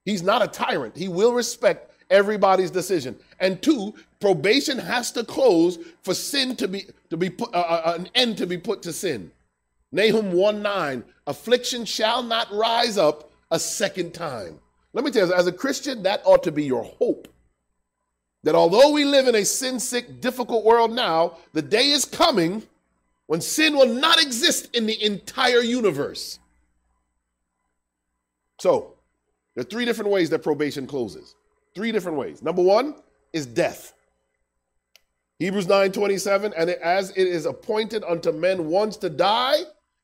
He's 0.04 0.22
not 0.22 0.42
a 0.42 0.48
tyrant. 0.48 0.96
He 0.96 1.08
will 1.08 1.32
respect 1.32 1.92
everybody's 2.10 2.70
decision. 2.70 3.16
And 3.40 3.62
two, 3.62 3.94
probation 4.20 4.78
has 4.78 5.10
to 5.12 5.24
close 5.24 5.78
for 6.02 6.14
sin 6.14 6.56
to 6.56 6.68
be 6.68 6.86
to 7.10 7.16
be 7.16 7.30
put 7.30 7.54
uh, 7.54 7.58
uh, 7.58 7.82
uh 7.84 7.94
an 7.98 8.08
end 8.14 8.38
to 8.38 8.46
be 8.46 8.58
put 8.58 8.82
to 8.82 8.92
sin. 8.92 9.30
Nahum 9.92 10.32
1 10.32 10.60
9, 10.60 11.04
affliction 11.26 11.84
shall 11.84 12.22
not 12.22 12.52
rise 12.52 12.98
up 12.98 13.30
a 13.50 13.58
second 13.58 14.12
time. 14.12 14.58
Let 14.92 15.04
me 15.04 15.10
tell 15.10 15.28
you, 15.28 15.34
as 15.34 15.46
a 15.46 15.52
Christian, 15.52 16.02
that 16.02 16.22
ought 16.24 16.42
to 16.44 16.52
be 16.52 16.64
your 16.64 16.84
hope. 16.84 17.28
That 18.42 18.54
although 18.54 18.90
we 18.90 19.04
live 19.04 19.26
in 19.28 19.36
a 19.36 19.44
sin 19.44 19.78
sick, 19.80 20.20
difficult 20.20 20.64
world 20.64 20.92
now, 20.92 21.38
the 21.52 21.62
day 21.62 21.90
is 21.90 22.04
coming 22.04 22.62
when 23.26 23.40
sin 23.40 23.76
will 23.76 23.92
not 23.92 24.20
exist 24.20 24.74
in 24.74 24.86
the 24.86 25.02
entire 25.02 25.60
universe. 25.60 26.38
So, 28.58 28.93
there 29.54 29.62
are 29.62 29.68
three 29.68 29.84
different 29.84 30.10
ways 30.10 30.30
that 30.30 30.42
probation 30.42 30.86
closes. 30.86 31.36
Three 31.74 31.92
different 31.92 32.18
ways. 32.18 32.42
Number 32.42 32.62
one 32.62 32.96
is 33.32 33.46
death. 33.46 33.94
Hebrews 35.38 35.66
9 35.68 35.92
27, 35.92 36.52
and 36.56 36.70
as 36.70 37.10
it 37.10 37.26
is 37.26 37.46
appointed 37.46 38.04
unto 38.04 38.32
men 38.32 38.68
once 38.68 38.96
to 38.98 39.10
die, 39.10 39.60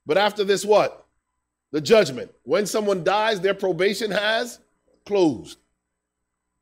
but 0.06 0.18
after 0.18 0.44
this, 0.44 0.64
what? 0.64 1.06
The 1.72 1.80
judgment. 1.80 2.32
When 2.44 2.66
someone 2.66 3.04
dies, 3.04 3.40
their 3.40 3.54
probation 3.54 4.10
has 4.10 4.58
closed. 5.06 5.58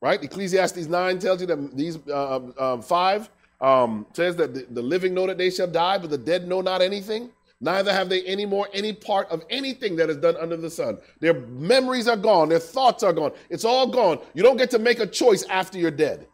right? 0.00 0.22
Ecclesiastes 0.22 0.86
9 0.86 1.18
tells 1.18 1.40
you 1.40 1.46
that 1.48 1.76
these 1.76 1.98
uh, 2.08 2.78
five 2.82 3.30
um, 3.60 4.06
says 4.12 4.36
that 4.36 4.54
the, 4.54 4.66
the 4.70 4.82
living 4.82 5.14
know 5.14 5.26
that 5.26 5.38
they 5.38 5.50
shall 5.50 5.66
die, 5.66 5.98
but 5.98 6.10
the 6.10 6.18
dead 6.18 6.46
know 6.46 6.60
not 6.60 6.82
anything. 6.82 7.30
Neither 7.60 7.92
have 7.92 8.08
they 8.08 8.22
any 8.22 8.46
more 8.46 8.68
any 8.72 8.92
part 8.92 9.28
of 9.30 9.44
anything 9.50 9.96
that 9.96 10.10
is 10.10 10.16
done 10.16 10.36
under 10.36 10.56
the 10.56 10.70
sun. 10.70 10.98
Their 11.20 11.34
memories 11.34 12.06
are 12.06 12.16
gone, 12.16 12.48
their 12.48 12.60
thoughts 12.60 13.02
are 13.02 13.12
gone. 13.12 13.32
It's 13.50 13.64
all 13.64 13.88
gone. 13.88 14.20
You 14.34 14.42
don't 14.42 14.56
get 14.56 14.70
to 14.70 14.78
make 14.78 15.00
a 15.00 15.06
choice 15.06 15.44
after 15.44 15.78
you're 15.78 15.90
dead. 15.90 16.28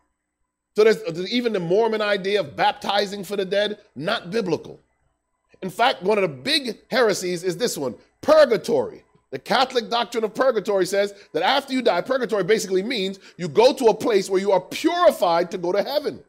So 0.77 0.85
there's, 0.85 1.03
there's 1.05 1.33
even 1.33 1.53
the 1.53 1.61
Mormon 1.61 2.03
idea 2.03 2.41
of 2.41 2.57
baptizing 2.57 3.25
for 3.25 3.37
the 3.37 3.45
dead, 3.45 3.79
not 3.95 4.31
biblical. 4.31 4.81
In 5.63 5.71
fact, 5.71 6.03
one 6.03 6.19
of 6.19 6.23
the 6.23 6.37
big 6.37 6.79
heresies 6.91 7.43
is 7.43 7.57
this 7.57 7.79
one 7.79 7.95
purgatory. 8.21 9.03
The 9.31 9.39
Catholic 9.39 9.89
doctrine 9.89 10.25
of 10.25 10.35
purgatory 10.35 10.87
says 10.87 11.15
that 11.33 11.43
after 11.43 11.73
you 11.73 11.83
die, 11.83 12.03
purgatory 12.03 12.45
basically 12.45 12.83
means 12.83 13.19
you 13.37 13.49
go 13.49 13.73
to 13.73 13.87
a 13.87 13.95
place 13.95 14.29
where 14.29 14.41
you 14.41 14.53
are 14.53 14.61
purified 14.61 15.51
to 15.53 15.59
go 15.59 15.73
to 15.73 15.83
heaven. 15.83 16.23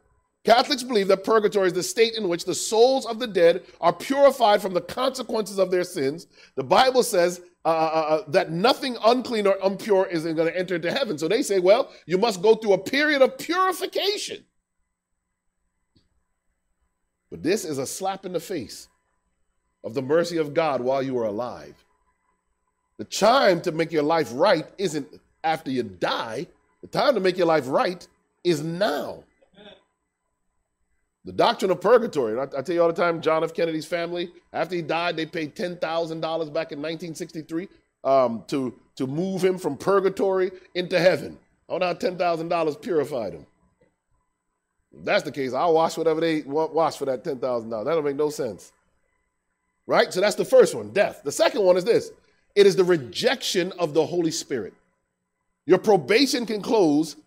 Catholics 0.46 0.84
believe 0.84 1.08
that 1.08 1.24
purgatory 1.24 1.68
is 1.68 1.74
the 1.74 1.82
state 1.82 2.14
in 2.16 2.30
which 2.30 2.46
the 2.46 2.54
souls 2.54 3.08
of 3.08 3.18
the 3.18 3.28
dead 3.28 3.64
are 3.82 3.92
purified 3.92 4.62
from 4.62 4.74
the 4.74 4.82
consequences 4.82 5.58
of 5.58 5.72
their 5.72 5.84
sins. 5.84 6.28
The 6.56 6.64
Bible 6.64 7.02
says 7.02 7.42
uh, 7.66 7.70
uh, 7.70 7.72
uh, 7.72 8.16
uh 8.16 8.30
that 8.30 8.52
nothing 8.52 8.96
unclean 9.04 9.48
or 9.48 9.58
impure 9.64 10.06
is 10.06 10.24
going 10.24 10.36
to 10.38 10.56
enter 10.56 10.76
into 10.76 10.92
heaven. 10.92 11.18
So 11.18 11.28
they 11.28 11.42
say, 11.42 11.60
well, 11.60 11.92
you 12.06 12.20
must 12.20 12.44
go 12.44 12.54
through 12.54 12.74
a 12.74 12.78
period 12.78 13.24
of 13.24 13.40
purification. 13.40 14.46
But 17.32 17.42
this 17.42 17.66
is 17.66 17.80
a 17.80 17.88
slap 17.88 18.24
in 18.26 18.34
the 18.34 18.40
face 18.40 18.88
of 19.84 19.96
the 19.96 20.04
mercy 20.04 20.38
of 20.38 20.54
God 20.54 20.80
while 20.80 21.02
you 21.02 21.18
are 21.18 21.26
alive. 21.26 21.84
The 22.98 23.04
time 23.04 23.62
to 23.62 23.72
make 23.72 23.92
your 23.92 24.04
life 24.04 24.30
right 24.32 24.68
isn't 24.78 25.08
after 25.44 25.72
you 25.72 25.84
die, 25.84 26.46
the 26.82 26.88
time 26.88 27.16
to 27.16 27.20
make 27.20 27.36
your 27.36 27.48
life 27.48 27.68
right 27.68 28.08
is 28.44 28.64
now. 28.64 29.24
The 31.26 31.34
doctrine 31.34 31.72
of 31.72 31.82
purgatory. 31.82 32.40
I, 32.40 32.44
I, 32.44 32.62
tell 32.62 32.76
you 32.76 32.82
all 32.82 32.88
the 32.88 32.94
time, 32.94 33.20
John 33.20 33.44
F. 33.44 33.54
Kennedy's 33.54 33.86
family, 33.86 34.32
after 34.54 34.76
he 34.76 34.84
died, 34.84 35.18
they 35.18 35.26
paid 35.26 35.56
$10,000 35.56 35.80
back 35.82 36.72
in 36.72 36.80
1963 36.80 37.68
um, 38.04 38.44
to, 38.48 38.80
to 38.96 39.08
move 39.08 39.44
him 39.44 39.58
from 39.58 39.76
purgatory 39.76 40.52
into 40.76 41.00
heaven. 41.00 41.38
Oh, 41.68 41.80
now 41.80 41.94
$10,000 41.94 42.82
purified 42.82 43.34
him. 43.34 43.48
If 44.96 45.04
that's 45.04 45.24
the 45.24 45.32
case, 45.32 45.54
I'll 45.54 45.74
wash 45.74 45.98
whatever 45.98 46.22
they 46.22 46.44
want 46.44 46.74
wash 46.74 46.98
for 46.98 47.06
that 47.06 47.24
$10,000. 47.24 47.40
That 47.42 47.92
don't 47.92 48.06
make 48.06 48.16
no 48.16 48.30
sense. 48.30 48.72
Right? 49.88 50.14
So 50.14 50.22
that's 50.22 50.36
the 50.36 50.46
first 50.46 50.76
one, 50.76 50.92
death. 50.92 51.22
The 51.24 51.32
second 51.32 51.64
one 51.64 51.76
is 51.76 51.84
this 51.84 52.12
it 52.54 52.68
is 52.68 52.76
the 52.76 52.84
rejection 52.84 53.74
of 53.80 53.94
the 53.94 54.06
Holy 54.06 54.32
Spirit. 54.32 54.74
Your 55.66 55.80
probation 55.80 56.46
can 56.46 56.62
close 56.62 57.18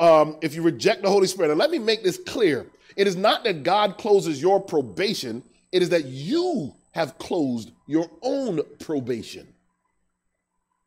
um, 0.00 0.36
if 0.42 0.54
you 0.54 0.62
reject 0.62 1.02
the 1.02 1.10
Holy 1.10 1.26
Spirit. 1.26 1.50
And 1.50 1.58
let 1.58 1.70
me 1.70 1.78
make 1.78 2.02
this 2.02 2.18
clear 2.18 2.66
it 2.96 3.06
is 3.06 3.16
not 3.16 3.44
that 3.44 3.62
God 3.62 3.98
closes 3.98 4.40
your 4.40 4.60
probation, 4.60 5.42
it 5.72 5.82
is 5.82 5.90
that 5.90 6.04
you 6.04 6.74
have 6.92 7.18
closed 7.18 7.72
your 7.86 8.08
own 8.22 8.60
probation. 8.78 9.48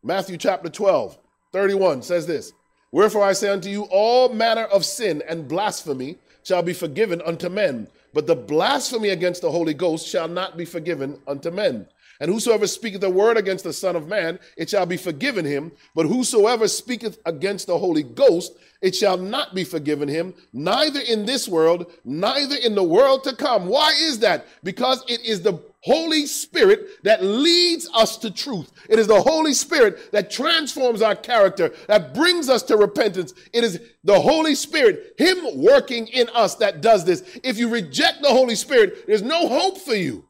Matthew 0.03 0.37
chapter 0.37 0.69
12, 0.69 1.17
31 1.51 2.01
says 2.01 2.25
this 2.25 2.53
Wherefore 2.91 3.23
I 3.23 3.33
say 3.33 3.49
unto 3.49 3.69
you, 3.69 3.83
all 3.91 4.29
manner 4.29 4.63
of 4.63 4.85
sin 4.85 5.21
and 5.27 5.47
blasphemy 5.47 6.17
shall 6.43 6.63
be 6.63 6.73
forgiven 6.73 7.21
unto 7.23 7.49
men, 7.49 7.87
but 8.13 8.25
the 8.25 8.35
blasphemy 8.35 9.09
against 9.09 9.41
the 9.41 9.51
Holy 9.51 9.73
Ghost 9.73 10.07
shall 10.07 10.29
not 10.29 10.55
be 10.55 10.63
forgiven 10.63 11.19
unto 11.27 11.51
men. 11.51 11.87
And 12.19 12.31
whosoever 12.31 12.67
speaketh 12.67 13.03
a 13.03 13.09
word 13.09 13.37
against 13.37 13.63
the 13.63 13.73
Son 13.73 13.95
of 13.95 14.07
Man, 14.07 14.39
it 14.57 14.69
shall 14.69 14.85
be 14.85 14.97
forgiven 14.97 15.45
him. 15.45 15.71
But 15.93 16.07
whosoever 16.07 16.67
speaketh 16.67 17.19
against 17.25 17.67
the 17.67 17.77
Holy 17.77 18.03
Ghost, 18.03 18.53
it 18.81 18.95
shall 18.95 19.17
not 19.17 19.55
be 19.55 19.63
forgiven 19.63 20.07
him, 20.07 20.35
neither 20.53 20.99
in 20.99 21.25
this 21.25 21.47
world, 21.47 21.91
neither 22.05 22.55
in 22.55 22.75
the 22.75 22.83
world 22.83 23.23
to 23.23 23.35
come. 23.35 23.67
Why 23.67 23.93
is 23.99 24.19
that? 24.19 24.45
Because 24.63 25.03
it 25.07 25.21
is 25.25 25.41
the 25.41 25.59
Holy 25.81 26.25
Spirit 26.25 27.03
that 27.03 27.23
leads 27.23 27.89
us 27.93 28.17
to 28.17 28.29
truth. 28.29 28.71
It 28.89 28.99
is 28.99 29.07
the 29.07 29.21
Holy 29.21 29.53
Spirit 29.53 30.11
that 30.11 30.29
transforms 30.29 31.01
our 31.01 31.15
character, 31.15 31.73
that 31.87 32.13
brings 32.13 32.49
us 32.49 32.61
to 32.63 32.77
repentance. 32.77 33.33
It 33.53 33.63
is 33.63 33.79
the 34.03 34.19
Holy 34.19 34.53
Spirit, 34.53 35.15
Him 35.17 35.37
working 35.55 36.07
in 36.07 36.29
us, 36.35 36.55
that 36.55 36.81
does 36.81 37.05
this. 37.05 37.23
If 37.43 37.57
you 37.57 37.69
reject 37.69 38.21
the 38.21 38.29
Holy 38.29 38.55
Spirit, 38.55 39.07
there's 39.07 39.23
no 39.23 39.47
hope 39.47 39.77
for 39.77 39.95
you. 39.95 40.26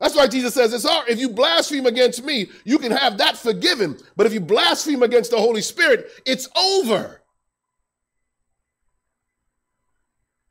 That's 0.00 0.16
why 0.16 0.26
Jesus 0.26 0.54
says 0.54 0.72
it's 0.72 0.86
hard. 0.86 1.08
If 1.08 1.18
you 1.18 1.30
blaspheme 1.30 1.86
against 1.86 2.24
me, 2.24 2.48
you 2.64 2.78
can 2.78 2.92
have 2.92 3.18
that 3.18 3.36
forgiven. 3.36 3.96
But 4.16 4.26
if 4.26 4.32
you 4.32 4.40
blaspheme 4.40 5.02
against 5.02 5.30
the 5.30 5.38
Holy 5.38 5.62
Spirit, 5.62 6.10
it's 6.26 6.48
over. 6.56 7.20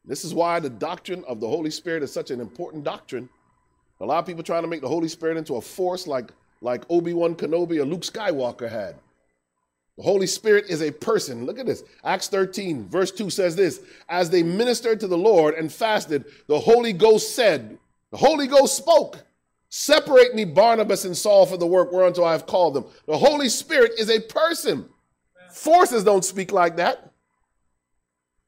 This 0.06 0.26
is 0.26 0.34
why 0.34 0.60
the 0.60 0.70
doctrine 0.70 1.24
of 1.28 1.40
the 1.40 1.48
Holy 1.48 1.72
Spirit 1.72 2.04
is 2.04 2.12
such 2.12 2.32
an 2.32 2.42
important 2.42 2.84
doctrine. 2.84 3.30
A 4.02 4.06
lot 4.06 4.20
of 4.20 4.26
people 4.26 4.44
trying 4.44 4.64
to 4.64 4.68
make 4.68 4.82
the 4.82 4.88
Holy 4.88 5.08
Spirit 5.08 5.38
into 5.38 5.56
a 5.56 5.62
force 5.62 6.08
like, 6.08 6.32
like 6.62 6.84
Obi-Wan 6.90 7.36
Kenobi 7.36 7.80
or 7.80 7.86
Luke 7.86 8.02
Skywalker 8.02 8.70
had. 8.70 8.96
The 9.98 10.04
Holy 10.04 10.28
Spirit 10.28 10.66
is 10.70 10.82
a 10.82 10.92
person. 10.92 11.46
Look 11.46 11.60
at 11.60 11.66
this. 11.66 11.84
Acts 12.04 12.28
13, 12.28 12.90
verse 12.90 13.12
2 13.12 13.30
says 13.30 13.56
this 13.56 13.82
As 14.10 14.30
they 14.30 14.44
ministered 14.44 15.00
to 15.02 15.08
the 15.08 15.18
Lord 15.18 15.54
and 15.54 15.72
fasted, 15.72 16.26
the 16.48 16.60
Holy 16.60 16.94
Ghost 16.94 17.36
said, 17.36 17.78
The 18.12 18.18
Holy 18.18 18.48
Ghost 18.48 18.76
spoke. 18.76 19.24
Separate 19.76 20.36
me, 20.36 20.46
Barnabas 20.46 21.04
and 21.04 21.18
Saul, 21.18 21.48
for 21.48 21.58
the 21.58 21.66
work 21.66 21.92
whereunto 21.92 22.24
I 22.24 22.34
have 22.34 22.46
called 22.46 22.76
them. 22.76 22.86
The 23.08 23.18
Holy 23.18 23.50
Spirit 23.50 23.94
is 23.98 24.08
a 24.08 24.20
person. 24.20 24.88
Forces 25.52 26.04
don't 26.04 26.24
speak 26.24 26.52
like 26.52 26.76
that. 26.76 27.12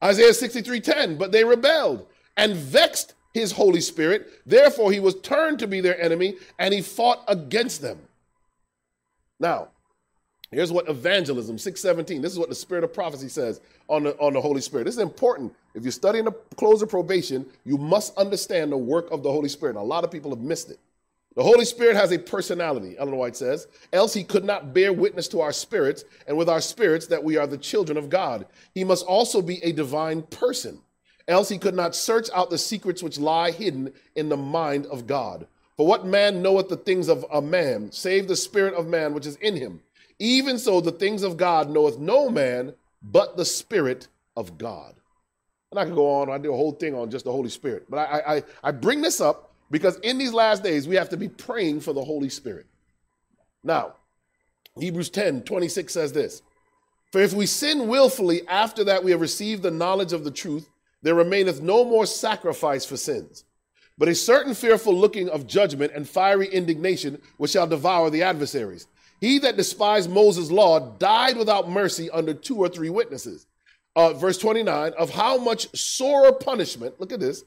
Isaiah 0.03 0.35
63:10, 0.35 1.17
but 1.17 1.31
they 1.31 1.43
rebelled 1.43 2.05
and 2.37 2.53
vexed 2.55 3.15
his 3.33 3.51
Holy 3.51 3.81
Spirit. 3.81 4.27
Therefore, 4.45 4.91
he 4.91 4.99
was 4.99 5.19
turned 5.21 5.57
to 5.59 5.67
be 5.67 5.81
their 5.81 5.99
enemy 5.99 6.35
and 6.59 6.71
he 6.71 6.83
fought 6.83 7.23
against 7.27 7.81
them. 7.81 7.97
Now, 9.39 9.69
here's 10.51 10.71
what 10.71 10.87
evangelism 10.87 11.57
617, 11.57 12.21
this 12.21 12.33
is 12.33 12.37
what 12.37 12.49
the 12.49 12.55
spirit 12.55 12.83
of 12.83 12.93
prophecy 12.93 13.29
says 13.29 13.61
on 13.89 14.03
the, 14.03 14.15
on 14.19 14.33
the 14.33 14.41
Holy 14.41 14.61
Spirit. 14.61 14.83
This 14.83 14.93
is 14.93 15.01
important. 15.01 15.55
If 15.73 15.81
you're 15.81 15.91
studying 15.91 16.25
the 16.25 16.33
close 16.55 16.83
of 16.83 16.89
probation, 16.89 17.47
you 17.63 17.79
must 17.79 18.15
understand 18.15 18.71
the 18.71 18.77
work 18.77 19.09
of 19.09 19.23
the 19.23 19.31
Holy 19.31 19.49
Spirit. 19.49 19.71
And 19.71 19.79
a 19.79 19.87
lot 19.87 20.03
of 20.03 20.11
people 20.11 20.29
have 20.29 20.41
missed 20.41 20.69
it. 20.69 20.77
The 21.35 21.43
Holy 21.43 21.65
Spirit 21.65 21.97
has 21.97 22.13
a 22.13 22.17
personality, 22.17 22.95
Ellen 22.97 23.17
White 23.17 23.35
says, 23.35 23.67
else 23.91 24.13
he 24.13 24.23
could 24.23 24.45
not 24.45 24.73
bear 24.73 24.93
witness 24.93 25.27
to 25.29 25.41
our 25.41 25.51
spirits 25.51 26.05
and 26.27 26.37
with 26.37 26.47
our 26.47 26.61
spirits 26.61 27.07
that 27.07 27.23
we 27.23 27.35
are 27.35 27.45
the 27.45 27.57
children 27.57 27.97
of 27.97 28.09
God. 28.09 28.45
He 28.73 28.85
must 28.85 29.05
also 29.05 29.41
be 29.41 29.61
a 29.61 29.73
divine 29.73 30.21
person, 30.21 30.79
else 31.27 31.49
he 31.49 31.57
could 31.57 31.75
not 31.75 31.93
search 31.93 32.29
out 32.33 32.49
the 32.49 32.57
secrets 32.57 33.03
which 33.03 33.19
lie 33.19 33.51
hidden 33.51 33.91
in 34.15 34.29
the 34.29 34.37
mind 34.37 34.85
of 34.85 35.07
God. 35.07 35.45
For 35.75 35.85
what 35.85 36.05
man 36.05 36.41
knoweth 36.41 36.69
the 36.69 36.77
things 36.77 37.09
of 37.09 37.25
a 37.33 37.41
man, 37.41 37.91
save 37.91 38.29
the 38.29 38.35
spirit 38.37 38.73
of 38.73 38.87
man 38.87 39.13
which 39.13 39.25
is 39.25 39.35
in 39.37 39.57
him? 39.57 39.81
Even 40.19 40.57
so, 40.57 40.79
the 40.79 40.93
things 40.93 41.21
of 41.21 41.35
God 41.35 41.69
knoweth 41.69 41.99
no 41.99 42.29
man 42.29 42.73
but 43.03 43.35
the 43.35 43.43
spirit 43.43 44.07
of 44.37 44.57
God. 44.57 44.95
And 45.71 45.79
I 45.81 45.83
could 45.83 45.95
go 45.95 46.21
on, 46.21 46.29
I 46.29 46.37
do 46.37 46.53
a 46.53 46.55
whole 46.55 46.71
thing 46.71 46.95
on 46.95 47.11
just 47.11 47.25
the 47.25 47.31
Holy 47.33 47.49
Spirit. 47.49 47.87
But 47.89 47.97
I, 47.97 48.37
I, 48.37 48.43
I 48.63 48.71
bring 48.71 49.01
this 49.01 49.19
up 49.19 49.51
because 49.71 49.97
in 49.97 50.17
these 50.17 50.33
last 50.33 50.63
days, 50.63 50.87
we 50.87 50.95
have 50.95 51.09
to 51.09 51.17
be 51.17 51.27
praying 51.27 51.81
for 51.81 51.93
the 51.93 52.03
Holy 52.03 52.29
Spirit. 52.29 52.67
Now, 53.63 53.95
Hebrews 54.79 55.09
10 55.09 55.43
26 55.43 55.93
says 55.93 56.13
this 56.13 56.41
For 57.11 57.21
if 57.21 57.33
we 57.33 57.45
sin 57.45 57.87
willfully 57.87 58.47
after 58.47 58.83
that 58.83 59.03
we 59.03 59.11
have 59.11 59.21
received 59.21 59.63
the 59.63 59.71
knowledge 59.71 60.13
of 60.13 60.23
the 60.23 60.31
truth, 60.31 60.69
there 61.01 61.15
remaineth 61.15 61.61
no 61.61 61.85
more 61.85 62.05
sacrifice 62.05 62.85
for 62.85 62.97
sins, 62.97 63.45
but 63.97 64.09
a 64.09 64.15
certain 64.15 64.53
fearful 64.53 64.93
looking 64.93 65.29
of 65.29 65.47
judgment 65.47 65.93
and 65.95 66.07
fiery 66.07 66.47
indignation 66.47 67.21
which 67.37 67.51
shall 67.51 67.67
devour 67.67 68.09
the 68.09 68.23
adversaries. 68.23 68.87
He 69.21 69.39
that 69.39 69.57
despised 69.57 70.09
Moses' 70.09 70.51
law 70.51 70.79
died 70.97 71.37
without 71.37 71.69
mercy 71.69 72.09
under 72.09 72.33
two 72.33 72.57
or 72.57 72.69
three 72.69 72.89
witnesses. 72.89 73.47
Uh, 73.95 74.13
verse 74.13 74.37
29 74.37 74.91
of 74.97 75.09
how 75.09 75.37
much 75.37 75.73
sorer 75.73 76.33
punishment, 76.33 76.99
look 76.99 77.13
at 77.13 77.21
this, 77.21 77.45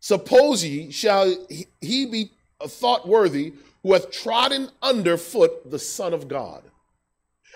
Suppose 0.00 0.64
ye 0.64 0.90
shall 0.90 1.34
he 1.80 2.06
be 2.06 2.30
thought 2.66 3.08
worthy 3.08 3.54
who 3.82 3.92
hath 3.92 4.10
trodden 4.10 4.70
under 4.82 5.16
foot 5.16 5.70
the 5.70 5.78
Son 5.78 6.12
of 6.12 6.28
God, 6.28 6.62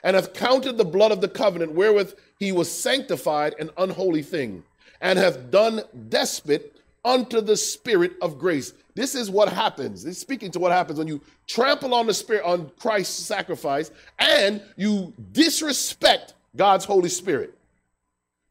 and 0.03 0.14
hath 0.16 0.32
counted 0.32 0.78
the 0.78 0.84
blood 0.84 1.12
of 1.12 1.20
the 1.20 1.28
covenant 1.28 1.72
wherewith 1.72 2.14
he 2.38 2.53
was 2.53 2.70
sanctified 2.70 3.55
an 3.59 3.70
unholy 3.76 4.22
thing, 4.22 4.62
and 5.01 5.18
hath 5.18 5.51
done 5.51 5.82
despot 6.09 6.76
unto 7.05 7.41
the 7.41 7.57
Spirit 7.57 8.12
of 8.20 8.38
grace. 8.38 8.72
This 8.95 9.14
is 9.14 9.30
what 9.30 9.53
happens. 9.53 10.05
Is 10.05 10.18
speaking 10.18 10.51
to 10.53 10.59
what 10.59 10.72
happens 10.72 10.99
when 10.99 11.09
you 11.09 11.20
trample 11.47 11.95
on 11.95 12.07
the 12.07 12.14
Spirit, 12.14 12.45
on 12.45 12.70
Christ's 12.78 13.24
sacrifice, 13.24 13.91
and 14.18 14.62
you 14.76 15.14
disrespect 15.32 16.34
God's 16.57 16.84
Holy 16.84 17.09
Spirit. 17.09 17.57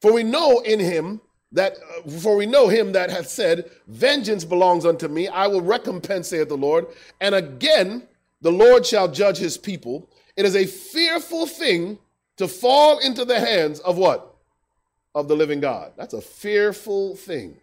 For 0.02 0.14
we 0.14 0.24
know 0.24 0.60
in 0.62 0.80
him 0.80 1.22
that 1.52 1.78
uh, 2.06 2.10
for 2.10 2.36
we 2.36 2.46
know 2.46 2.68
him 2.68 2.92
that 2.92 3.10
hath 3.10 3.28
said, 3.28 3.70
Vengeance 3.88 4.46
belongs 4.46 4.86
unto 4.86 5.08
me, 5.08 5.28
I 5.28 5.48
will 5.48 5.62
recompense, 5.62 6.30
saith 6.30 6.50
the 6.50 6.58
Lord. 6.58 6.88
And 7.22 7.36
again, 7.36 8.04
the 8.42 8.52
Lord 8.52 8.86
shall 8.86 9.08
judge 9.08 9.38
his 9.38 9.58
people. 9.58 10.10
It 10.36 10.46
is 10.46 10.56
a 10.56 10.66
fearful 10.66 11.48
thing 11.48 12.00
to 12.38 12.48
fall 12.48 13.00
into 13.00 13.26
the 13.26 13.40
hands 13.40 13.80
of 13.82 13.98
what? 13.98 14.36
Of 15.16 15.28
the 15.28 15.36
living 15.36 15.60
God. 15.60 15.94
That's 15.98 16.14
a 16.14 16.22
fearful 16.22 17.16
thing. 17.16 17.58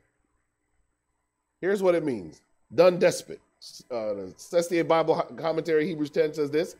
Here's 1.60 1.82
what 1.82 1.94
it 1.94 2.04
means 2.04 2.42
done 2.74 2.98
despot. 2.98 3.40
Uh, 3.90 4.14
the 4.14 4.84
Bible 4.86 5.20
commentary, 5.36 5.86
Hebrews 5.86 6.10
10 6.10 6.34
says 6.34 6.50
this. 6.50 6.76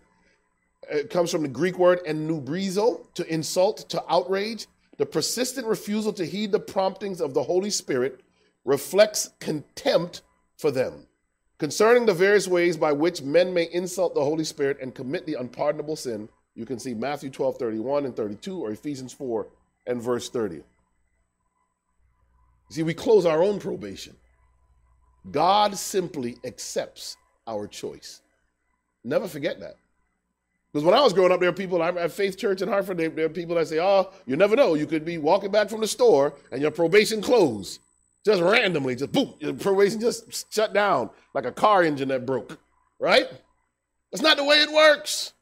It 0.91 1.11
comes 1.11 1.31
from 1.31 1.43
the 1.43 1.49
Greek 1.49 1.79
word 1.79 2.01
enubrizo, 2.05 3.13
to 3.15 3.33
insult, 3.33 3.89
to 3.89 4.05
outrage. 4.09 4.67
The 4.99 5.07
persistent 5.07 5.67
refusal 5.67 6.13
to 6.15 6.25
heed 6.25 6.53
the 6.53 6.61
promptings 6.61 7.21
of 7.21 7.35
the 7.35 7.43
Holy 7.43 7.71
Spirit 7.71 8.21
reflects 8.65 9.31
contempt 9.41 10.23
for 10.57 10.71
them. 10.71 11.07
Concerning 11.59 12.05
the 12.05 12.15
various 12.15 12.47
ways 12.49 12.77
by 12.77 12.93
which 12.93 13.23
men 13.23 13.53
may 13.53 13.69
insult 13.73 14.15
the 14.15 14.25
Holy 14.25 14.45
Spirit 14.45 14.79
and 14.81 14.95
commit 14.95 15.25
the 15.27 15.35
unpardonable 15.35 15.97
sin, 15.97 16.29
you 16.55 16.67
can 16.67 16.79
see 16.79 16.95
Matthew 16.95 17.31
12, 17.31 17.59
31 17.59 18.07
and 18.07 18.17
32, 18.17 18.59
or 18.59 18.71
Ephesians 18.71 19.13
4 19.13 19.47
and 19.87 20.03
verse 20.03 20.29
30. 20.29 20.63
See, 22.71 22.83
we 22.83 22.95
close 22.95 23.25
our 23.25 23.43
own 23.43 23.59
probation. 23.59 24.17
God 25.31 25.77
simply 25.77 26.37
accepts 26.45 27.17
our 27.47 27.67
choice. 27.67 28.23
Never 29.05 29.29
forget 29.29 29.61
that. 29.61 29.77
Because 30.77 30.85
when 30.85 30.95
I 30.95 31.01
was 31.01 31.15
growing 31.15 31.33
up, 31.33 31.41
there 31.41 31.49
are 31.49 31.55
people, 31.55 31.83
at 31.83 32.13
Faith 32.13 32.37
Church 32.37 32.61
in 32.61 32.69
Hartford, 32.69 32.99
there, 32.99 33.25
are 33.25 33.31
people 33.31 33.55
that 33.55 33.67
say, 33.67 33.81
oh, 33.81 34.13
you 34.27 34.37
never 34.37 34.55
know. 34.55 34.75
You 34.75 34.85
could 34.85 35.07
be 35.07 35.17
walking 35.17 35.51
back 35.51 35.71
from 35.71 35.81
the 35.81 35.87
store 35.87 36.35
and 36.53 36.61
your 36.61 36.71
probation 36.71 37.23
closed 37.23 37.81
just 38.27 38.43
randomly, 38.43 38.95
just 38.95 39.11
boom, 39.11 39.33
your 39.41 39.55
probation 39.55 39.99
just 39.99 40.53
shut 40.53 40.75
down 40.75 41.09
like 41.33 41.47
a 41.47 41.51
car 41.51 41.83
engine 41.83 42.09
that 42.09 42.27
broke, 42.27 42.59
right? 42.99 43.27
That's 44.13 44.21
not 44.21 44.37
the 44.37 44.45
way 44.45 44.57
it 44.57 44.71
works. 44.71 45.33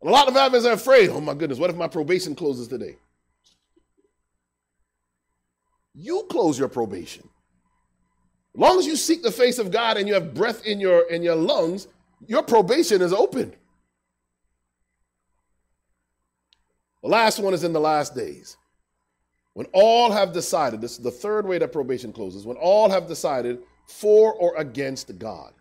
And 0.00 0.08
a 0.08 0.12
lot 0.14 0.26
of 0.26 0.32
admins 0.32 0.64
are 0.64 0.72
afraid, 0.72 1.10
oh 1.10 1.20
my 1.20 1.34
goodness, 1.34 1.58
what 1.58 1.68
if 1.68 1.76
my 1.76 1.88
probation 1.88 2.34
closes 2.34 2.66
today? 2.66 2.96
You 5.92 6.26
close 6.30 6.58
your 6.58 6.68
probation. 6.68 7.28
As 8.54 8.60
long 8.62 8.78
as 8.78 8.86
you 8.86 8.96
seek 8.96 9.22
the 9.22 9.30
face 9.30 9.58
of 9.58 9.70
God 9.70 9.98
and 9.98 10.08
you 10.08 10.14
have 10.14 10.32
breath 10.32 10.64
in 10.64 10.80
your 10.80 11.02
in 11.10 11.22
your 11.22 11.36
lungs, 11.36 11.88
your 12.26 12.42
probation 12.42 13.02
is 13.02 13.12
open. 13.12 13.54
The 17.06 17.12
last 17.12 17.38
one 17.38 17.54
is 17.54 17.62
in 17.62 17.72
the 17.72 17.78
last 17.78 18.16
days. 18.16 18.56
When 19.52 19.68
all 19.72 20.10
have 20.10 20.32
decided, 20.32 20.80
this 20.80 20.90
is 20.90 20.98
the 20.98 21.08
third 21.12 21.46
way 21.46 21.56
that 21.56 21.70
probation 21.70 22.12
closes, 22.12 22.44
when 22.44 22.56
all 22.56 22.90
have 22.90 23.06
decided 23.06 23.60
for 23.86 24.32
or 24.32 24.56
against 24.56 25.16
God. 25.16 25.52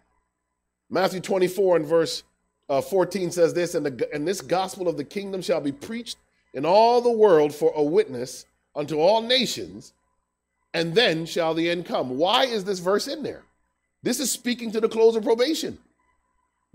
Matthew 0.90 1.20
24 1.20 1.76
and 1.76 1.86
verse 1.86 2.24
uh, 2.68 2.82
14 2.82 3.30
says 3.30 3.54
this, 3.54 3.76
and, 3.76 3.86
the, 3.86 4.12
and 4.12 4.28
this 4.28 4.42
gospel 4.42 4.88
of 4.88 4.98
the 4.98 5.04
kingdom 5.04 5.40
shall 5.40 5.62
be 5.62 5.72
preached 5.72 6.18
in 6.56 6.66
all 6.66 7.00
the 7.00 7.12
world 7.12 7.54
for 7.54 7.72
a 7.76 7.84
witness 7.84 8.48
unto 8.76 8.98
all 8.98 9.22
nations, 9.22 9.94
and 10.74 10.96
then 10.96 11.28
shall 11.28 11.54
the 11.54 11.70
end 11.70 11.86
come. 11.86 12.18
Why 12.18 12.46
is 12.46 12.64
this 12.64 12.80
verse 12.80 13.08
in 13.08 13.22
there? 13.22 13.44
This 14.02 14.20
is 14.20 14.32
speaking 14.32 14.72
to 14.72 14.82
the 14.82 14.90
close 14.90 15.16
of 15.16 15.24
probation. 15.24 15.78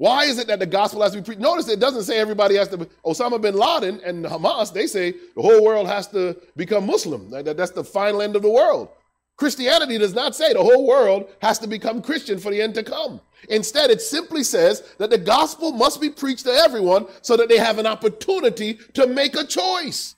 Why 0.01 0.25
is 0.25 0.39
it 0.39 0.47
that 0.47 0.59
the 0.59 0.65
gospel 0.65 1.03
has 1.03 1.13
to 1.13 1.19
be 1.19 1.25
preached? 1.25 1.43
Notice 1.43 1.69
it 1.69 1.79
doesn't 1.79 2.05
say 2.05 2.19
everybody 2.19 2.57
has 2.57 2.69
to. 2.69 2.79
Be, 2.79 2.87
Osama 3.05 3.39
bin 3.39 3.55
Laden 3.55 4.01
and 4.03 4.25
Hamas, 4.25 4.73
they 4.73 4.87
say 4.87 5.11
the 5.11 5.43
whole 5.43 5.63
world 5.63 5.87
has 5.89 6.07
to 6.09 6.35
become 6.57 6.87
Muslim. 6.87 7.29
That's 7.29 7.73
the 7.73 7.85
final 7.85 8.23
end 8.23 8.35
of 8.35 8.41
the 8.41 8.49
world. 8.49 8.89
Christianity 9.37 9.99
does 9.99 10.15
not 10.15 10.35
say 10.35 10.55
the 10.55 10.63
whole 10.65 10.87
world 10.87 11.29
has 11.43 11.59
to 11.59 11.67
become 11.67 12.01
Christian 12.01 12.39
for 12.39 12.51
the 12.51 12.63
end 12.63 12.73
to 12.77 12.83
come. 12.83 13.21
Instead, 13.51 13.91
it 13.91 14.01
simply 14.01 14.43
says 14.43 14.83
that 14.97 15.11
the 15.11 15.19
gospel 15.19 15.71
must 15.71 16.01
be 16.01 16.09
preached 16.09 16.47
to 16.47 16.51
everyone 16.51 17.05
so 17.21 17.37
that 17.37 17.51
they 17.51 17.59
have 17.59 17.79
an 17.79 17.87
opportunity 17.87 18.79
to 18.95 19.07
make 19.07 19.37
a 19.37 19.45
choice. 19.45 20.15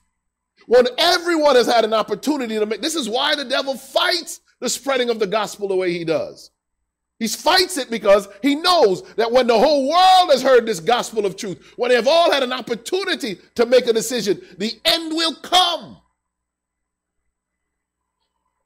When 0.65 0.87
everyone 0.97 1.57
has 1.57 1.67
had 1.67 1.83
an 1.83 1.93
opportunity 1.93 2.57
to 2.57 2.65
make, 2.65 2.81
this 2.81 2.95
is 2.95 3.09
why 3.09 3.35
the 3.35 3.43
devil 3.43 3.75
fights 3.75 4.39
the 4.61 4.69
spreading 4.69 5.09
of 5.09 5.19
the 5.19 5.27
gospel 5.27 5.67
the 5.67 5.75
way 5.75 5.91
he 5.91 6.05
does. 6.05 6.51
He 7.23 7.29
fights 7.29 7.77
it 7.77 7.89
because 7.89 8.27
he 8.41 8.53
knows 8.55 9.01
that 9.13 9.31
when 9.31 9.47
the 9.47 9.57
whole 9.57 9.87
world 9.87 10.29
has 10.29 10.41
heard 10.41 10.65
this 10.65 10.81
gospel 10.81 11.25
of 11.25 11.37
truth, 11.37 11.71
when 11.77 11.87
they 11.87 11.95
have 11.95 12.05
all 12.05 12.29
had 12.29 12.43
an 12.43 12.51
opportunity 12.51 13.39
to 13.55 13.65
make 13.65 13.87
a 13.87 13.93
decision, 13.93 14.41
the 14.57 14.73
end 14.83 15.15
will 15.15 15.33
come. 15.35 16.01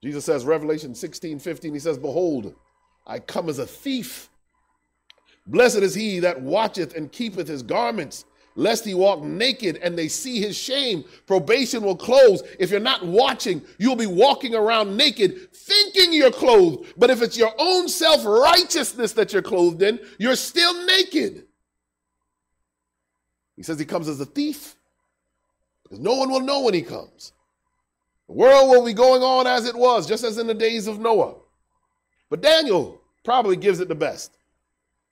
Jesus 0.01 0.25
says, 0.25 0.43
Revelation 0.43 0.95
16, 0.95 1.37
15, 1.37 1.71
he 1.71 1.79
says, 1.79 1.99
Behold, 1.99 2.55
I 3.05 3.19
come 3.19 3.47
as 3.47 3.59
a 3.59 3.67
thief. 3.67 4.27
Blessed 5.45 5.77
is 5.77 5.93
he 5.93 6.19
that 6.21 6.41
watcheth 6.41 6.95
and 6.95 7.11
keepeth 7.11 7.47
his 7.47 7.61
garments, 7.61 8.25
lest 8.57 8.83
he 8.83 8.93
walk 8.93 9.21
naked 9.21 9.77
and 9.77 9.97
they 9.97 10.09
see 10.09 10.41
his 10.41 10.57
shame. 10.57 11.05
Probation 11.27 11.83
will 11.83 11.95
close. 11.95 12.41
If 12.59 12.71
you're 12.71 12.79
not 12.79 13.05
watching, 13.05 13.61
you'll 13.77 13.95
be 13.95 14.07
walking 14.07 14.55
around 14.55 14.97
naked 14.97 15.53
thinking 15.53 16.11
you're 16.11 16.31
clothed. 16.31 16.93
But 16.97 17.11
if 17.11 17.21
it's 17.21 17.37
your 17.37 17.53
own 17.57 17.87
self 17.87 18.25
righteousness 18.25 19.13
that 19.13 19.31
you're 19.31 19.41
clothed 19.41 19.81
in, 19.81 19.99
you're 20.17 20.35
still 20.35 20.85
naked. 20.85 21.45
He 23.55 23.63
says 23.63 23.79
he 23.79 23.85
comes 23.85 24.09
as 24.09 24.19
a 24.19 24.25
thief 24.25 24.75
because 25.83 25.99
no 25.99 26.15
one 26.15 26.29
will 26.29 26.41
know 26.41 26.61
when 26.61 26.73
he 26.73 26.81
comes. 26.81 27.33
The 28.27 28.33
world 28.33 28.69
will 28.69 28.83
be 28.83 28.93
going 28.93 29.21
on 29.21 29.47
as 29.47 29.65
it 29.65 29.75
was, 29.75 30.07
just 30.07 30.23
as 30.23 30.37
in 30.37 30.47
the 30.47 30.53
days 30.53 30.87
of 30.87 30.99
Noah. 30.99 31.35
But 32.29 32.41
Daniel 32.41 32.99
probably 33.23 33.55
gives 33.55 33.79
it 33.79 33.87
the 33.87 33.95
best. 33.95 34.37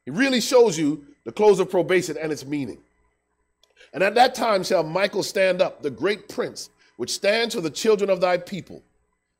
He 0.04 0.12
really 0.12 0.42
shows 0.42 0.78
you 0.78 1.06
the 1.24 1.32
close 1.32 1.60
of 1.60 1.70
probation 1.70 2.18
and 2.22 2.32
its 2.32 2.46
meaning. 2.46 2.80
And 3.96 4.04
at 4.04 4.14
that 4.16 4.36
time 4.36 4.62
shall 4.66 4.84
Michael 4.84 5.24
stand 5.24 5.62
up, 5.62 5.82
the 5.82 5.90
great 5.90 6.28
prince, 6.28 6.70
which 6.98 7.12
stands 7.12 7.56
for 7.56 7.62
the 7.62 7.70
children 7.70 8.10
of 8.10 8.20
thy 8.20 8.38
people. 8.38 8.84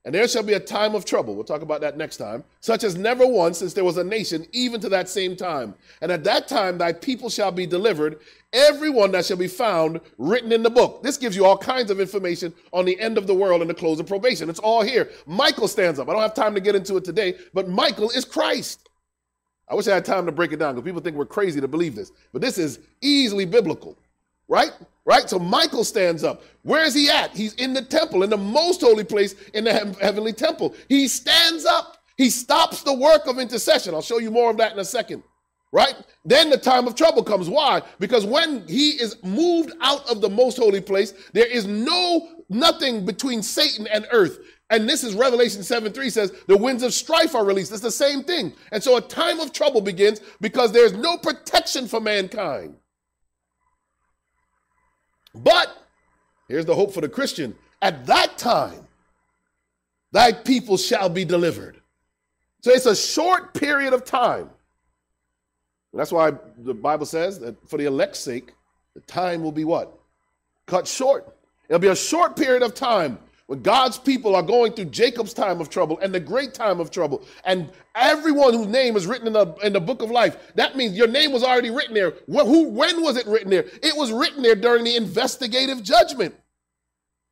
And 0.06 0.16
there 0.16 0.30
shall 0.30 0.44
be 0.44 0.54
a 0.54 0.60
time 0.62 0.96
of 0.96 1.04
trouble. 1.04 1.36
We'll 1.36 1.44
talk 1.44 1.62
about 1.62 1.82
that 1.82 1.98
next 1.98 2.18
time. 2.18 2.42
Such 2.62 2.86
as 2.86 2.96
never 2.96 3.28
once 3.28 3.58
since 3.58 3.74
there 3.74 3.84
was 3.84 3.98
a 3.98 4.04
nation, 4.04 4.48
even 4.54 4.80
to 4.80 4.90
that 4.90 5.10
same 5.10 5.36
time. 5.36 5.76
And 6.02 6.10
at 6.10 6.24
that 6.24 6.48
time 6.48 6.78
thy 6.78 6.94
people 6.94 7.30
shall 7.30 7.52
be 7.52 7.66
delivered, 7.66 8.20
everyone 8.54 9.12
that 9.12 9.26
shall 9.26 9.36
be 9.36 9.50
found 9.50 10.00
written 10.18 10.54
in 10.54 10.64
the 10.64 10.70
book. 10.70 11.04
This 11.04 11.18
gives 11.18 11.36
you 11.36 11.44
all 11.44 11.58
kinds 11.58 11.92
of 11.92 12.00
information 12.00 12.54
on 12.72 12.86
the 12.86 12.98
end 12.98 13.18
of 13.18 13.28
the 13.28 13.36
world 13.36 13.60
and 13.60 13.70
the 13.70 13.74
close 13.74 14.00
of 14.00 14.08
probation. 14.08 14.50
It's 14.50 14.60
all 14.60 14.84
here. 14.84 15.10
Michael 15.26 15.68
stands 15.68 16.00
up. 16.00 16.08
I 16.08 16.14
don't 16.14 16.22
have 16.22 16.34
time 16.34 16.54
to 16.56 16.62
get 16.62 16.76
into 16.76 16.96
it 16.96 17.04
today, 17.04 17.36
but 17.54 17.68
Michael 17.68 18.10
is 18.12 18.24
Christ. 18.24 18.88
I 19.68 19.76
wish 19.76 19.90
I 19.90 19.96
had 19.96 20.06
time 20.06 20.26
to 20.28 20.32
break 20.32 20.54
it 20.54 20.60
down 20.60 20.76
because 20.76 20.86
people 20.86 21.02
think 21.02 21.18
we're 21.18 21.26
crazy 21.26 21.60
to 21.60 21.68
believe 21.68 21.94
this, 21.96 22.14
but 22.32 22.42
this 22.42 22.58
is 22.58 22.80
easily 23.02 23.46
biblical 23.46 23.98
right? 24.48 24.72
Right? 25.06 25.30
So 25.30 25.38
Michael 25.38 25.84
stands 25.84 26.24
up. 26.24 26.44
Where 26.64 26.84
is 26.84 26.94
he 26.94 27.10
at? 27.10 27.36
He's 27.36 27.54
in 27.56 27.74
the 27.74 27.82
temple, 27.82 28.24
in 28.24 28.30
the 28.30 28.38
most 28.38 28.82
holy 28.82 29.04
place 29.04 29.36
in 29.54 29.64
the 29.64 29.74
he- 29.74 30.04
heavenly 30.04 30.34
temple. 30.34 30.74
He 30.90 31.08
stands 31.08 31.66
up. 31.66 31.98
He 32.18 32.30
stops 32.30 32.82
the 32.82 32.94
work 32.94 33.28
of 33.28 33.40
intercession. 33.40 33.94
I'll 33.94 34.02
show 34.02 34.20
you 34.20 34.32
more 34.32 34.50
of 34.50 34.58
that 34.58 34.72
in 34.72 34.80
a 34.80 34.86
second. 34.86 35.24
Right? 35.72 35.96
Then 36.24 36.50
the 36.50 36.58
time 36.58 36.88
of 36.88 36.96
trouble 36.96 37.22
comes. 37.24 37.50
Why? 37.50 37.82
Because 38.00 38.26
when 38.26 38.66
he 38.68 38.92
is 38.92 39.22
moved 39.24 39.74
out 39.82 40.10
of 40.10 40.22
the 40.22 40.30
most 40.30 40.58
holy 40.58 40.80
place, 40.80 41.14
there 41.34 41.48
is 41.48 41.68
no 41.68 42.30
nothing 42.50 43.06
between 43.06 43.44
Satan 43.44 43.86
and 43.88 44.08
earth. 44.12 44.40
And 44.70 44.90
this 44.90 45.04
is 45.04 45.14
Revelation 45.14 45.64
7 45.64 45.92
3 45.92 46.10
says, 46.10 46.32
the 46.48 46.58
winds 46.58 46.82
of 46.82 46.94
strife 46.94 47.36
are 47.36 47.46
released. 47.46 47.72
It's 47.72 47.82
the 47.82 47.92
same 47.92 48.24
thing. 48.24 48.54
And 48.72 48.82
so 48.82 48.98
a 48.98 49.02
time 49.02 49.40
of 49.40 49.52
trouble 49.52 49.82
begins 49.82 50.22
because 50.42 50.72
there's 50.72 50.94
no 50.94 51.18
protection 51.18 51.88
for 51.88 52.00
mankind. 52.00 52.76
But 55.36 55.76
here's 56.48 56.66
the 56.66 56.76
hope 56.76 56.94
for 56.94 57.02
the 57.02 57.10
Christian 57.10 57.56
at 57.82 58.06
that 58.08 58.38
time, 58.38 58.88
thy 60.12 60.32
people 60.32 60.78
shall 60.78 61.10
be 61.10 61.26
delivered. 61.26 61.82
So 62.62 62.72
it's 62.72 62.86
a 62.86 62.96
short 62.96 63.54
period 63.54 63.94
of 63.94 64.06
time. 64.06 64.50
That's 65.94 66.12
why 66.12 66.34
the 66.58 66.74
Bible 66.74 67.06
says 67.06 67.40
that 67.40 67.70
for 67.70 67.78
the 67.78 67.86
elect's 67.86 68.20
sake, 68.20 68.54
the 68.96 69.02
time 69.02 69.44
will 69.44 69.52
be 69.52 69.64
what? 69.64 69.98
Cut 70.66 70.88
short. 70.88 71.38
It'll 71.70 71.80
be 71.80 71.88
a 71.88 71.96
short 71.96 72.36
period 72.36 72.64
of 72.64 72.74
time 72.74 73.20
when 73.48 73.62
God's 73.62 73.98
people 74.00 74.36
are 74.36 74.42
going 74.42 74.74
through 74.74 74.86
Jacob's 74.86 75.34
time 75.34 75.62
of 75.62 75.70
trouble 75.70 76.00
and 76.00 76.14
the 76.14 76.20
great 76.20 76.54
time 76.54 76.80
of 76.80 76.90
trouble, 76.90 77.24
and 77.44 77.72
everyone 77.94 78.54
whose 78.54 78.68
name 78.68 78.96
is 78.96 79.06
written 79.06 79.28
in 79.28 79.34
the, 79.34 79.54
in 79.64 79.74
the 79.74 79.80
book 79.80 80.02
of 80.02 80.10
life, 80.10 80.38
that 80.56 80.76
means 80.76 80.98
your 80.98 81.08
name 81.08 81.32
was 81.32 81.44
already 81.44 81.70
written 81.70 81.94
there. 81.94 82.14
When, 82.26 82.48
who, 82.48 82.70
when 82.70 83.04
was 83.04 83.18
it 83.18 83.28
written 83.28 83.52
there? 83.52 83.66
It 83.84 83.96
was 83.96 84.12
written 84.12 84.42
there 84.42 84.56
during 84.56 84.84
the 84.84 84.96
investigative 84.96 85.84
judgment. 85.84 86.34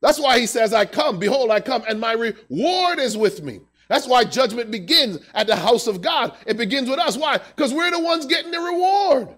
That's 0.01 0.19
why 0.19 0.39
he 0.39 0.45
says, 0.45 0.73
I 0.73 0.85
come, 0.85 1.17
behold, 1.17 1.49
I 1.49 1.61
come, 1.61 1.83
and 1.87 1.99
my 1.99 2.11
reward 2.11 2.99
is 2.99 3.17
with 3.17 3.41
me. 3.41 3.61
That's 3.89 4.07
why 4.07 4.23
judgment 4.23 4.69
begins 4.69 5.19
at 5.33 5.47
the 5.47 5.55
house 5.55 5.87
of 5.87 6.01
God. 6.01 6.35
It 6.45 6.57
begins 6.57 6.89
with 6.89 6.99
us. 6.99 7.17
Why? 7.17 7.37
Because 7.37 7.73
we're 7.73 7.91
the 7.91 7.99
ones 7.99 8.25
getting 8.25 8.51
the 8.51 8.59
reward. 8.59 9.29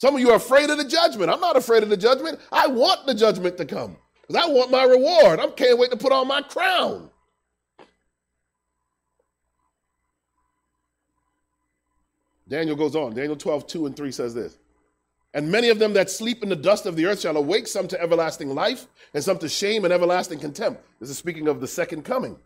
Some 0.00 0.14
of 0.14 0.20
you 0.20 0.30
are 0.30 0.36
afraid 0.36 0.70
of 0.70 0.78
the 0.78 0.84
judgment. 0.84 1.30
I'm 1.30 1.40
not 1.40 1.56
afraid 1.56 1.82
of 1.82 1.88
the 1.88 1.96
judgment. 1.96 2.40
I 2.50 2.66
want 2.66 3.06
the 3.06 3.14
judgment 3.14 3.56
to 3.58 3.64
come. 3.64 3.96
Because 4.28 4.44
I 4.44 4.52
want 4.52 4.70
my 4.70 4.84
reward. 4.84 5.40
I 5.40 5.46
can't 5.48 5.78
wait 5.78 5.90
to 5.90 5.96
put 5.96 6.12
on 6.12 6.28
my 6.28 6.42
crown. 6.42 7.10
Daniel 12.46 12.76
goes 12.76 12.94
on. 12.94 13.14
Daniel 13.14 13.36
12, 13.36 13.66
2 13.66 13.86
and 13.86 13.96
3 13.96 14.12
says 14.12 14.34
this. 14.34 14.58
And 15.34 15.50
many 15.50 15.68
of 15.68 15.78
them 15.78 15.92
that 15.92 16.10
sleep 16.10 16.42
in 16.42 16.48
the 16.48 16.56
dust 16.56 16.86
of 16.86 16.96
the 16.96 17.06
earth 17.06 17.20
shall 17.20 17.36
awake, 17.36 17.66
some 17.66 17.86
to 17.88 18.00
everlasting 18.00 18.54
life, 18.54 18.86
and 19.12 19.22
some 19.22 19.38
to 19.38 19.48
shame 19.48 19.84
and 19.84 19.92
everlasting 19.92 20.38
contempt. 20.38 20.82
This 21.00 21.10
is 21.10 21.18
speaking 21.18 21.48
of 21.48 21.60
the 21.60 21.68
second 21.68 22.04
coming. 22.04 22.38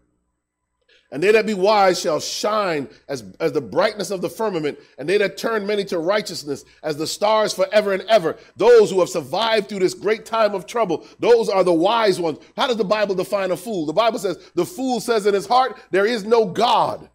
And 1.12 1.22
they 1.22 1.30
that 1.32 1.44
be 1.44 1.52
wise 1.52 2.00
shall 2.00 2.20
shine 2.20 2.88
as, 3.06 3.22
as 3.38 3.52
the 3.52 3.60
brightness 3.60 4.10
of 4.10 4.22
the 4.22 4.30
firmament, 4.30 4.78
and 4.98 5.06
they 5.06 5.18
that 5.18 5.36
turn 5.36 5.66
many 5.66 5.84
to 5.84 5.98
righteousness 5.98 6.64
as 6.82 6.96
the 6.96 7.06
stars 7.06 7.52
forever 7.52 7.92
and 7.92 8.02
ever. 8.08 8.38
Those 8.56 8.90
who 8.90 9.00
have 9.00 9.10
survived 9.10 9.68
through 9.68 9.80
this 9.80 9.92
great 9.92 10.24
time 10.24 10.54
of 10.54 10.66
trouble, 10.66 11.06
those 11.18 11.50
are 11.50 11.64
the 11.64 11.72
wise 11.72 12.18
ones. 12.18 12.38
How 12.56 12.66
does 12.66 12.78
the 12.78 12.84
Bible 12.84 13.14
define 13.14 13.50
a 13.50 13.56
fool? 13.58 13.84
The 13.84 13.92
Bible 13.92 14.18
says, 14.18 14.50
the 14.54 14.64
fool 14.64 15.00
says 15.00 15.26
in 15.26 15.34
his 15.34 15.46
heart, 15.46 15.78
there 15.90 16.06
is 16.06 16.24
no 16.24 16.46
God. 16.46 17.10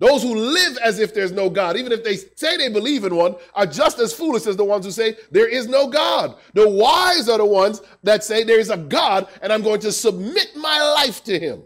Those 0.00 0.22
who 0.22 0.34
live 0.34 0.78
as 0.78 0.98
if 0.98 1.12
there's 1.12 1.30
no 1.30 1.50
God, 1.50 1.76
even 1.76 1.92
if 1.92 2.02
they 2.02 2.16
say 2.16 2.56
they 2.56 2.70
believe 2.70 3.04
in 3.04 3.14
one, 3.14 3.36
are 3.54 3.66
just 3.66 3.98
as 3.98 4.14
foolish 4.14 4.46
as 4.46 4.56
the 4.56 4.64
ones 4.64 4.86
who 4.86 4.90
say 4.90 5.18
there 5.30 5.48
is 5.48 5.68
no 5.68 5.86
God. 5.86 6.36
The 6.54 6.68
wise 6.68 7.28
are 7.28 7.38
the 7.38 7.44
ones 7.44 7.82
that 8.02 8.24
say 8.24 8.42
there 8.42 8.58
is 8.58 8.70
a 8.70 8.78
God 8.78 9.28
and 9.42 9.52
I'm 9.52 9.62
going 9.62 9.80
to 9.80 9.92
submit 9.92 10.56
my 10.56 10.82
life 10.94 11.22
to 11.24 11.38
him. 11.38 11.64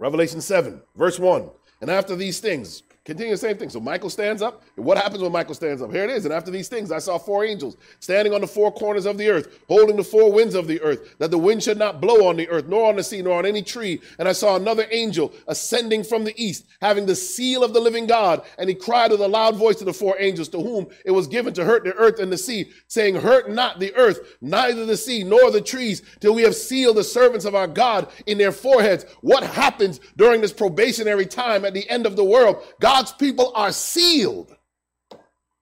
Revelation 0.00 0.40
7, 0.40 0.80
verse 0.96 1.18
1. 1.18 1.50
And 1.82 1.90
after 1.90 2.16
these 2.16 2.40
things, 2.40 2.82
Continue 3.06 3.32
the 3.32 3.38
same 3.38 3.56
thing. 3.56 3.70
So 3.70 3.80
Michael 3.80 4.10
stands 4.10 4.42
up. 4.42 4.62
And 4.76 4.84
what 4.84 4.98
happens 4.98 5.22
when 5.22 5.32
Michael 5.32 5.54
stands 5.54 5.80
up? 5.80 5.90
Here 5.90 6.04
it 6.04 6.10
is. 6.10 6.26
And 6.26 6.34
after 6.34 6.50
these 6.50 6.68
things, 6.68 6.92
I 6.92 6.98
saw 6.98 7.16
four 7.16 7.44
angels 7.46 7.78
standing 7.98 8.34
on 8.34 8.42
the 8.42 8.46
four 8.46 8.70
corners 8.70 9.06
of 9.06 9.16
the 9.16 9.30
earth, 9.30 9.60
holding 9.68 9.96
the 9.96 10.04
four 10.04 10.30
winds 10.30 10.54
of 10.54 10.66
the 10.66 10.80
earth, 10.82 11.16
that 11.18 11.30
the 11.30 11.38
wind 11.38 11.62
should 11.62 11.78
not 11.78 12.00
blow 12.00 12.28
on 12.28 12.36
the 12.36 12.48
earth, 12.50 12.66
nor 12.66 12.90
on 12.90 12.96
the 12.96 13.02
sea, 13.02 13.22
nor 13.22 13.38
on 13.38 13.46
any 13.46 13.62
tree. 13.62 14.00
And 14.18 14.28
I 14.28 14.32
saw 14.32 14.56
another 14.56 14.86
angel 14.90 15.32
ascending 15.48 16.04
from 16.04 16.24
the 16.24 16.34
east, 16.36 16.66
having 16.82 17.06
the 17.06 17.16
seal 17.16 17.64
of 17.64 17.72
the 17.72 17.80
living 17.80 18.06
God. 18.06 18.42
And 18.58 18.68
he 18.68 18.74
cried 18.74 19.12
with 19.12 19.22
a 19.22 19.28
loud 19.28 19.56
voice 19.56 19.76
to 19.76 19.84
the 19.84 19.94
four 19.94 20.16
angels, 20.18 20.48
to 20.50 20.58
whom 20.58 20.86
it 21.06 21.10
was 21.10 21.26
given 21.26 21.54
to 21.54 21.64
hurt 21.64 21.84
the 21.84 21.94
earth 21.94 22.20
and 22.20 22.30
the 22.30 22.38
sea, 22.38 22.70
saying, 22.86 23.16
Hurt 23.16 23.50
not 23.50 23.80
the 23.80 23.94
earth, 23.94 24.36
neither 24.42 24.84
the 24.84 24.96
sea, 24.96 25.24
nor 25.24 25.50
the 25.50 25.62
trees, 25.62 26.02
till 26.20 26.34
we 26.34 26.42
have 26.42 26.54
sealed 26.54 26.98
the 26.98 27.04
servants 27.04 27.46
of 27.46 27.54
our 27.54 27.66
God 27.66 28.08
in 28.26 28.36
their 28.36 28.52
foreheads. 28.52 29.06
What 29.22 29.42
happens 29.42 30.00
during 30.16 30.42
this 30.42 30.52
probationary 30.52 31.24
time 31.24 31.64
at 31.64 31.72
the 31.72 31.88
end 31.88 32.04
of 32.04 32.16
the 32.16 32.24
world? 32.24 32.62
God 32.78 32.99
God's 33.00 33.12
people 33.12 33.50
are 33.54 33.72
sealed. 33.72 34.54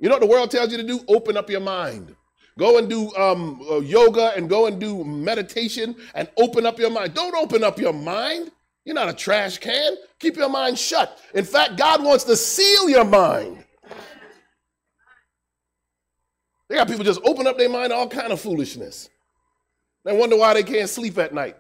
You 0.01 0.09
know 0.09 0.16
what 0.16 0.22
the 0.22 0.26
world 0.26 0.51
tells 0.51 0.72
you 0.72 0.76
to 0.76 0.82
do? 0.82 0.99
Open 1.07 1.36
up 1.36 1.49
your 1.49 1.61
mind. 1.61 2.16
Go 2.59 2.78
and 2.78 2.91
do 2.91 3.14
um, 3.14 3.64
uh, 3.70 3.78
yoga 3.78 4.32
and 4.34 4.51
go 4.51 4.66
and 4.66 4.80
do 4.80 5.05
meditation 5.05 5.95
and 6.16 6.28
open 6.36 6.66
up 6.66 6.80
your 6.80 6.91
mind. 6.91 7.14
Don't 7.14 7.36
open 7.36 7.62
up 7.62 7.78
your 7.78 7.93
mind. 7.93 8.51
You're 8.84 8.97
not 8.97 9.09
a 9.09 9.12
trash 9.12 9.59
can. 9.59 9.95
Keep 10.18 10.36
your 10.36 10.49
mind 10.49 10.80
shut. 10.80 11.16
In 11.32 11.45
fact, 11.45 11.76
God 11.76 12.03
wants 12.03 12.24
to 12.24 12.34
seal 12.34 12.91
your 12.91 13.05
mind. 13.05 13.64
They 16.68 16.74
got 16.74 16.89
people 16.89 17.05
just 17.05 17.20
open 17.22 17.47
up 17.47 17.57
their 17.57 17.70
mind 17.70 17.91
to 17.91 17.95
all 17.95 18.09
kind 18.09 18.32
of 18.32 18.41
foolishness. 18.41 19.11
They 20.05 20.16
wonder 20.16 20.36
why 20.36 20.55
they 20.55 20.64
can't 20.64 20.91
sleep 20.91 21.16
at 21.18 21.32
night. 21.32 21.57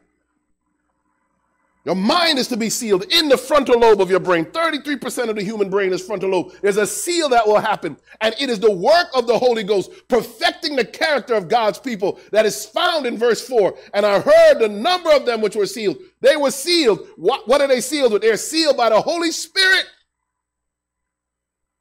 Your 1.84 1.94
mind 1.94 2.38
is 2.38 2.48
to 2.48 2.56
be 2.56 2.68
sealed 2.68 3.04
in 3.12 3.28
the 3.28 3.38
frontal 3.38 3.78
lobe 3.78 4.00
of 4.00 4.10
your 4.10 4.20
brain. 4.20 4.44
33% 4.44 5.28
of 5.28 5.36
the 5.36 5.42
human 5.42 5.70
brain 5.70 5.92
is 5.92 6.04
frontal 6.04 6.30
lobe. 6.30 6.52
There's 6.60 6.76
a 6.76 6.86
seal 6.86 7.28
that 7.30 7.46
will 7.46 7.60
happen. 7.60 7.96
And 8.20 8.34
it 8.38 8.50
is 8.50 8.58
the 8.58 8.70
work 8.70 9.06
of 9.14 9.26
the 9.26 9.38
Holy 9.38 9.62
Ghost 9.62 9.90
perfecting 10.08 10.76
the 10.76 10.84
character 10.84 11.34
of 11.34 11.48
God's 11.48 11.78
people 11.78 12.18
that 12.32 12.44
is 12.44 12.66
found 12.66 13.06
in 13.06 13.16
verse 13.16 13.46
4. 13.46 13.74
And 13.94 14.04
I 14.04 14.20
heard 14.20 14.58
the 14.58 14.68
number 14.68 15.10
of 15.12 15.24
them 15.24 15.40
which 15.40 15.56
were 15.56 15.66
sealed. 15.66 15.98
They 16.20 16.36
were 16.36 16.50
sealed. 16.50 17.06
What, 17.16 17.48
what 17.48 17.60
are 17.60 17.68
they 17.68 17.80
sealed 17.80 18.12
with? 18.12 18.22
They're 18.22 18.36
sealed 18.36 18.76
by 18.76 18.90
the 18.90 19.00
Holy 19.00 19.30
Spirit, 19.30 19.86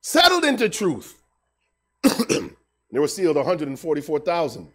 settled 0.01 0.45
into 0.45 0.69
truth. 0.69 1.19
they 2.03 2.99
were 2.99 3.07
sealed 3.07 3.35
144,000 3.35 4.71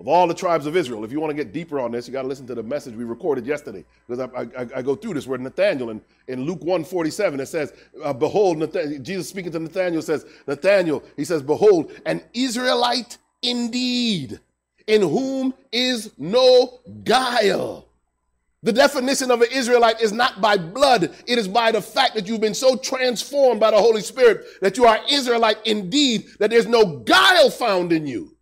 of 0.00 0.06
all 0.06 0.28
the 0.28 0.34
tribes 0.34 0.66
of 0.66 0.76
Israel. 0.76 1.04
If 1.04 1.10
you 1.10 1.20
want 1.20 1.30
to 1.30 1.34
get 1.34 1.52
deeper 1.52 1.80
on 1.80 1.90
this, 1.90 2.06
you 2.06 2.12
got 2.12 2.22
to 2.22 2.28
listen 2.28 2.46
to 2.46 2.54
the 2.54 2.62
message 2.62 2.94
we 2.94 3.04
recorded 3.04 3.46
yesterday 3.46 3.84
because 4.06 4.28
I, 4.34 4.62
I, 4.62 4.66
I, 4.76 4.82
go 4.82 4.94
through 4.94 5.14
this 5.14 5.26
where 5.26 5.38
Nathaniel 5.38 5.90
in, 5.90 6.00
in 6.28 6.42
Luke 6.42 6.60
147 6.60 7.40
it 7.40 7.46
says, 7.46 7.72
uh, 8.02 8.12
"Behold, 8.12 8.58
Nathaniel, 8.58 9.02
Jesus 9.02 9.28
speaking 9.28 9.50
to 9.52 9.58
Nathaniel 9.58 10.02
says, 10.02 10.24
Nathaniel, 10.46 11.02
he 11.16 11.24
says, 11.24 11.42
behold, 11.42 11.92
an 12.06 12.22
Israelite 12.32 13.18
indeed, 13.42 14.38
in 14.86 15.02
whom 15.02 15.52
is 15.72 16.12
no 16.16 16.80
guile." 17.02 17.86
The 18.62 18.72
definition 18.72 19.30
of 19.30 19.40
an 19.40 19.48
Israelite 19.52 20.00
is 20.00 20.12
not 20.12 20.40
by 20.40 20.56
blood. 20.56 21.14
It 21.26 21.38
is 21.38 21.46
by 21.46 21.70
the 21.70 21.80
fact 21.80 22.14
that 22.14 22.26
you've 22.26 22.40
been 22.40 22.54
so 22.54 22.76
transformed 22.76 23.60
by 23.60 23.70
the 23.70 23.78
Holy 23.78 24.02
Spirit 24.02 24.44
that 24.60 24.76
you 24.76 24.84
are 24.84 24.98
Israelite 25.08 25.64
indeed, 25.64 26.26
that 26.40 26.50
there's 26.50 26.66
no 26.66 26.98
guile 26.98 27.50
found 27.50 27.92
in 27.92 28.06
you. 28.06 28.36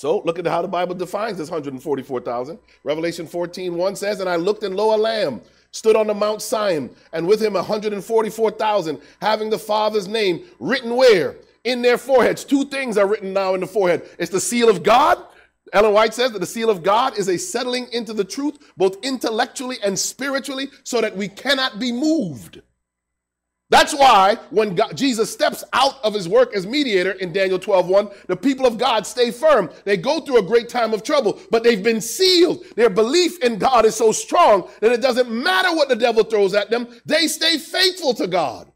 So 0.00 0.22
look 0.24 0.38
at 0.38 0.46
how 0.46 0.62
the 0.62 0.66
Bible 0.68 0.94
defines 0.94 1.36
this 1.36 1.50
144,000. 1.50 2.58
Revelation 2.84 3.26
14, 3.26 3.76
1 3.76 3.96
says, 3.96 4.20
And 4.20 4.30
I 4.30 4.36
looked 4.36 4.62
and 4.62 4.74
lo, 4.74 4.94
a 4.94 4.96
lamb 4.96 5.42
stood 5.72 5.94
on 5.94 6.06
the 6.06 6.14
Mount 6.14 6.40
Sion, 6.40 6.88
and 7.12 7.28
with 7.28 7.42
him 7.42 7.52
144,000, 7.52 8.98
having 9.20 9.50
the 9.50 9.58
Father's 9.58 10.08
name 10.08 10.46
written 10.58 10.96
where? 10.96 11.36
In 11.64 11.82
their 11.82 11.98
foreheads. 11.98 12.44
Two 12.44 12.64
things 12.64 12.96
are 12.96 13.06
written 13.06 13.34
now 13.34 13.52
in 13.52 13.60
the 13.60 13.66
forehead. 13.66 14.08
It's 14.18 14.30
the 14.30 14.40
seal 14.40 14.70
of 14.70 14.82
God. 14.82 15.22
Ellen 15.74 15.92
White 15.92 16.14
says 16.14 16.32
that 16.32 16.38
the 16.38 16.46
seal 16.46 16.70
of 16.70 16.82
God 16.82 17.18
is 17.18 17.28
a 17.28 17.36
settling 17.36 17.86
into 17.92 18.14
the 18.14 18.24
truth, 18.24 18.72
both 18.78 18.96
intellectually 19.04 19.76
and 19.84 19.98
spiritually, 19.98 20.70
so 20.82 21.02
that 21.02 21.14
we 21.14 21.28
cannot 21.28 21.78
be 21.78 21.92
moved. 21.92 22.62
That's 23.70 23.94
why 23.94 24.36
when 24.50 24.74
God, 24.74 24.96
Jesus 24.96 25.32
steps 25.32 25.64
out 25.72 25.94
of 26.02 26.12
his 26.12 26.28
work 26.28 26.54
as 26.54 26.66
mediator 26.66 27.12
in 27.12 27.32
Daniel 27.32 27.58
12 27.58 27.88
1, 27.88 28.10
the 28.26 28.36
people 28.36 28.66
of 28.66 28.76
God 28.76 29.06
stay 29.06 29.30
firm. 29.30 29.70
They 29.84 29.96
go 29.96 30.20
through 30.20 30.38
a 30.38 30.42
great 30.42 30.68
time 30.68 30.92
of 30.92 31.04
trouble, 31.04 31.40
but 31.50 31.62
they've 31.62 31.82
been 31.82 32.00
sealed. 32.00 32.64
Their 32.74 32.90
belief 32.90 33.42
in 33.42 33.58
God 33.58 33.86
is 33.86 33.94
so 33.94 34.10
strong 34.10 34.68
that 34.80 34.92
it 34.92 35.00
doesn't 35.00 35.30
matter 35.30 35.74
what 35.74 35.88
the 35.88 35.96
devil 35.96 36.24
throws 36.24 36.52
at 36.52 36.68
them, 36.68 36.88
they 37.06 37.28
stay 37.28 37.58
faithful 37.58 38.12
to 38.14 38.26
God. 38.26 38.70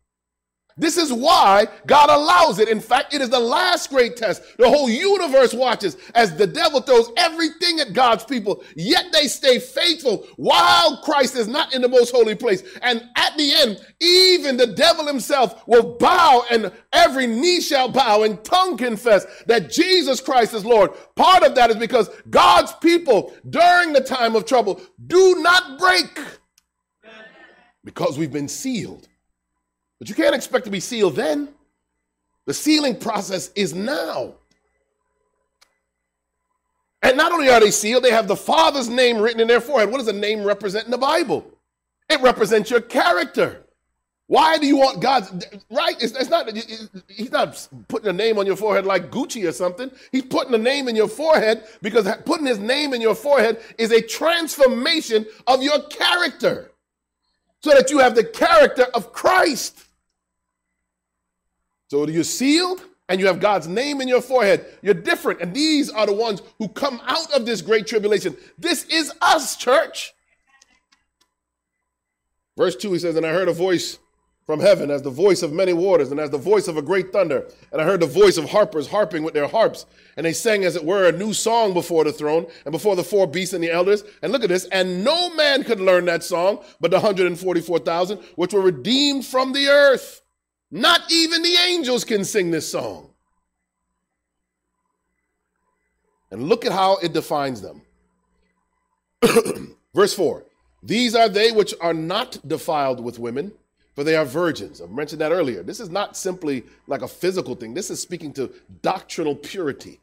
This 0.77 0.97
is 0.97 1.13
why 1.13 1.69
God 1.87 2.11
allows 2.11 2.59
it. 2.59 2.69
In 2.69 2.81
fact, 2.81 3.15
it 3.15 3.21
is 3.21 3.31
the 3.31 3.39
last 3.39 3.91
great 3.91 4.17
test. 4.17 4.43
The 4.59 4.69
whole 4.69 4.91
universe 4.91 5.55
watches 5.55 5.97
as 6.17 6.35
the 6.37 6.49
devil 6.49 6.81
throws 6.81 7.11
everything 7.17 7.79
at 7.79 7.93
God's 7.93 8.25
people, 8.25 8.65
yet 8.75 9.07
they 9.13 9.29
stay 9.29 9.61
faithful 9.61 10.27
while 10.37 10.97
Christ 10.99 11.37
is 11.37 11.47
not 11.47 11.73
in 11.75 11.81
the 11.81 11.89
most 11.89 12.11
holy 12.11 12.35
place. 12.35 12.65
And 12.83 13.09
at 13.17 13.37
the 13.37 13.55
end, 13.55 13.87
even 14.01 14.57
the 14.57 14.67
devil 14.67 15.07
himself 15.07 15.67
will 15.69 15.97
bow 15.97 16.45
and 16.51 16.73
every 16.93 17.29
knee 17.29 17.61
shall 17.61 17.89
bow 17.89 18.25
and 18.25 18.43
tongue 18.43 18.77
confess 18.77 19.27
that 19.47 19.71
Jesus 19.71 20.21
Christ 20.21 20.55
is 20.55 20.65
Lord. 20.65 20.91
Part 21.15 21.45
of 21.45 21.55
that 21.55 21.71
is 21.71 21.77
because 21.77 22.11
God's 22.31 22.73
people 22.83 23.33
during 23.49 23.93
the 23.93 24.01
time 24.01 24.35
of 24.35 24.45
trouble 24.45 24.81
do 25.07 25.37
not 25.41 25.79
break 25.79 26.19
because 27.85 28.19
we've 28.19 28.33
been 28.33 28.49
sealed 28.49 29.09
but 29.99 30.09
you 30.09 30.15
can't 30.15 30.35
expect 30.35 30.65
to 30.65 30.71
be 30.71 30.81
sealed 30.81 31.17
then. 31.17 31.49
The 32.47 32.55
sealing 32.55 32.97
process 32.97 33.51
is 33.55 33.75
now. 33.75 34.35
And 37.03 37.17
not 37.17 37.33
only 37.33 37.49
are 37.51 37.61
they 37.61 37.71
sealed, 37.71 38.03
they 38.03 38.11
have 38.11 38.29
the 38.29 38.37
Father's 38.37 38.89
name 38.89 39.19
written 39.19 39.41
in 39.41 39.49
their 39.49 39.61
forehead. 39.61 39.91
What 39.91 39.99
does 39.99 40.09
a 40.09 40.13
name 40.13 40.43
represent 40.43 40.87
in 40.87 40.91
the 40.91 40.99
Bible? 40.99 41.45
It 42.09 42.21
represents 42.23 42.71
your 42.71 42.81
character. 42.81 43.65
Why 44.27 44.57
do 44.57 44.67
you 44.67 44.79
want 44.79 45.01
God's 45.01 45.31
right? 45.71 45.97
It's, 46.01 46.15
it's 46.17 46.31
not 46.31 46.51
he's 47.09 47.31
not 47.31 47.69
putting 47.89 48.09
a 48.09 48.13
name 48.13 48.39
on 48.39 48.47
your 48.47 48.57
forehead 48.57 48.87
like 48.87 49.11
Gucci 49.11 49.47
or 49.47 49.53
something. 49.53 49.91
He's 50.13 50.23
putting 50.23 50.55
a 50.55 50.59
name 50.59 50.89
in 50.89 50.97
your 50.97 51.09
forehead 51.09 51.65
because 51.83 52.09
putting 52.25 52.47
his 52.47 52.59
name 52.59 52.95
in 52.95 53.03
your 53.03 53.15
forehead 53.15 53.61
is 53.77 53.93
a 53.93 54.01
transformation 54.01 55.27
of 55.47 55.63
your 55.63 55.83
character 55.89 56.71
so 57.61 57.71
that 57.71 57.91
you 57.91 57.99
have 57.99 58.15
the 58.15 58.25
character 58.25 58.87
of 58.95 59.13
Christ. 59.13 59.84
So 61.95 62.09
you're 62.09 62.25
sealed 62.25 62.83
and 63.09 63.21
you 63.21 63.29
have 63.29 63.39
God's 63.39 63.69
name 63.69 64.01
in 64.01 64.09
your 64.09 64.21
forehead. 64.21 64.67
You're 64.83 64.95
different. 64.95 65.41
And 65.41 65.55
these 65.55 65.91
are 65.91 66.07
the 66.07 66.13
ones 66.13 66.43
who 66.59 66.67
come 66.67 67.01
out 67.07 67.33
of 67.33 67.47
this 67.47 67.63
great 67.63 67.87
tribulation. 67.87 68.37
This 68.59 68.83
is 68.87 69.13
us, 69.23 69.55
church. 69.57 70.13
Verse 72.57 72.75
2, 72.75 72.95
he 72.95 72.99
says, 72.99 73.15
And 73.15 73.25
I 73.25 73.33
heard 73.33 73.47
a 73.47 73.53
voice 73.53 74.01
from 74.45 74.59
heaven 74.59 74.91
as 74.91 75.03
the 75.03 75.11
voice 75.11 75.45
of 75.45 75.53
many 75.53 75.73
waters 75.73 76.11
and 76.11 76.19
as 76.19 76.31
the 76.31 76.37
voice 76.37 76.67
of 76.67 76.77
a 76.77 76.83
great 76.83 77.13
thunder. 77.13 77.49
And 77.71 77.81
I 77.81 77.85
heard 77.85 78.01
the 78.01 78.07
voice 78.07 78.39
of 78.39 78.51
harpers 78.51 78.89
harping 78.89 79.23
with 79.23 79.35
their 79.35 79.47
harps. 79.47 79.87
And 80.17 80.27
they 80.27 80.33
sang, 80.33 80.65
as 80.65 80.75
it 80.75 80.85
were, 80.85 81.09
a 81.09 81.13
new 81.13 81.33
song 81.33 81.75
before 81.75 82.03
the 82.03 82.13
throne 82.13 82.49
and 82.65 82.73
before 82.73 82.97
the 82.97 83.05
four 83.05 83.29
beasts 83.29 83.55
and 83.55 83.63
the 83.63 83.71
elders. 83.71 84.03
And 84.21 84.33
look 84.33 84.43
at 84.43 84.49
this. 84.49 84.65
And 84.73 85.05
no 85.05 85.33
man 85.37 85.63
could 85.63 85.79
learn 85.79 86.07
that 86.07 86.25
song 86.25 86.59
but 86.81 86.91
the 86.91 86.97
144,000, 86.97 88.19
which 88.35 88.53
were 88.53 88.63
redeemed 88.63 89.25
from 89.25 89.53
the 89.53 89.69
earth. 89.69 90.23
Not 90.75 91.03
even 91.09 91.43
the 91.43 91.55
angels 91.69 92.03
can 92.03 92.25
sing 92.25 92.51
this 92.51 92.69
song. 92.69 93.11
And 96.33 96.49
look 96.49 96.65
at 96.67 96.73
how 96.73 96.97
it 96.97 97.13
defines 97.13 97.61
them. 97.61 97.83
Verse 99.95 100.15
4 100.15 100.45
These 100.83 101.15
are 101.15 101.29
they 101.29 101.53
which 101.53 101.75
are 101.81 101.95
not 101.95 102.41
defiled 102.49 102.99
with 102.99 103.21
women, 103.21 103.53
for 103.95 104.03
they 104.03 104.17
are 104.17 104.25
virgins. 104.25 104.81
I 104.81 104.87
mentioned 104.87 105.21
that 105.21 105.31
earlier. 105.31 105.63
This 105.63 105.79
is 105.79 105.91
not 105.91 106.17
simply 106.17 106.65
like 106.89 107.03
a 107.03 107.09
physical 107.09 107.55
thing, 107.55 107.73
this 107.73 107.89
is 107.89 108.01
speaking 108.01 108.33
to 108.33 108.53
doctrinal 108.83 109.37
purity. 109.37 110.01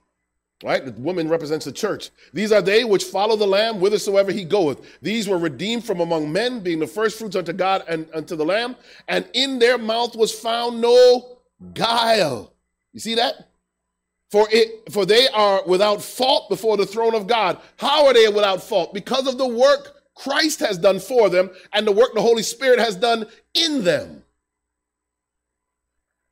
Right? 0.63 0.85
The 0.85 0.91
woman 0.91 1.27
represents 1.27 1.65
the 1.65 1.71
church. 1.71 2.11
These 2.33 2.51
are 2.51 2.61
they 2.61 2.83
which 2.83 3.05
follow 3.05 3.35
the 3.35 3.47
Lamb 3.47 3.75
whithersoever 3.75 4.31
he 4.31 4.43
goeth. 4.43 4.79
These 5.01 5.27
were 5.27 5.39
redeemed 5.39 5.83
from 5.83 6.01
among 6.01 6.31
men, 6.31 6.59
being 6.59 6.79
the 6.79 6.85
first 6.85 7.17
fruits 7.17 7.35
unto 7.35 7.51
God 7.51 7.83
and 7.87 8.07
unto 8.13 8.35
the 8.35 8.45
Lamb. 8.45 8.75
And 9.07 9.27
in 9.33 9.57
their 9.57 9.79
mouth 9.79 10.15
was 10.15 10.31
found 10.31 10.79
no 10.79 11.39
guile. 11.73 12.53
You 12.93 12.99
see 12.99 13.15
that? 13.15 13.49
For 14.29 14.47
it, 14.51 14.91
for 14.91 15.05
they 15.05 15.27
are 15.29 15.63
without 15.65 16.01
fault 16.01 16.47
before 16.47 16.77
the 16.77 16.85
throne 16.85 17.15
of 17.15 17.27
God. 17.27 17.59
How 17.77 18.05
are 18.05 18.13
they 18.13 18.29
without 18.29 18.61
fault? 18.61 18.93
Because 18.93 19.27
of 19.27 19.37
the 19.37 19.47
work 19.47 19.97
Christ 20.15 20.59
has 20.59 20.77
done 20.77 20.99
for 20.99 21.29
them 21.29 21.49
and 21.73 21.87
the 21.87 21.91
work 21.91 22.13
the 22.13 22.21
Holy 22.21 22.43
Spirit 22.43 22.79
has 22.79 22.95
done 22.95 23.25
in 23.55 23.83
them. 23.83 24.23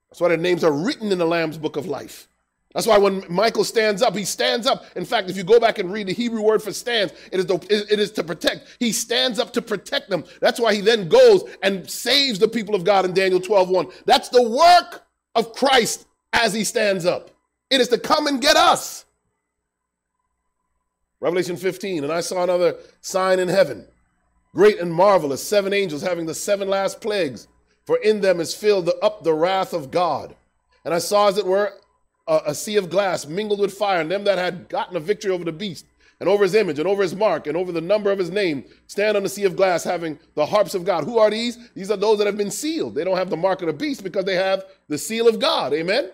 That's 0.10 0.22
why 0.22 0.30
their 0.30 0.38
names 0.38 0.64
are 0.64 0.72
written 0.72 1.12
in 1.12 1.18
the 1.18 1.26
Lamb's 1.26 1.58
book 1.58 1.76
of 1.76 1.88
life. 1.88 2.29
That's 2.74 2.86
why 2.86 3.00
when 3.00 3.24
Michael 3.30 3.64
stands 3.64 4.04
up, 4.04 4.16
he 4.16 4.26
stands 4.26 4.68
up. 4.68 4.86
In 4.96 5.04
fact, 5.04 5.30
if 5.30 5.36
you 5.36 5.44
go 5.44 5.60
back 5.60 5.80
and 5.80 5.92
read 5.92 6.08
the 6.08 6.14
Hebrew 6.14 6.42
word 6.42 6.62
for 6.62 6.72
stands, 6.72 7.14
it 7.32 7.40
is, 7.40 7.46
the, 7.48 7.56
it 7.70 8.00
is 8.00 8.12
to 8.12 8.24
protect. 8.24 8.78
He 8.80 8.92
stands 8.92 9.40
up 9.40 9.52
to 9.54 9.62
protect 9.62 10.10
them. 10.10 10.24
That's 10.40 10.60
why 10.60 10.76
he 10.76 10.82
then 10.82 11.10
goes 11.10 11.44
and 11.64 11.90
saves 11.90 12.38
the 12.38 12.48
people 12.48 12.76
of 12.76 12.84
God 12.84 13.06
in 13.06 13.14
Daniel 13.14 13.40
12 13.40 13.70
1. 13.70 13.88
That's 14.06 14.30
the 14.30 14.48
work 14.48 15.04
of 15.34 15.54
Christ 15.54 16.06
as 16.32 16.54
he 16.54 16.64
stands 16.64 17.06
up. 17.06 17.32
It 17.72 17.82
is 17.82 17.88
to 17.90 17.98
come 17.98 18.28
and 18.28 18.40
get 18.40 18.56
us. 18.56 19.06
Revelation 21.20 21.58
15, 21.58 22.04
and 22.04 22.14
I 22.14 22.22
saw 22.22 22.44
another 22.44 22.78
sign 23.02 23.40
in 23.40 23.50
heaven, 23.50 23.86
great 24.54 24.80
and 24.80 24.94
marvelous, 24.94 25.44
seven 25.44 25.74
angels 25.74 26.02
having 26.02 26.26
the 26.26 26.34
seven 26.34 26.70
last 26.70 27.02
plagues, 27.02 27.48
for 27.86 27.98
in 27.98 28.22
them 28.22 28.40
is 28.40 28.54
filled 28.54 28.90
up 29.02 29.24
the 29.24 29.34
wrath 29.34 29.74
of 29.74 29.92
God. 29.92 30.36
And 30.86 30.94
I 30.94 31.00
saw, 31.00 31.28
as 31.28 31.38
it 31.38 31.46
were, 31.46 31.74
a, 32.30 32.42
a 32.48 32.56
sea 32.56 32.78
of 32.78 32.90
glass 32.90 33.26
mingled 33.26 33.60
with 33.60 33.74
fire, 33.74 34.00
and 34.00 34.10
them 34.10 34.24
that 34.24 34.38
had 34.38 34.70
gotten 34.70 34.96
a 34.96 35.00
victory 35.00 35.32
over 35.32 35.44
the 35.44 35.52
beast, 35.52 35.86
and 36.20 36.30
over 36.30 36.44
his 36.44 36.56
image, 36.56 36.80
and 36.80 36.88
over 36.88 37.02
his 37.02 37.16
mark, 37.16 37.48
and 37.48 37.58
over 37.58 37.72
the 37.72 37.82
number 37.82 38.12
of 38.12 38.20
his 38.20 38.30
name, 38.30 38.64
stand 38.88 39.18
on 39.18 39.24
the 39.24 39.30
sea 39.30 39.46
of 39.46 39.56
glass, 39.56 39.84
having 39.84 40.18
the 40.36 40.46
harps 40.46 40.76
of 40.76 40.86
God. 40.86 41.04
Who 41.04 41.18
are 41.18 41.30
these? 41.30 41.58
These 41.74 41.92
are 41.92 41.98
those 41.98 42.20
that 42.20 42.28
have 42.28 42.38
been 42.38 42.52
sealed. 42.52 42.96
They 42.96 43.04
don't 43.04 43.18
have 43.18 43.30
the 43.30 43.38
mark 43.38 43.62
of 43.62 43.68
the 43.68 43.74
beast 43.74 44.04
because 44.04 44.26
they 44.26 44.36
have 44.36 44.66
the 44.88 44.98
seal 44.98 45.28
of 45.28 45.40
God. 45.40 45.74
Amen? 45.74 46.12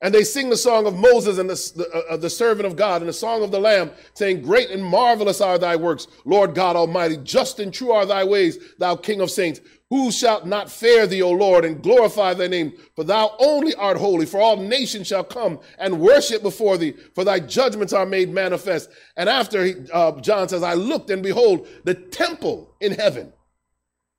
And 0.00 0.14
they 0.14 0.22
sing 0.22 0.48
the 0.48 0.56
song 0.56 0.86
of 0.86 0.96
Moses 0.96 1.38
and 1.38 1.50
the, 1.50 1.72
the, 1.76 2.06
uh, 2.08 2.16
the, 2.16 2.30
servant 2.30 2.66
of 2.66 2.76
God 2.76 3.02
and 3.02 3.08
the 3.08 3.12
song 3.12 3.42
of 3.42 3.50
the 3.50 3.58
Lamb, 3.58 3.90
saying, 4.14 4.42
Great 4.42 4.70
and 4.70 4.82
marvelous 4.82 5.40
are 5.40 5.58
thy 5.58 5.74
works, 5.74 6.06
Lord 6.24 6.54
God 6.54 6.76
Almighty. 6.76 7.16
Just 7.16 7.58
and 7.58 7.74
true 7.74 7.90
are 7.90 8.06
thy 8.06 8.22
ways, 8.22 8.58
thou 8.78 8.94
King 8.94 9.20
of 9.20 9.30
saints. 9.30 9.60
Who 9.90 10.12
shalt 10.12 10.46
not 10.46 10.70
fear 10.70 11.06
thee, 11.06 11.22
O 11.22 11.30
Lord, 11.30 11.64
and 11.64 11.82
glorify 11.82 12.34
thy 12.34 12.46
name? 12.46 12.74
For 12.94 13.04
thou 13.04 13.34
only 13.38 13.74
art 13.74 13.96
holy, 13.96 14.26
for 14.26 14.38
all 14.38 14.58
nations 14.58 15.06
shall 15.06 15.24
come 15.24 15.60
and 15.78 16.00
worship 16.00 16.42
before 16.42 16.76
thee, 16.76 16.92
for 17.14 17.24
thy 17.24 17.40
judgments 17.40 17.94
are 17.94 18.04
made 18.04 18.28
manifest. 18.30 18.90
And 19.16 19.30
after, 19.30 19.64
he, 19.64 19.74
uh, 19.92 20.20
John 20.20 20.48
says, 20.48 20.62
I 20.62 20.74
looked 20.74 21.08
and 21.08 21.22
behold, 21.22 21.66
the 21.84 21.94
temple 21.94 22.74
in 22.80 22.92
heaven 22.92 23.32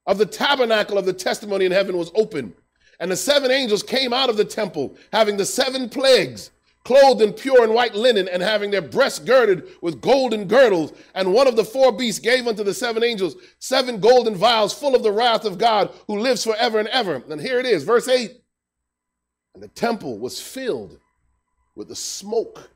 of 0.07 0.17
the 0.17 0.25
tabernacle 0.25 0.97
of 0.97 1.05
the 1.05 1.13
testimony 1.13 1.65
in 1.65 1.71
heaven 1.71 1.95
was 1.95 2.11
open. 2.15 2.55
And 2.99 3.11
the 3.11 3.15
seven 3.15 3.51
angels 3.51 3.83
came 3.83 4.11
out 4.11 4.29
of 4.29 4.37
the 4.37 4.45
temple, 4.45 4.97
having 5.13 5.37
the 5.37 5.45
seven 5.45 5.87
plagues, 5.87 6.49
clothed 6.89 7.21
in 7.21 7.31
pure 7.31 7.63
and 7.63 7.75
white 7.75 7.93
linen, 7.93 8.27
and 8.27 8.41
having 8.41 8.71
their 8.71 8.81
breasts 8.81 9.19
girded 9.19 9.63
with 9.79 10.01
golden 10.01 10.45
girdles. 10.45 10.91
And 11.13 11.31
one 11.31 11.45
of 11.45 11.55
the 11.55 11.63
four 11.63 11.91
beasts 11.91 12.19
gave 12.19 12.47
unto 12.47 12.63
the 12.63 12.73
seven 12.73 13.03
angels 13.03 13.35
seven 13.59 13.99
golden 13.99 14.33
vials 14.33 14.73
full 14.73 14.95
of 14.95 15.03
the 15.03 15.11
wrath 15.11 15.45
of 15.45 15.59
God, 15.59 15.93
who 16.07 16.17
lives 16.17 16.43
forever 16.43 16.79
and 16.79 16.87
ever. 16.87 17.21
And 17.29 17.39
here 17.39 17.59
it 17.59 17.67
is, 17.67 17.83
verse 17.83 18.07
8. 18.07 18.31
And 19.53 19.61
the 19.61 19.67
temple 19.67 20.17
was 20.17 20.41
filled 20.41 20.97
with 21.75 21.89
the 21.89 21.95
smoke 21.95 22.71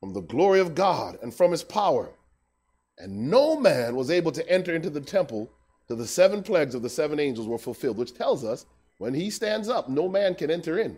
from 0.00 0.14
the 0.14 0.22
glory 0.22 0.60
of 0.60 0.74
God 0.74 1.18
and 1.22 1.34
from 1.34 1.50
his 1.50 1.62
power. 1.62 2.08
And 2.96 3.30
no 3.30 3.60
man 3.60 3.94
was 3.94 4.10
able 4.10 4.32
to 4.32 4.50
enter 4.50 4.74
into 4.74 4.88
the 4.88 5.02
temple 5.02 5.52
till 5.86 5.98
the 5.98 6.06
seven 6.06 6.42
plagues 6.42 6.74
of 6.74 6.80
the 6.80 6.88
seven 6.88 7.20
angels 7.20 7.46
were 7.46 7.58
fulfilled, 7.58 7.98
which 7.98 8.14
tells 8.14 8.42
us 8.42 8.64
when 8.96 9.12
he 9.12 9.28
stands 9.28 9.68
up, 9.68 9.90
no 9.90 10.08
man 10.08 10.34
can 10.34 10.50
enter 10.50 10.78
in. 10.78 10.96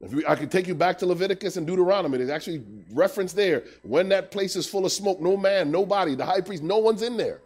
If 0.00 0.12
we, 0.12 0.26
I 0.26 0.36
could 0.36 0.50
take 0.50 0.66
you 0.66 0.74
back 0.74 0.98
to 0.98 1.06
Leviticus 1.06 1.56
and 1.56 1.66
Deuteronomy. 1.66 2.18
There's 2.18 2.30
actually 2.30 2.62
reference 2.92 3.32
there. 3.32 3.64
When 3.82 4.08
that 4.10 4.30
place 4.30 4.54
is 4.54 4.68
full 4.68 4.84
of 4.84 4.92
smoke, 4.92 5.20
no 5.20 5.36
man, 5.36 5.70
nobody, 5.70 6.14
the 6.14 6.24
high 6.24 6.42
priest, 6.42 6.62
no 6.62 6.78
one's 6.78 7.02
in 7.02 7.16
there. 7.16 7.40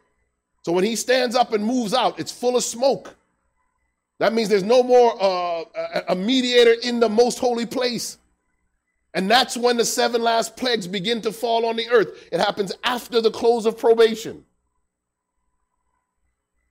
So 0.62 0.72
when 0.72 0.84
he 0.84 0.96
stands 0.96 1.36
up 1.36 1.52
and 1.52 1.64
moves 1.64 1.94
out, 1.94 2.18
it's 2.18 2.32
full 2.32 2.56
of 2.56 2.64
smoke. 2.64 3.16
That 4.18 4.34
means 4.34 4.48
there's 4.48 4.64
no 4.64 4.82
more 4.82 5.16
uh, 5.20 5.64
a 6.08 6.14
mediator 6.14 6.74
in 6.82 7.00
the 7.00 7.08
most 7.08 7.38
holy 7.38 7.66
place. 7.66 8.18
And 9.14 9.30
that's 9.30 9.56
when 9.56 9.76
the 9.76 9.84
seven 9.84 10.22
last 10.22 10.56
plagues 10.56 10.86
begin 10.86 11.22
to 11.22 11.32
fall 11.32 11.64
on 11.64 11.76
the 11.76 11.88
earth. 11.88 12.28
It 12.30 12.38
happens 12.38 12.72
after 12.84 13.20
the 13.20 13.30
close 13.30 13.64
of 13.64 13.78
probation. 13.78 14.44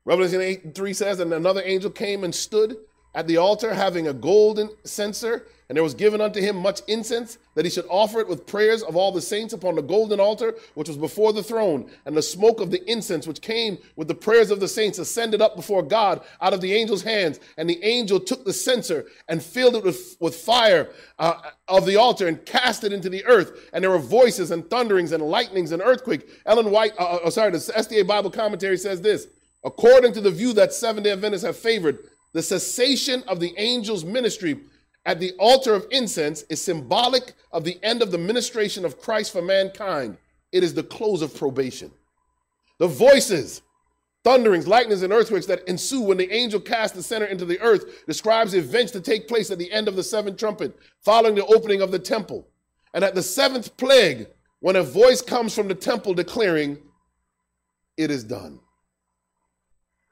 Revelation 0.05 0.41
8 0.41 0.63
and 0.65 0.75
3 0.75 0.93
says, 0.93 1.19
And 1.19 1.33
another 1.33 1.61
angel 1.63 1.89
came 1.89 2.23
and 2.23 2.33
stood 2.33 2.77
at 3.19 3.27
the 3.27 3.35
altar, 3.35 3.73
having 3.73 4.07
a 4.07 4.13
golden 4.13 4.69
censer, 4.85 5.45
and 5.67 5.75
there 5.75 5.83
was 5.83 5.93
given 5.93 6.21
unto 6.21 6.39
him 6.39 6.55
much 6.55 6.79
incense, 6.87 7.37
that 7.53 7.65
he 7.65 7.69
should 7.69 7.85
offer 7.89 8.21
it 8.21 8.29
with 8.29 8.47
prayers 8.47 8.81
of 8.81 8.95
all 8.95 9.11
the 9.11 9.21
saints 9.21 9.53
upon 9.53 9.75
the 9.75 9.81
golden 9.81 10.21
altar, 10.21 10.55
which 10.75 10.87
was 10.87 10.95
before 10.95 11.33
the 11.33 11.43
throne. 11.43 11.91
And 12.05 12.15
the 12.15 12.21
smoke 12.21 12.61
of 12.61 12.71
the 12.71 12.81
incense, 12.89 13.27
which 13.27 13.41
came 13.41 13.77
with 13.97 14.07
the 14.07 14.15
prayers 14.15 14.51
of 14.51 14.61
the 14.61 14.69
saints, 14.69 14.99
ascended 14.99 15.41
up 15.41 15.57
before 15.57 15.83
God 15.83 16.21
out 16.39 16.53
of 16.53 16.61
the 16.61 16.79
angel's 16.79 17.03
hands. 17.03 17.41
And 17.57 17.69
the 17.69 17.83
angel 17.83 18.21
took 18.21 18.45
the 18.45 18.53
censer 18.53 19.05
and 19.27 19.43
filled 19.43 19.75
it 19.75 19.83
with, 19.83 20.15
with 20.21 20.35
fire 20.35 20.89
uh, 21.19 21.41
of 21.67 21.85
the 21.85 21.97
altar 21.97 22.25
and 22.25 22.45
cast 22.45 22.85
it 22.85 22.93
into 22.93 23.09
the 23.09 23.25
earth. 23.25 23.69
And 23.73 23.83
there 23.83 23.91
were 23.91 23.99
voices 23.99 24.51
and 24.51 24.67
thunderings 24.69 25.11
and 25.11 25.21
lightnings 25.21 25.73
and 25.73 25.81
earthquake. 25.81 26.29
Ellen 26.45 26.71
White, 26.71 26.93
uh, 26.97 27.17
uh 27.25 27.29
sorry, 27.29 27.51
the 27.51 27.57
SDA 27.57 28.07
Bible 28.07 28.31
commentary 28.31 28.77
says 28.77 29.01
this 29.01 29.27
according 29.63 30.13
to 30.13 30.21
the 30.21 30.31
view 30.31 30.53
that 30.53 30.73
Seventh 30.73 31.03
day 31.03 31.11
Adventists 31.11 31.43
have 31.43 31.57
favored, 31.57 32.08
the 32.33 32.41
cessation 32.41 33.23
of 33.27 33.39
the 33.39 33.57
angel's 33.57 34.05
ministry 34.05 34.59
at 35.05 35.19
the 35.19 35.31
altar 35.39 35.73
of 35.73 35.87
incense 35.91 36.43
is 36.43 36.61
symbolic 36.61 37.33
of 37.51 37.63
the 37.63 37.79
end 37.83 38.01
of 38.01 38.11
the 38.11 38.17
ministration 38.17 38.85
of 38.85 38.99
Christ 38.99 39.31
for 39.31 39.41
mankind. 39.41 40.17
It 40.51 40.63
is 40.63 40.73
the 40.73 40.83
close 40.83 41.21
of 41.21 41.35
probation. 41.35 41.91
The 42.77 42.87
voices, 42.87 43.61
thunderings, 44.23 44.67
lightnings, 44.67 45.01
and 45.01 45.13
earthquakes 45.13 45.45
that 45.47 45.67
ensue 45.67 46.01
when 46.01 46.17
the 46.17 46.31
angel 46.31 46.59
casts 46.59 46.95
the 46.95 47.03
censer 47.03 47.25
into 47.25 47.45
the 47.45 47.59
earth 47.61 48.05
describes 48.05 48.53
events 48.53 48.91
to 48.91 49.01
take 49.01 49.27
place 49.27 49.51
at 49.51 49.57
the 49.57 49.71
end 49.71 49.87
of 49.87 49.95
the 49.95 50.03
seventh 50.03 50.37
trumpet, 50.37 50.77
following 51.01 51.35
the 51.35 51.45
opening 51.45 51.81
of 51.81 51.91
the 51.91 51.99
temple. 51.99 52.47
And 52.93 53.03
at 53.03 53.15
the 53.15 53.23
seventh 53.23 53.75
plague, 53.77 54.27
when 54.59 54.75
a 54.75 54.83
voice 54.83 55.21
comes 55.21 55.55
from 55.55 55.67
the 55.67 55.75
temple 55.75 56.13
declaring, 56.13 56.77
It 57.97 58.11
is 58.11 58.23
done. 58.23 58.59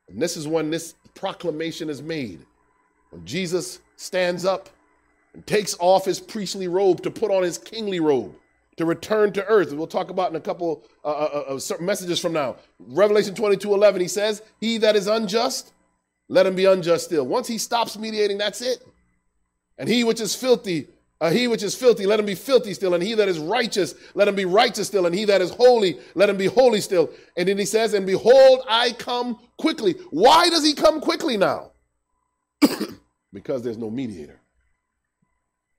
And 0.09 0.21
this 0.21 0.37
is 0.37 0.47
when 0.47 0.69
this 0.69 0.95
proclamation 1.17 1.89
is 1.89 2.01
made. 2.01 2.45
When 3.09 3.25
Jesus 3.25 3.79
stands 3.95 4.45
up 4.45 4.69
and 5.33 5.45
takes 5.45 5.75
off 5.79 6.05
his 6.05 6.19
priestly 6.19 6.67
robe 6.67 7.01
to 7.03 7.11
put 7.11 7.31
on 7.31 7.43
his 7.43 7.57
kingly 7.57 7.99
robe 7.99 8.33
to 8.77 8.85
return 8.85 9.33
to 9.33 9.45
earth. 9.45 9.73
We'll 9.73 9.87
talk 9.87 10.09
about 10.09 10.29
in 10.29 10.35
a 10.35 10.39
couple 10.39 10.83
uh, 11.03 11.07
uh, 11.07 11.57
uh 11.57 11.81
messages 11.81 12.19
from 12.19 12.33
now. 12.33 12.57
Revelation 12.79 13.35
22 13.35 13.73
11, 13.73 14.01
he 14.01 14.07
says, 14.07 14.41
He 14.61 14.77
that 14.77 14.95
is 14.95 15.07
unjust, 15.07 15.73
let 16.29 16.45
him 16.45 16.55
be 16.55 16.65
unjust 16.65 17.05
still. 17.05 17.25
Once 17.25 17.47
he 17.47 17.57
stops 17.57 17.97
mediating, 17.97 18.37
that's 18.37 18.61
it. 18.61 18.85
And 19.77 19.89
he 19.89 20.03
which 20.03 20.21
is 20.21 20.35
filthy, 20.35 20.87
uh, 21.19 21.31
he 21.31 21.47
which 21.47 21.63
is 21.63 21.73
filthy, 21.73 22.05
let 22.05 22.19
him 22.19 22.25
be 22.25 22.35
filthy 22.35 22.73
still. 22.73 22.93
And 22.93 23.01
he 23.01 23.15
that 23.15 23.27
is 23.27 23.39
righteous, 23.39 23.95
let 24.13 24.27
him 24.27 24.35
be 24.35 24.45
righteous 24.45 24.87
still. 24.87 25.05
And 25.05 25.15
he 25.15 25.25
that 25.25 25.41
is 25.41 25.49
holy, 25.49 25.99
let 26.13 26.29
him 26.29 26.37
be 26.37 26.45
holy 26.45 26.81
still. 26.81 27.09
And 27.35 27.47
then 27.47 27.57
he 27.57 27.65
says, 27.65 27.93
And 27.93 28.05
behold, 28.05 28.61
I 28.67 28.91
come 28.91 29.39
quickly. 29.57 29.93
Why 30.11 30.49
does 30.49 30.63
he 30.63 30.73
come 30.73 31.01
quickly 31.01 31.37
now? 31.37 31.71
because 33.33 33.63
there's 33.63 33.77
no 33.77 33.89
mediator. 33.89 34.39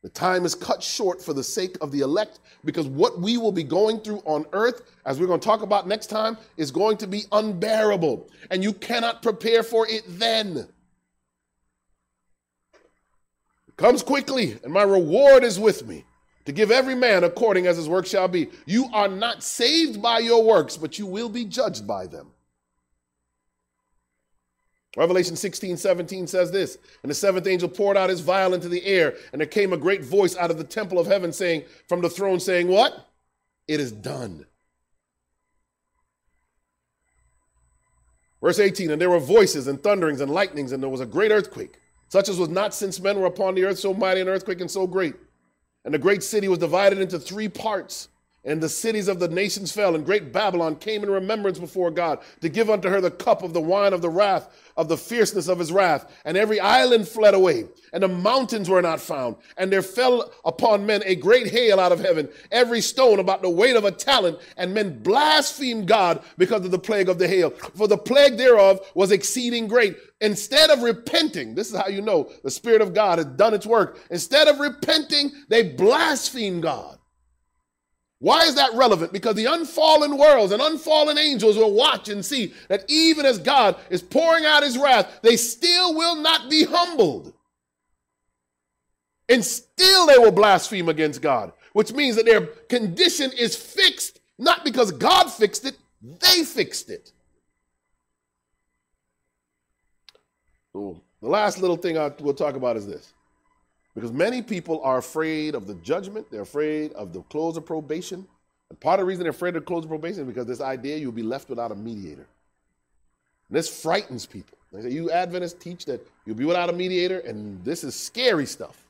The 0.02 0.08
time 0.08 0.44
is 0.44 0.54
cut 0.54 0.82
short 0.82 1.20
for 1.20 1.32
the 1.32 1.42
sake 1.42 1.76
of 1.80 1.90
the 1.90 2.00
elect 2.00 2.38
because 2.64 2.86
what 2.86 3.20
we 3.20 3.36
will 3.36 3.50
be 3.50 3.64
going 3.64 4.00
through 4.00 4.22
on 4.24 4.46
earth, 4.52 4.82
as 5.04 5.18
we're 5.18 5.26
going 5.26 5.40
to 5.40 5.44
talk 5.44 5.62
about 5.62 5.88
next 5.88 6.06
time, 6.06 6.38
is 6.56 6.70
going 6.70 6.96
to 6.98 7.08
be 7.08 7.24
unbearable. 7.32 8.28
And 8.50 8.62
you 8.62 8.72
cannot 8.72 9.22
prepare 9.22 9.64
for 9.64 9.88
it 9.88 10.04
then 10.06 10.68
comes 13.78 14.02
quickly, 14.02 14.58
and 14.62 14.72
my 14.72 14.82
reward 14.82 15.42
is 15.42 15.58
with 15.58 15.86
me 15.86 16.04
to 16.44 16.52
give 16.52 16.70
every 16.70 16.94
man 16.94 17.24
according 17.24 17.66
as 17.66 17.78
his 17.78 17.88
work 17.88 18.04
shall 18.04 18.28
be. 18.28 18.48
You 18.66 18.90
are 18.92 19.08
not 19.08 19.42
saved 19.42 20.02
by 20.02 20.18
your 20.18 20.44
works, 20.44 20.76
but 20.76 20.98
you 20.98 21.06
will 21.06 21.30
be 21.30 21.46
judged 21.46 21.86
by 21.86 22.06
them. 22.06 22.32
Revelation 24.96 25.36
16, 25.36 25.76
17 25.76 26.26
says 26.26 26.50
this 26.50 26.78
And 27.02 27.10
the 27.10 27.14
seventh 27.14 27.46
angel 27.46 27.68
poured 27.68 27.96
out 27.96 28.10
his 28.10 28.20
vial 28.20 28.52
into 28.52 28.68
the 28.68 28.84
air, 28.84 29.14
and 29.32 29.40
there 29.40 29.46
came 29.46 29.72
a 29.72 29.76
great 29.76 30.04
voice 30.04 30.36
out 30.36 30.50
of 30.50 30.58
the 30.58 30.64
temple 30.64 30.98
of 30.98 31.06
heaven 31.06 31.32
saying, 31.32 31.64
from 31.88 32.00
the 32.00 32.10
throne, 32.10 32.40
saying, 32.40 32.68
What? 32.68 33.06
It 33.68 33.80
is 33.80 33.92
done. 33.92 34.46
Verse 38.40 38.58
18, 38.58 38.90
and 38.90 39.00
there 39.00 39.10
were 39.10 39.20
voices 39.20 39.66
and 39.66 39.82
thunderings 39.82 40.20
and 40.20 40.30
lightnings, 40.32 40.72
and 40.72 40.82
there 40.82 40.90
was 40.90 41.00
a 41.00 41.06
great 41.06 41.30
earthquake, 41.32 41.78
such 42.08 42.28
as 42.28 42.38
was 42.38 42.48
not 42.48 42.74
since 42.74 43.00
men 43.00 43.18
were 43.20 43.26
upon 43.26 43.54
the 43.54 43.64
earth, 43.64 43.78
so 43.78 43.94
mighty 43.94 44.20
an 44.20 44.28
earthquake 44.28 44.60
and 44.60 44.70
so 44.70 44.86
great. 44.86 45.14
And 45.84 45.94
the 45.94 45.98
great 45.98 46.22
city 46.22 46.48
was 46.48 46.58
divided 46.58 46.98
into 46.98 47.18
three 47.18 47.48
parts 47.48 48.08
and 48.44 48.62
the 48.62 48.68
cities 48.68 49.08
of 49.08 49.18
the 49.18 49.28
nations 49.28 49.72
fell, 49.72 49.94
and 49.94 50.06
great 50.06 50.32
Babylon 50.32 50.76
came 50.76 51.02
in 51.02 51.10
remembrance 51.10 51.58
before 51.58 51.90
God 51.90 52.20
to 52.40 52.48
give 52.48 52.70
unto 52.70 52.88
her 52.88 53.00
the 53.00 53.10
cup 53.10 53.42
of 53.42 53.52
the 53.52 53.60
wine 53.60 53.92
of 53.92 54.00
the 54.00 54.08
wrath, 54.08 54.48
of 54.76 54.88
the 54.88 54.96
fierceness 54.96 55.48
of 55.48 55.58
his 55.58 55.72
wrath. 55.72 56.10
And 56.24 56.36
every 56.36 56.60
island 56.60 57.08
fled 57.08 57.34
away, 57.34 57.64
and 57.92 58.02
the 58.02 58.08
mountains 58.08 58.70
were 58.70 58.80
not 58.80 59.00
found. 59.00 59.36
And 59.56 59.72
there 59.72 59.82
fell 59.82 60.32
upon 60.44 60.86
men 60.86 61.02
a 61.04 61.16
great 61.16 61.48
hail 61.48 61.80
out 61.80 61.90
of 61.90 61.98
heaven, 61.98 62.28
every 62.52 62.80
stone 62.80 63.18
about 63.18 63.42
the 63.42 63.50
weight 63.50 63.76
of 63.76 63.84
a 63.84 63.90
talent. 63.90 64.38
And 64.56 64.72
men 64.72 65.02
blasphemed 65.02 65.88
God 65.88 66.22
because 66.36 66.64
of 66.64 66.70
the 66.70 66.78
plague 66.78 67.08
of 67.08 67.18
the 67.18 67.28
hail. 67.28 67.50
For 67.50 67.88
the 67.88 67.98
plague 67.98 68.36
thereof 68.36 68.80
was 68.94 69.10
exceeding 69.10 69.66
great. 69.66 69.96
Instead 70.20 70.70
of 70.70 70.82
repenting, 70.82 71.54
this 71.54 71.70
is 71.70 71.76
how 71.76 71.88
you 71.88 72.02
know 72.02 72.30
the 72.44 72.50
Spirit 72.50 72.82
of 72.82 72.94
God 72.94 73.18
has 73.18 73.26
done 73.26 73.52
its 73.52 73.66
work. 73.66 73.98
Instead 74.10 74.46
of 74.46 74.60
repenting, 74.60 75.32
they 75.48 75.74
blasphemed 75.74 76.62
God. 76.62 76.97
Why 78.20 78.42
is 78.44 78.56
that 78.56 78.74
relevant? 78.74 79.12
Because 79.12 79.36
the 79.36 79.44
unfallen 79.44 80.18
worlds 80.18 80.52
and 80.52 80.60
unfallen 80.60 81.18
angels 81.18 81.56
will 81.56 81.72
watch 81.72 82.08
and 82.08 82.24
see 82.24 82.52
that 82.68 82.84
even 82.88 83.24
as 83.24 83.38
God 83.38 83.76
is 83.90 84.02
pouring 84.02 84.44
out 84.44 84.64
his 84.64 84.76
wrath, 84.76 85.20
they 85.22 85.36
still 85.36 85.94
will 85.94 86.16
not 86.16 86.50
be 86.50 86.64
humbled. 86.64 87.32
And 89.28 89.44
still 89.44 90.06
they 90.06 90.18
will 90.18 90.32
blaspheme 90.32 90.88
against 90.88 91.22
God, 91.22 91.52
which 91.74 91.92
means 91.92 92.16
that 92.16 92.24
their 92.24 92.46
condition 92.46 93.30
is 93.38 93.54
fixed, 93.54 94.20
not 94.36 94.64
because 94.64 94.90
God 94.90 95.28
fixed 95.28 95.64
it, 95.64 95.76
they 96.02 96.42
fixed 96.42 96.90
it. 96.90 97.12
So 100.72 101.00
the 101.22 101.28
last 101.28 101.60
little 101.60 101.76
thing 101.76 101.96
I 101.98 102.08
will 102.20 102.34
talk 102.34 102.56
about 102.56 102.76
is 102.76 102.86
this. 102.86 103.12
Because 103.98 104.12
many 104.12 104.42
people 104.42 104.80
are 104.84 104.98
afraid 104.98 105.56
of 105.56 105.66
the 105.66 105.74
judgment, 105.74 106.30
they're 106.30 106.42
afraid 106.42 106.92
of 106.92 107.12
the 107.12 107.22
close 107.22 107.56
of 107.56 107.66
probation. 107.66 108.24
And 108.70 108.78
part 108.78 109.00
of 109.00 109.04
the 109.04 109.08
reason 109.08 109.24
they're 109.24 109.30
afraid 109.30 109.56
of 109.56 109.62
the 109.62 109.66
close 109.66 109.82
of 109.82 109.90
probation 109.90 110.20
is 110.20 110.26
because 110.28 110.46
this 110.46 110.60
idea 110.60 110.98
you'll 110.98 111.10
be 111.10 111.24
left 111.24 111.48
without 111.48 111.72
a 111.72 111.74
mediator. 111.74 112.28
And 113.48 113.56
this 113.56 113.68
frightens 113.82 114.24
people. 114.24 114.56
They 114.72 114.82
say, 114.82 114.90
you 114.90 115.10
Adventists 115.10 115.54
teach 115.54 115.84
that 115.86 116.06
you'll 116.24 116.36
be 116.36 116.44
without 116.44 116.70
a 116.70 116.72
mediator, 116.72 117.18
and 117.18 117.64
this 117.64 117.82
is 117.82 117.98
scary 117.98 118.46
stuff. 118.46 118.86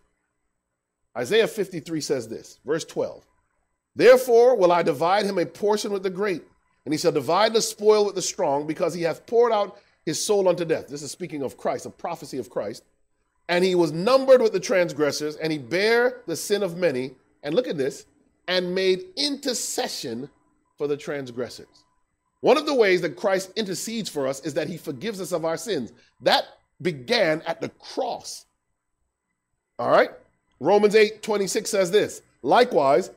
Isaiah 1.17 1.49
53 1.49 2.03
says 2.03 2.29
this, 2.29 2.61
verse 2.67 2.85
12 2.85 3.25
Therefore 3.97 4.59
will 4.59 4.73
I 4.73 4.83
divide 4.83 5.25
him 5.25 5.39
a 5.39 5.47
portion 5.47 5.91
with 5.91 6.03
the 6.03 6.11
great, 6.11 6.43
and 6.85 6.93
he 6.93 6.99
shall 6.99 7.13
divide 7.13 7.55
the 7.55 7.63
spoil 7.63 8.05
with 8.05 8.15
the 8.15 8.21
strong, 8.21 8.67
because 8.67 8.93
he 8.93 9.05
hath 9.05 9.25
poured 9.25 9.53
out 9.53 9.79
his 10.05 10.23
soul 10.23 10.51
unto 10.51 10.67
death. 10.67 10.87
This 10.87 11.03
is 11.03 11.11
speaking 11.11 11.43
of 11.43 11.57
Christ, 11.57 11.87
a 11.87 11.91
prophecy 11.91 12.37
of 12.37 12.51
Christ 12.51 12.83
and 13.49 13.65
he 13.65 13.75
was 13.75 13.93
numbered 13.93 14.43
with 14.43 14.53
the 14.53 14.61
transgressors, 14.61 15.37
and 15.37 15.51
he 15.51 15.59
bare 15.59 16.21
the 16.27 16.37
sin 16.37 16.63
of 16.63 16.77
many. 16.77 17.13
And 17.43 17.55
look 17.55 17.69
at 17.69 17.79
this, 17.79 18.05
and 18.49 18.75
made 18.75 19.05
intercession 19.17 20.29
for 20.77 20.87
the 20.87 20.97
transgressors. 20.97 21.85
One 22.41 22.57
of 22.57 22.67
the 22.67 22.75
ways 22.75 23.01
that 23.03 23.17
Christ 23.17 23.53
intercedes 23.57 24.09
for 24.09 24.27
us 24.27 24.41
is 24.41 24.55
that 24.55 24.69
he 24.69 24.77
forgives 24.77 25.21
us 25.21 25.33
of 25.33 25.45
our 25.45 25.57
sins. 25.57 25.93
That 26.21 26.45
began 26.81 27.43
at 27.47 27.61
the 27.61 27.69
cross. 27.71 28.47
All 29.79 29.91
right? 29.91 30.11
Romans 30.61 30.95
8 30.95 31.23
26 31.23 31.71
says 31.71 31.91
this 31.91 32.23
Likewise, 32.43 33.11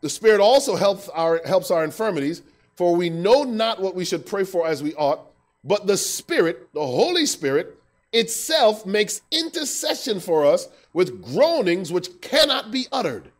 the 0.00 0.10
Spirit 0.10 0.40
also 0.40 0.76
helps 0.76 1.08
our, 1.10 1.40
helps 1.44 1.70
our 1.70 1.84
infirmities, 1.84 2.42
for 2.76 2.94
we 2.94 3.10
know 3.10 3.44
not 3.44 3.80
what 3.80 3.94
we 3.94 4.04
should 4.04 4.26
pray 4.26 4.44
for 4.44 4.66
as 4.66 4.82
we 4.82 4.94
ought, 4.94 5.20
but 5.64 5.86
the 5.86 5.96
Spirit, 5.96 6.68
the 6.74 6.86
Holy 6.86 7.26
Spirit, 7.26 7.77
itself 8.12 8.86
makes 8.86 9.22
intercession 9.30 10.20
for 10.20 10.44
us 10.44 10.68
with 10.92 11.22
groanings 11.22 11.92
which 11.92 12.20
cannot 12.20 12.70
be 12.70 12.86
uttered. 12.90 13.30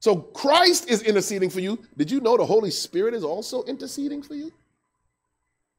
So 0.00 0.16
Christ 0.16 0.88
is 0.88 1.02
interceding 1.02 1.50
for 1.50 1.60
you. 1.60 1.78
Did 1.96 2.10
you 2.10 2.20
know 2.20 2.36
the 2.36 2.46
Holy 2.46 2.70
Spirit 2.70 3.14
is 3.14 3.24
also 3.24 3.62
interceding 3.64 4.22
for 4.22 4.34
you? 4.34 4.52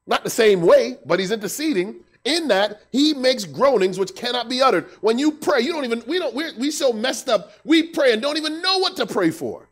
Not 0.06 0.24
the 0.24 0.30
same 0.30 0.62
way, 0.62 0.98
but 1.06 1.20
he's 1.20 1.32
interceding 1.32 1.96
in 2.24 2.48
that 2.48 2.82
he 2.92 3.14
makes 3.14 3.44
groanings 3.44 3.98
which 3.98 4.14
cannot 4.14 4.48
be 4.48 4.62
uttered. 4.62 4.86
When 5.00 5.18
you 5.18 5.32
pray, 5.32 5.60
you 5.60 5.72
don't 5.72 5.84
even, 5.84 6.02
we 6.06 6.18
don't, 6.18 6.34
we're, 6.34 6.52
we 6.56 6.70
so 6.70 6.92
messed 6.92 7.28
up, 7.28 7.52
we 7.64 7.82
pray 7.82 8.12
and 8.12 8.22
don't 8.22 8.36
even 8.36 8.62
know 8.62 8.78
what 8.78 8.96
to 8.96 9.06
pray 9.06 9.30
for. 9.30 9.68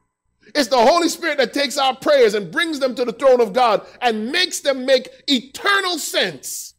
It's 0.55 0.68
the 0.68 0.76
Holy 0.76 1.09
Spirit 1.09 1.39
that 1.39 1.55
takes 1.55 1.78
our 1.78 1.95
prayers 1.95 2.35
and 2.35 2.51
brings 2.51 2.81
them 2.81 2.95
to 2.97 3.05
the 3.05 3.12
throne 3.12 3.41
of 3.41 3.53
God 3.53 3.87
and 4.01 4.33
makes 4.33 4.61
them 4.61 4.85
make 4.85 5.09
eternal 5.28 5.97
sense. 5.99 6.70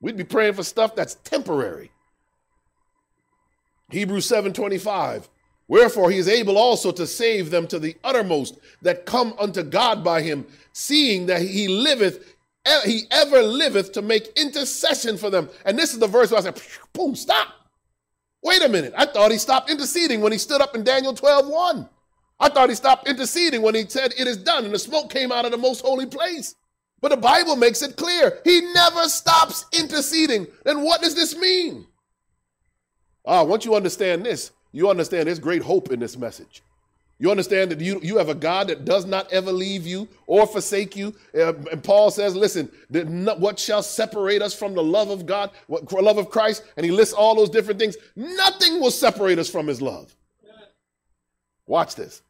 We'd 0.00 0.16
be 0.16 0.24
praying 0.24 0.54
for 0.54 0.62
stuff 0.62 0.94
that's 0.94 1.14
temporary. 1.16 1.90
Hebrews 3.90 4.26
7:25. 4.26 5.28
Wherefore 5.68 6.10
he 6.10 6.18
is 6.18 6.28
able 6.28 6.56
also 6.58 6.92
to 6.92 7.06
save 7.06 7.50
them 7.50 7.66
to 7.68 7.78
the 7.78 7.96
uttermost 8.04 8.58
that 8.82 9.04
come 9.04 9.34
unto 9.38 9.62
God 9.62 10.04
by 10.04 10.22
him, 10.22 10.46
seeing 10.72 11.26
that 11.26 11.42
he 11.42 11.66
liveth, 11.66 12.36
he 12.84 13.04
ever 13.10 13.42
liveth 13.42 13.92
to 13.92 14.02
make 14.02 14.28
intercession 14.36 15.16
for 15.16 15.28
them. 15.28 15.48
And 15.64 15.76
this 15.76 15.92
is 15.92 15.98
the 15.98 16.06
verse 16.06 16.30
where 16.30 16.38
I 16.38 16.44
said, 16.44 16.60
boom, 16.92 17.16
stop. 17.16 17.48
Wait 18.42 18.62
a 18.62 18.68
minute. 18.68 18.94
I 18.96 19.06
thought 19.06 19.32
he 19.32 19.38
stopped 19.38 19.68
interceding 19.68 20.20
when 20.20 20.30
he 20.30 20.38
stood 20.38 20.60
up 20.60 20.76
in 20.76 20.84
Daniel 20.84 21.12
12, 21.12 21.48
1. 21.48 21.88
I 22.38 22.48
thought 22.48 22.68
he 22.68 22.74
stopped 22.74 23.08
interceding 23.08 23.62
when 23.62 23.74
he 23.74 23.86
said, 23.88 24.12
It 24.16 24.28
is 24.28 24.36
done, 24.36 24.64
and 24.64 24.74
the 24.74 24.78
smoke 24.78 25.10
came 25.10 25.32
out 25.32 25.44
of 25.44 25.50
the 25.50 25.56
most 25.56 25.80
holy 25.80 26.06
place. 26.06 26.54
But 27.00 27.10
the 27.10 27.16
Bible 27.16 27.56
makes 27.56 27.82
it 27.82 27.96
clear 27.96 28.38
he 28.44 28.60
never 28.72 29.04
stops 29.08 29.66
interceding. 29.72 30.46
Then 30.64 30.82
what 30.82 31.02
does 31.02 31.14
this 31.14 31.36
mean? 31.36 31.86
Ah, 33.24 33.42
once 33.42 33.64
you 33.64 33.74
understand 33.74 34.24
this, 34.24 34.52
you 34.72 34.88
understand 34.88 35.26
there's 35.26 35.38
great 35.38 35.62
hope 35.62 35.90
in 35.90 36.00
this 36.00 36.16
message. 36.16 36.62
You 37.18 37.30
understand 37.30 37.70
that 37.70 37.80
you, 37.80 37.98
you 38.02 38.18
have 38.18 38.28
a 38.28 38.34
God 38.34 38.68
that 38.68 38.84
does 38.84 39.06
not 39.06 39.32
ever 39.32 39.50
leave 39.50 39.86
you 39.86 40.06
or 40.26 40.46
forsake 40.46 40.94
you. 40.96 41.14
Uh, 41.34 41.54
and 41.72 41.82
Paul 41.82 42.10
says, 42.10 42.36
listen, 42.36 42.70
what 42.90 43.58
shall 43.58 43.82
separate 43.82 44.42
us 44.42 44.54
from 44.54 44.74
the 44.74 44.82
love 44.82 45.08
of 45.08 45.24
God, 45.24 45.50
what 45.66 45.90
love 45.90 46.18
of 46.18 46.28
Christ? 46.28 46.64
And 46.76 46.84
he 46.84 46.92
lists 46.92 47.14
all 47.14 47.34
those 47.34 47.48
different 47.48 47.80
things. 47.80 47.96
Nothing 48.16 48.80
will 48.80 48.90
separate 48.90 49.38
us 49.38 49.48
from 49.48 49.66
his 49.66 49.80
love. 49.80 50.14
Watch 51.66 51.94
this. 51.94 52.22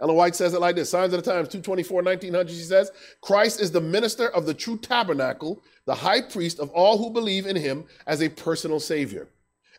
Ellen 0.00 0.16
White 0.16 0.34
says 0.34 0.54
it 0.54 0.60
like 0.60 0.76
this 0.76 0.90
Signs 0.90 1.12
of 1.12 1.22
the 1.22 1.30
Times, 1.30 1.48
224, 1.48 2.02
1900. 2.02 2.50
She 2.50 2.60
says, 2.60 2.90
Christ 3.20 3.60
is 3.60 3.70
the 3.70 3.80
minister 3.80 4.28
of 4.28 4.46
the 4.46 4.54
true 4.54 4.78
tabernacle, 4.78 5.62
the 5.84 5.94
high 5.94 6.22
priest 6.22 6.58
of 6.58 6.70
all 6.70 6.96
who 6.96 7.10
believe 7.10 7.46
in 7.46 7.56
him 7.56 7.84
as 8.06 8.22
a 8.22 8.28
personal 8.28 8.80
savior. 8.80 9.28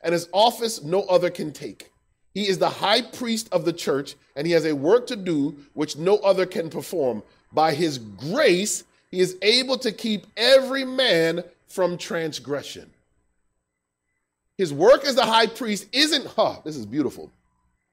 And 0.03 0.13
his 0.13 0.29
office 0.31 0.83
no 0.83 1.03
other 1.03 1.29
can 1.29 1.51
take. 1.51 1.91
He 2.33 2.47
is 2.47 2.59
the 2.59 2.69
high 2.69 3.01
priest 3.01 3.49
of 3.51 3.65
the 3.65 3.73
church, 3.73 4.15
and 4.35 4.47
he 4.47 4.53
has 4.53 4.65
a 4.65 4.75
work 4.75 5.07
to 5.07 5.15
do 5.15 5.55
which 5.73 5.97
no 5.97 6.17
other 6.17 6.45
can 6.45 6.69
perform. 6.69 7.23
By 7.51 7.73
his 7.73 7.97
grace, 7.97 8.83
he 9.09 9.19
is 9.19 9.37
able 9.41 9.77
to 9.79 9.91
keep 9.91 10.27
every 10.37 10.85
man 10.85 11.43
from 11.67 11.97
transgression. 11.97 12.89
His 14.57 14.71
work 14.71 15.03
as 15.05 15.15
the 15.15 15.25
high 15.25 15.47
priest 15.47 15.87
isn't, 15.91 16.25
huh, 16.25 16.57
this 16.63 16.77
is 16.77 16.85
beautiful. 16.85 17.31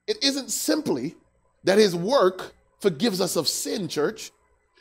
It 0.07 0.22
isn't 0.22 0.51
simply 0.51 1.16
that 1.64 1.78
his 1.78 1.94
work 1.94 2.54
forgives 2.80 3.20
us 3.20 3.36
of 3.36 3.48
sin, 3.48 3.88
church. 3.88 4.30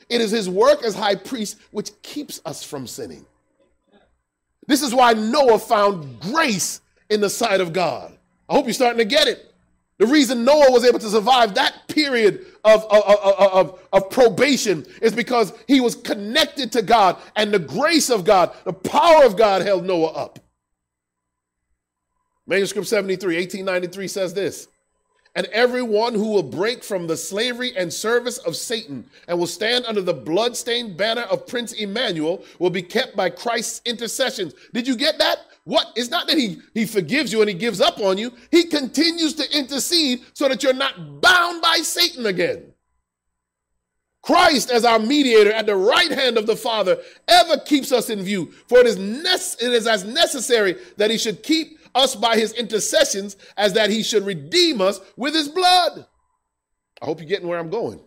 It 0.09 0.21
is 0.21 0.31
his 0.31 0.49
work 0.49 0.83
as 0.83 0.95
high 0.95 1.15
priest 1.15 1.57
which 1.71 1.91
keeps 2.01 2.39
us 2.45 2.63
from 2.63 2.87
sinning. 2.87 3.25
This 4.67 4.81
is 4.81 4.93
why 4.93 5.13
Noah 5.13 5.59
found 5.59 6.19
grace 6.19 6.81
in 7.09 7.21
the 7.21 7.29
sight 7.29 7.61
of 7.61 7.73
God. 7.73 8.17
I 8.49 8.53
hope 8.53 8.65
you're 8.65 8.73
starting 8.73 8.99
to 8.99 9.05
get 9.05 9.27
it. 9.27 9.53
The 9.97 10.05
reason 10.05 10.45
Noah 10.45 10.71
was 10.71 10.85
able 10.85 10.99
to 10.99 11.09
survive 11.09 11.55
that 11.55 11.87
period 11.87 12.45
of, 12.63 12.85
of, 12.85 13.03
of, 13.03 13.79
of, 13.91 14.09
probation 14.11 14.85
is 15.01 15.13
because 15.13 15.53
he 15.67 15.81
was 15.81 15.95
connected 15.95 16.71
to 16.73 16.83
God 16.83 17.17
and 17.35 17.51
the 17.51 17.59
grace 17.59 18.11
of 18.11 18.23
God, 18.23 18.53
the 18.63 18.73
power 18.73 19.25
of 19.25 19.35
God 19.35 19.63
held 19.63 19.85
Noah 19.85 20.11
up. 20.11 20.39
Manuscript 22.45 22.87
73, 22.87 23.37
1893 23.37 24.07
says 24.07 24.33
this 24.35 24.67
and 25.37 25.45
everyone 25.47 26.15
who 26.15 26.31
will 26.31 26.41
break 26.41 26.83
from 26.83 27.05
the 27.05 27.15
slavery 27.15 27.71
and 27.77 27.93
service 27.93 28.39
of 28.39 28.55
Satan 28.55 29.05
and 29.27 29.37
will 29.37 29.45
stand 29.45 29.85
under 29.85 30.01
the 30.01 30.13
bloodstained 30.13 30.97
banner 30.97 31.21
of 31.21 31.45
Prince 31.45 31.73
Emmanuel 31.73 32.43
will 32.57 32.71
be 32.71 32.81
kept 32.81 33.15
by 33.15 33.29
Christ's 33.29 33.83
intercessions. 33.85 34.55
Did 34.73 34.87
you 34.87 34.95
get 34.95 35.19
that? 35.19 35.37
What? 35.63 35.93
It's 35.95 36.09
not 36.09 36.27
that 36.27 36.39
he, 36.39 36.57
he 36.73 36.87
forgives 36.87 37.31
you 37.31 37.41
and 37.41 37.49
he 37.49 37.53
gives 37.53 37.79
up 37.79 37.99
on 37.99 38.17
you. 38.17 38.33
He 38.49 38.63
continues 38.63 39.35
to 39.35 39.55
intercede 39.55 40.23
so 40.33 40.49
that 40.49 40.63
you're 40.63 40.73
not 40.73 41.21
bound 41.21 41.61
by 41.61 41.81
Satan 41.83 42.25
again. 42.25 42.73
Christ, 44.23 44.71
as 44.71 44.85
our 44.85 44.97
mediator 44.97 45.53
at 45.53 45.67
the 45.67 45.75
right 45.75 46.11
hand 46.11 46.39
of 46.39 46.47
the 46.47 46.55
Father, 46.55 46.97
ever 47.27 47.57
keeps 47.57 47.91
us 47.91 48.09
in 48.09 48.23
view. 48.23 48.51
For 48.67 48.79
it 48.79 48.87
is, 48.87 48.97
it 48.97 49.71
is 49.71 49.85
as 49.85 50.03
necessary 50.03 50.77
that 50.97 51.11
he 51.11 51.17
should 51.19 51.43
keep 51.43 51.77
us 51.95 52.15
by 52.15 52.35
his 52.35 52.53
intercessions 52.53 53.37
as 53.57 53.73
that 53.73 53.89
he 53.89 54.03
should 54.03 54.25
redeem 54.25 54.81
us 54.81 54.99
with 55.15 55.33
his 55.33 55.49
blood. 55.49 56.05
I 57.01 57.05
hope 57.05 57.19
you're 57.19 57.29
getting 57.29 57.47
where 57.47 57.59
I'm 57.59 57.69
going. 57.69 57.99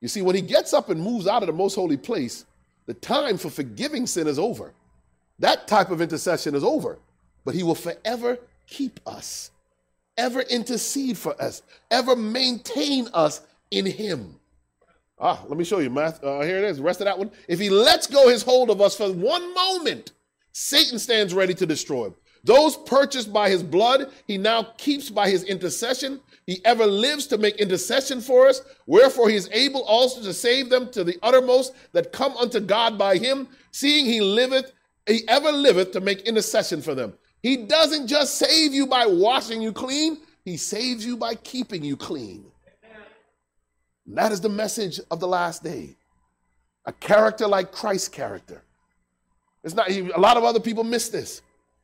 You 0.00 0.08
see, 0.08 0.22
when 0.22 0.34
he 0.36 0.42
gets 0.42 0.72
up 0.72 0.90
and 0.90 1.00
moves 1.00 1.26
out 1.26 1.42
of 1.42 1.46
the 1.46 1.52
most 1.52 1.74
holy 1.74 1.96
place, 1.96 2.44
The 2.86 2.94
time 2.94 3.38
for 3.38 3.50
forgiving 3.50 4.06
sin 4.06 4.26
is 4.26 4.38
over. 4.38 4.74
That 5.38 5.68
type 5.68 5.90
of 5.90 6.00
intercession 6.00 6.54
is 6.54 6.64
over. 6.64 6.98
But 7.44 7.54
he 7.54 7.62
will 7.62 7.74
forever 7.74 8.38
keep 8.66 9.00
us, 9.06 9.50
ever 10.16 10.40
intercede 10.42 11.18
for 11.18 11.40
us, 11.42 11.62
ever 11.90 12.14
maintain 12.14 13.08
us 13.12 13.40
in 13.70 13.86
him. 13.86 14.36
Ah, 15.18 15.42
let 15.48 15.56
me 15.56 15.64
show 15.64 15.78
you. 15.78 15.90
Math, 15.90 16.22
uh, 16.22 16.40
here 16.40 16.58
it 16.58 16.64
is. 16.64 16.78
The 16.78 16.82
rest 16.82 17.00
of 17.00 17.06
that 17.06 17.18
one. 17.18 17.30
If 17.48 17.60
he 17.60 17.70
lets 17.70 18.06
go 18.06 18.28
his 18.28 18.42
hold 18.42 18.70
of 18.70 18.80
us 18.80 18.96
for 18.96 19.12
one 19.12 19.54
moment, 19.54 20.12
Satan 20.52 20.98
stands 20.98 21.32
ready 21.34 21.54
to 21.54 21.66
destroy 21.66 22.06
him. 22.06 22.14
Those 22.44 22.76
purchased 22.76 23.32
by 23.32 23.50
his 23.50 23.62
blood, 23.62 24.10
he 24.26 24.36
now 24.36 24.64
keeps 24.76 25.10
by 25.10 25.30
his 25.30 25.44
intercession. 25.44 26.20
He 26.44 26.60
ever 26.64 26.86
lives 26.86 27.28
to 27.28 27.38
make 27.38 27.56
intercession 27.56 28.20
for 28.20 28.48
us. 28.48 28.62
Wherefore 28.86 29.28
he 29.28 29.36
is 29.36 29.48
able 29.52 29.82
also 29.82 30.20
to 30.22 30.32
save 30.32 30.68
them 30.68 30.90
to 30.90 31.04
the 31.04 31.18
uttermost 31.22 31.72
that 31.92 32.12
come 32.12 32.36
unto 32.36 32.58
God 32.58 32.98
by 32.98 33.16
him, 33.16 33.48
seeing 33.70 34.06
he 34.06 34.20
liveth, 34.20 34.72
he 35.06 35.22
ever 35.28 35.52
liveth 35.52 35.92
to 35.92 36.00
make 36.00 36.22
intercession 36.22 36.82
for 36.82 36.96
them. 36.96 37.14
He 37.42 37.58
doesn't 37.58 38.08
just 38.08 38.36
save 38.36 38.72
you 38.74 38.86
by 38.86 39.06
washing 39.06 39.62
you 39.62 39.72
clean, 39.72 40.18
he 40.44 40.56
saves 40.56 41.06
you 41.06 41.16
by 41.16 41.36
keeping 41.36 41.84
you 41.84 41.96
clean. 41.96 42.44
And 44.06 44.18
that 44.18 44.32
is 44.32 44.40
the 44.40 44.48
message 44.48 44.98
of 45.12 45.20
the 45.20 45.28
last 45.28 45.62
day. 45.62 45.96
A 46.86 46.92
character 46.92 47.46
like 47.46 47.70
Christ's 47.70 48.08
character. 48.08 48.64
It's 49.62 49.74
not 49.74 49.88
a 49.88 50.18
lot 50.18 50.36
of 50.36 50.42
other 50.42 50.58
people 50.58 50.82
miss 50.82 51.08
this 51.08 51.40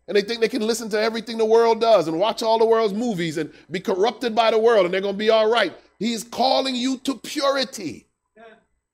and 0.08 0.16
they 0.16 0.22
think 0.22 0.40
they 0.40 0.48
can 0.48 0.62
listen 0.62 0.88
to 0.88 1.00
everything 1.00 1.36
the 1.36 1.44
world 1.44 1.80
does 1.80 2.08
and 2.08 2.18
watch 2.18 2.42
all 2.42 2.58
the 2.58 2.64
world's 2.64 2.94
movies 2.94 3.36
and 3.36 3.52
be 3.70 3.78
corrupted 3.78 4.34
by 4.34 4.50
the 4.50 4.58
world 4.58 4.86
and 4.86 4.92
they're 4.92 5.02
going 5.02 5.14
to 5.14 5.18
be 5.18 5.30
all 5.30 5.50
right. 5.50 5.72
He's 5.98 6.24
calling 6.24 6.74
you 6.74 6.96
to 6.98 7.14
purity. 7.14 8.06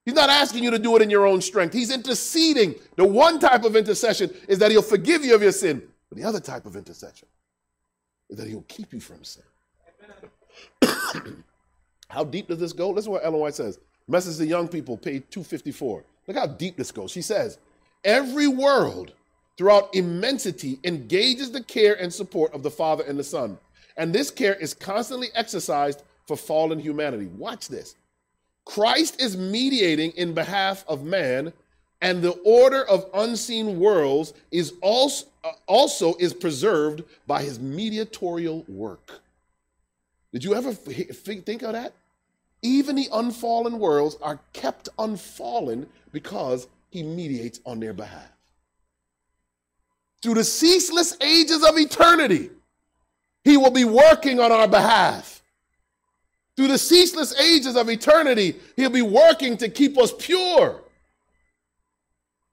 He's 0.05 0.15
not 0.15 0.29
asking 0.29 0.65
you 0.65 0.71
to 0.71 0.79
do 0.79 0.97
it 0.97 1.03
in 1.03 1.09
your 1.09 1.25
own 1.27 1.41
strength. 1.41 1.73
He's 1.73 1.91
interceding. 1.91 2.75
The 2.97 3.07
one 3.07 3.39
type 3.39 3.65
of 3.65 3.75
intercession 3.75 4.31
is 4.49 4.59
that 4.59 4.71
he'll 4.71 4.83
forgive 4.83 5.25
you 5.25 5.35
of 5.35 5.41
your 5.41 5.53
sin. 5.53 5.83
But 6.11 6.19
the 6.19 6.25
other 6.25 6.41
type 6.41 6.67
of 6.67 6.77
intercession 6.77 7.29
is 8.29 8.37
that 8.37 8.47
he'll 8.47 8.67
keep 8.69 8.93
you 8.93 9.01
from 9.01 9.25
sin. 9.25 9.45
how 12.09 12.25
deep 12.25 12.49
does 12.49 12.59
this 12.59 12.75
go? 12.75 12.91
Listen 12.91 13.09
to 13.09 13.13
what 13.13 13.25
Ellen 13.25 13.41
White 13.41 13.55
says. 13.55 13.79
Message 14.07 14.37
to 14.37 14.47
young 14.47 14.69
people, 14.69 14.99
page 14.99 15.23
254. 15.31 16.05
Look 16.27 16.37
how 16.37 16.47
deep 16.47 16.77
this 16.77 16.93
goes. 16.93 17.11
She 17.11 17.23
says, 17.23 17.59
Every 18.05 18.47
world 18.49 19.13
throughout 19.57 19.95
immensity 19.95 20.79
engages 20.85 21.51
the 21.51 21.63
care 21.63 21.95
and 22.01 22.13
support 22.13 22.53
of 22.53 22.63
the 22.63 22.71
Father 22.71 23.05
and 23.05 23.19
the 23.19 23.25
Son. 23.25 23.59
And 23.97 24.13
this 24.13 24.31
care 24.31 24.55
is 24.55 24.75
constantly 24.75 25.29
exercised 25.35 26.03
for 26.27 26.37
fallen 26.37 26.79
humanity. 26.79 27.27
Watch 27.27 27.69
this. 27.69 27.95
Christ 28.65 29.21
is 29.21 29.37
mediating 29.37 30.11
in 30.13 30.35
behalf 30.35 30.85
of 30.89 31.05
man, 31.05 31.53
and 32.01 32.23
the 32.23 32.33
order 32.45 32.85
of 32.85 33.09
unseen 33.15 33.79
worlds 33.79 34.33
is 34.51 34.73
also, 34.81 35.27
uh, 35.45 35.53
also 35.67 36.15
is 36.17 36.33
preserved 36.35 37.05
by 37.27 37.43
his 37.43 37.61
mediatorial 37.61 38.65
work. 38.67 39.21
Did 40.33 40.43
you 40.43 40.55
ever 40.55 40.73
think 40.73 41.63
of 41.63 41.73
that? 41.75 41.93
Even 42.63 42.97
the 42.97 43.09
unfallen 43.13 43.79
worlds 43.79 44.17
are 44.23 44.41
kept 44.53 44.89
unfallen 44.99 45.87
because 46.13 46.67
he 46.91 47.03
mediates 47.03 47.61
on 47.67 47.79
their 47.79 47.93
behalf 47.93 48.34
through 50.25 50.35
the 50.35 50.43
ceaseless 50.43 51.19
ages 51.21 51.63
of 51.63 51.77
eternity, 51.77 52.49
He 53.45 53.59
will 53.59 53.71
be 53.71 53.85
working 53.85 54.41
on 54.41 54.51
our 54.51 54.67
behalf. 54.67 55.43
Through 56.57 56.69
the 56.69 56.79
ceaseless 56.79 57.39
ages 57.39 57.77
of 57.77 57.91
eternity, 57.91 58.57
He'll 58.75 58.89
be 58.89 59.03
working 59.03 59.59
to 59.59 59.69
keep 59.69 59.99
us 59.99 60.15
pure. 60.19 60.81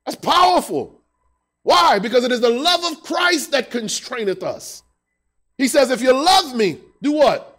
That's 0.06 0.18
powerful. 0.18 1.00
Why? 1.64 1.98
Because 1.98 2.26
it 2.26 2.34
is 2.34 2.42
the 2.42 2.50
love 2.50 2.84
of 2.92 3.04
Christ 3.04 3.52
that 3.52 3.72
constraineth 3.72 4.44
us. 4.44 4.84
He 5.58 5.70
says, 5.70 5.92
If 5.92 6.02
you 6.02 6.12
love 6.12 6.54
me, 6.54 6.78
do 7.02 7.14
what? 7.14 7.58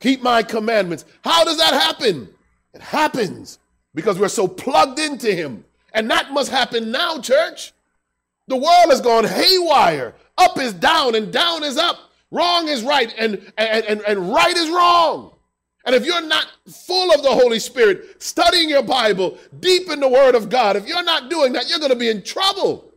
Keep 0.00 0.22
my 0.22 0.42
commandments. 0.42 1.06
How 1.24 1.44
does 1.44 1.56
that 1.56 1.72
happen? 1.72 2.28
It 2.74 2.82
happens 2.82 3.58
because 3.94 4.18
we're 4.18 4.28
so 4.28 4.46
plugged 4.46 4.98
into 4.98 5.34
Him. 5.34 5.64
And 5.94 6.10
that 6.10 6.30
must 6.30 6.50
happen 6.50 6.90
now, 6.90 7.20
church. 7.20 7.72
The 8.50 8.56
world 8.56 8.86
has 8.88 9.00
gone 9.00 9.24
haywire. 9.24 10.12
Up 10.36 10.58
is 10.58 10.72
down 10.72 11.14
and 11.14 11.32
down 11.32 11.62
is 11.62 11.76
up. 11.76 12.10
Wrong 12.32 12.66
is 12.66 12.82
right 12.82 13.14
and, 13.16 13.34
and, 13.56 13.84
and, 13.84 14.00
and 14.00 14.32
right 14.32 14.56
is 14.56 14.68
wrong. 14.68 15.32
And 15.84 15.94
if 15.94 16.04
you're 16.04 16.26
not 16.26 16.48
full 16.66 17.12
of 17.12 17.22
the 17.22 17.30
Holy 17.30 17.60
Spirit, 17.60 18.20
studying 18.20 18.68
your 18.68 18.82
Bible, 18.82 19.38
deep 19.60 19.88
in 19.88 20.00
the 20.00 20.08
Word 20.08 20.34
of 20.34 20.48
God, 20.48 20.74
if 20.74 20.88
you're 20.88 21.04
not 21.04 21.30
doing 21.30 21.52
that, 21.52 21.70
you're 21.70 21.78
going 21.78 21.92
to 21.92 21.96
be 21.96 22.08
in 22.08 22.24
trouble. 22.24 22.92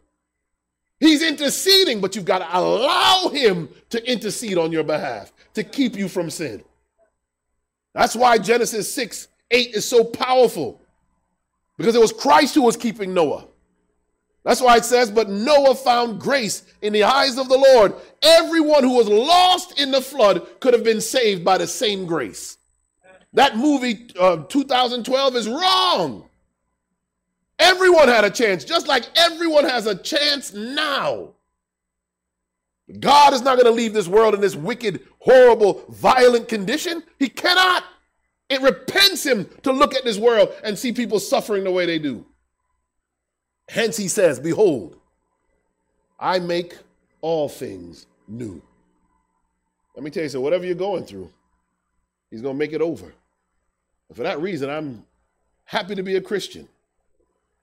He's 1.00 1.22
interceding, 1.22 2.02
but 2.02 2.16
you've 2.16 2.26
got 2.26 2.40
to 2.40 2.58
allow 2.58 3.30
Him 3.30 3.70
to 3.92 4.12
intercede 4.12 4.58
on 4.58 4.72
your 4.72 4.84
behalf 4.84 5.32
to 5.54 5.64
keep 5.64 5.96
you 5.96 6.08
from 6.08 6.32
sin. 6.32 6.64
That's 7.94 8.16
why 8.16 8.40
Genesis 8.40 8.92
6 8.92 9.28
8 9.52 9.76
is 9.76 9.88
so 9.88 10.04
powerful 10.04 10.82
because 11.78 11.94
it 11.94 12.02
was 12.02 12.12
Christ 12.12 12.56
who 12.56 12.64
was 12.64 12.76
keeping 12.76 13.14
Noah. 13.14 13.46
That's 14.44 14.62
why 14.62 14.78
it 14.78 14.86
says, 14.86 15.10
But 15.10 15.30
Noah 15.30 15.76
found 15.76 16.20
grace 16.20 16.64
in 16.82 16.94
the 16.94 17.04
eyes 17.04 17.38
of 17.38 17.48
the 17.48 17.58
Lord. 17.58 17.94
Everyone 18.22 18.84
who 18.84 18.96
was 18.96 19.08
lost 19.08 19.80
in 19.80 19.92
the 19.92 20.02
flood 20.02 20.60
could 20.60 20.74
have 20.74 20.84
been 20.84 21.02
saved 21.02 21.46
by 21.46 21.58
the 21.58 21.68
same 21.68 22.06
grace. 22.06 22.58
That 23.34 23.58
movie, 23.58 24.10
uh, 24.20 24.44
2012, 24.44 25.36
is 25.36 25.48
wrong. 25.48 26.30
Everyone 27.58 28.08
had 28.08 28.26
a 28.26 28.30
chance, 28.30 28.66
just 28.66 28.88
like 28.88 29.06
everyone 29.16 29.64
has 29.64 29.88
a 29.88 29.96
chance 29.96 30.54
now. 30.54 31.30
God 33.00 33.34
is 33.34 33.42
not 33.42 33.56
going 33.56 33.66
to 33.66 33.72
leave 33.72 33.94
this 33.94 34.08
world 34.08 34.34
in 34.34 34.42
this 34.42 34.56
wicked, 34.56 35.02
horrible, 35.20 35.86
violent 35.90 36.50
condition. 36.50 37.02
He 37.18 37.30
cannot. 37.30 37.84
It 38.50 38.62
repents 38.62 39.26
him 39.26 39.48
to 39.64 39.72
look 39.72 39.96
at 39.96 40.04
this 40.04 40.18
world 40.18 40.50
and 40.64 40.78
see 40.78 40.92
people 40.92 41.20
suffering 41.20 41.64
the 41.64 41.72
way 41.72 41.86
they 41.86 41.98
do. 41.98 42.26
Hence 43.74 43.98
he 43.98 44.08
says, 44.08 44.40
Behold, 44.40 44.98
I 46.20 46.38
make 46.38 46.78
all 47.22 47.50
things 47.50 48.06
new. 48.28 48.62
Let 49.96 50.04
me 50.04 50.12
tell 50.12 50.22
you 50.22 50.30
so 50.30 50.42
whatever 50.42 50.64
you're 50.64 50.76
going 50.76 51.06
through, 51.06 51.32
he's 52.30 52.44
going 52.44 52.54
to 52.54 52.60
make 52.60 52.74
it 52.74 52.82
over. 52.82 53.12
And 54.10 54.16
for 54.16 54.22
that 54.22 54.40
reason, 54.40 54.70
I'm 54.70 55.04
happy 55.66 55.96
to 55.96 56.04
be 56.04 56.18
a 56.18 56.22
Christian 56.22 56.68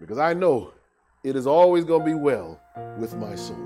because 0.00 0.18
I 0.18 0.34
know 0.34 0.72
it 1.22 1.36
is 1.36 1.46
always 1.46 1.84
going 1.84 2.00
to 2.00 2.06
be 2.06 2.14
well 2.14 2.60
with 2.98 3.14
my 3.14 3.36
soul. 3.36 3.64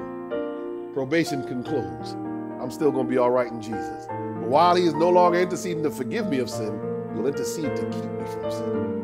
Probation 0.93 1.47
can 1.47 1.65
close. 1.65 2.13
I'm 2.61 2.71
still 2.71 2.93
going 2.93 3.07
to 3.07 3.11
be 3.11 3.17
all 3.17 3.31
right 3.31 3.51
in 3.51 3.63
Jesus. 3.63 4.05
But 4.07 4.51
while 4.51 4.75
he 4.75 4.85
is 4.85 4.93
no 4.93 5.09
longer 5.09 5.41
interceding 5.41 5.83
to 5.85 5.91
forgive 5.91 6.29
me 6.29 6.41
of 6.41 6.51
sin, 6.51 6.79
he'll 7.15 7.27
intercede 7.27 7.75
to 7.75 7.83
keep 7.85 8.05
me 8.05 8.27
from 8.27 8.51
sin. 8.51 9.04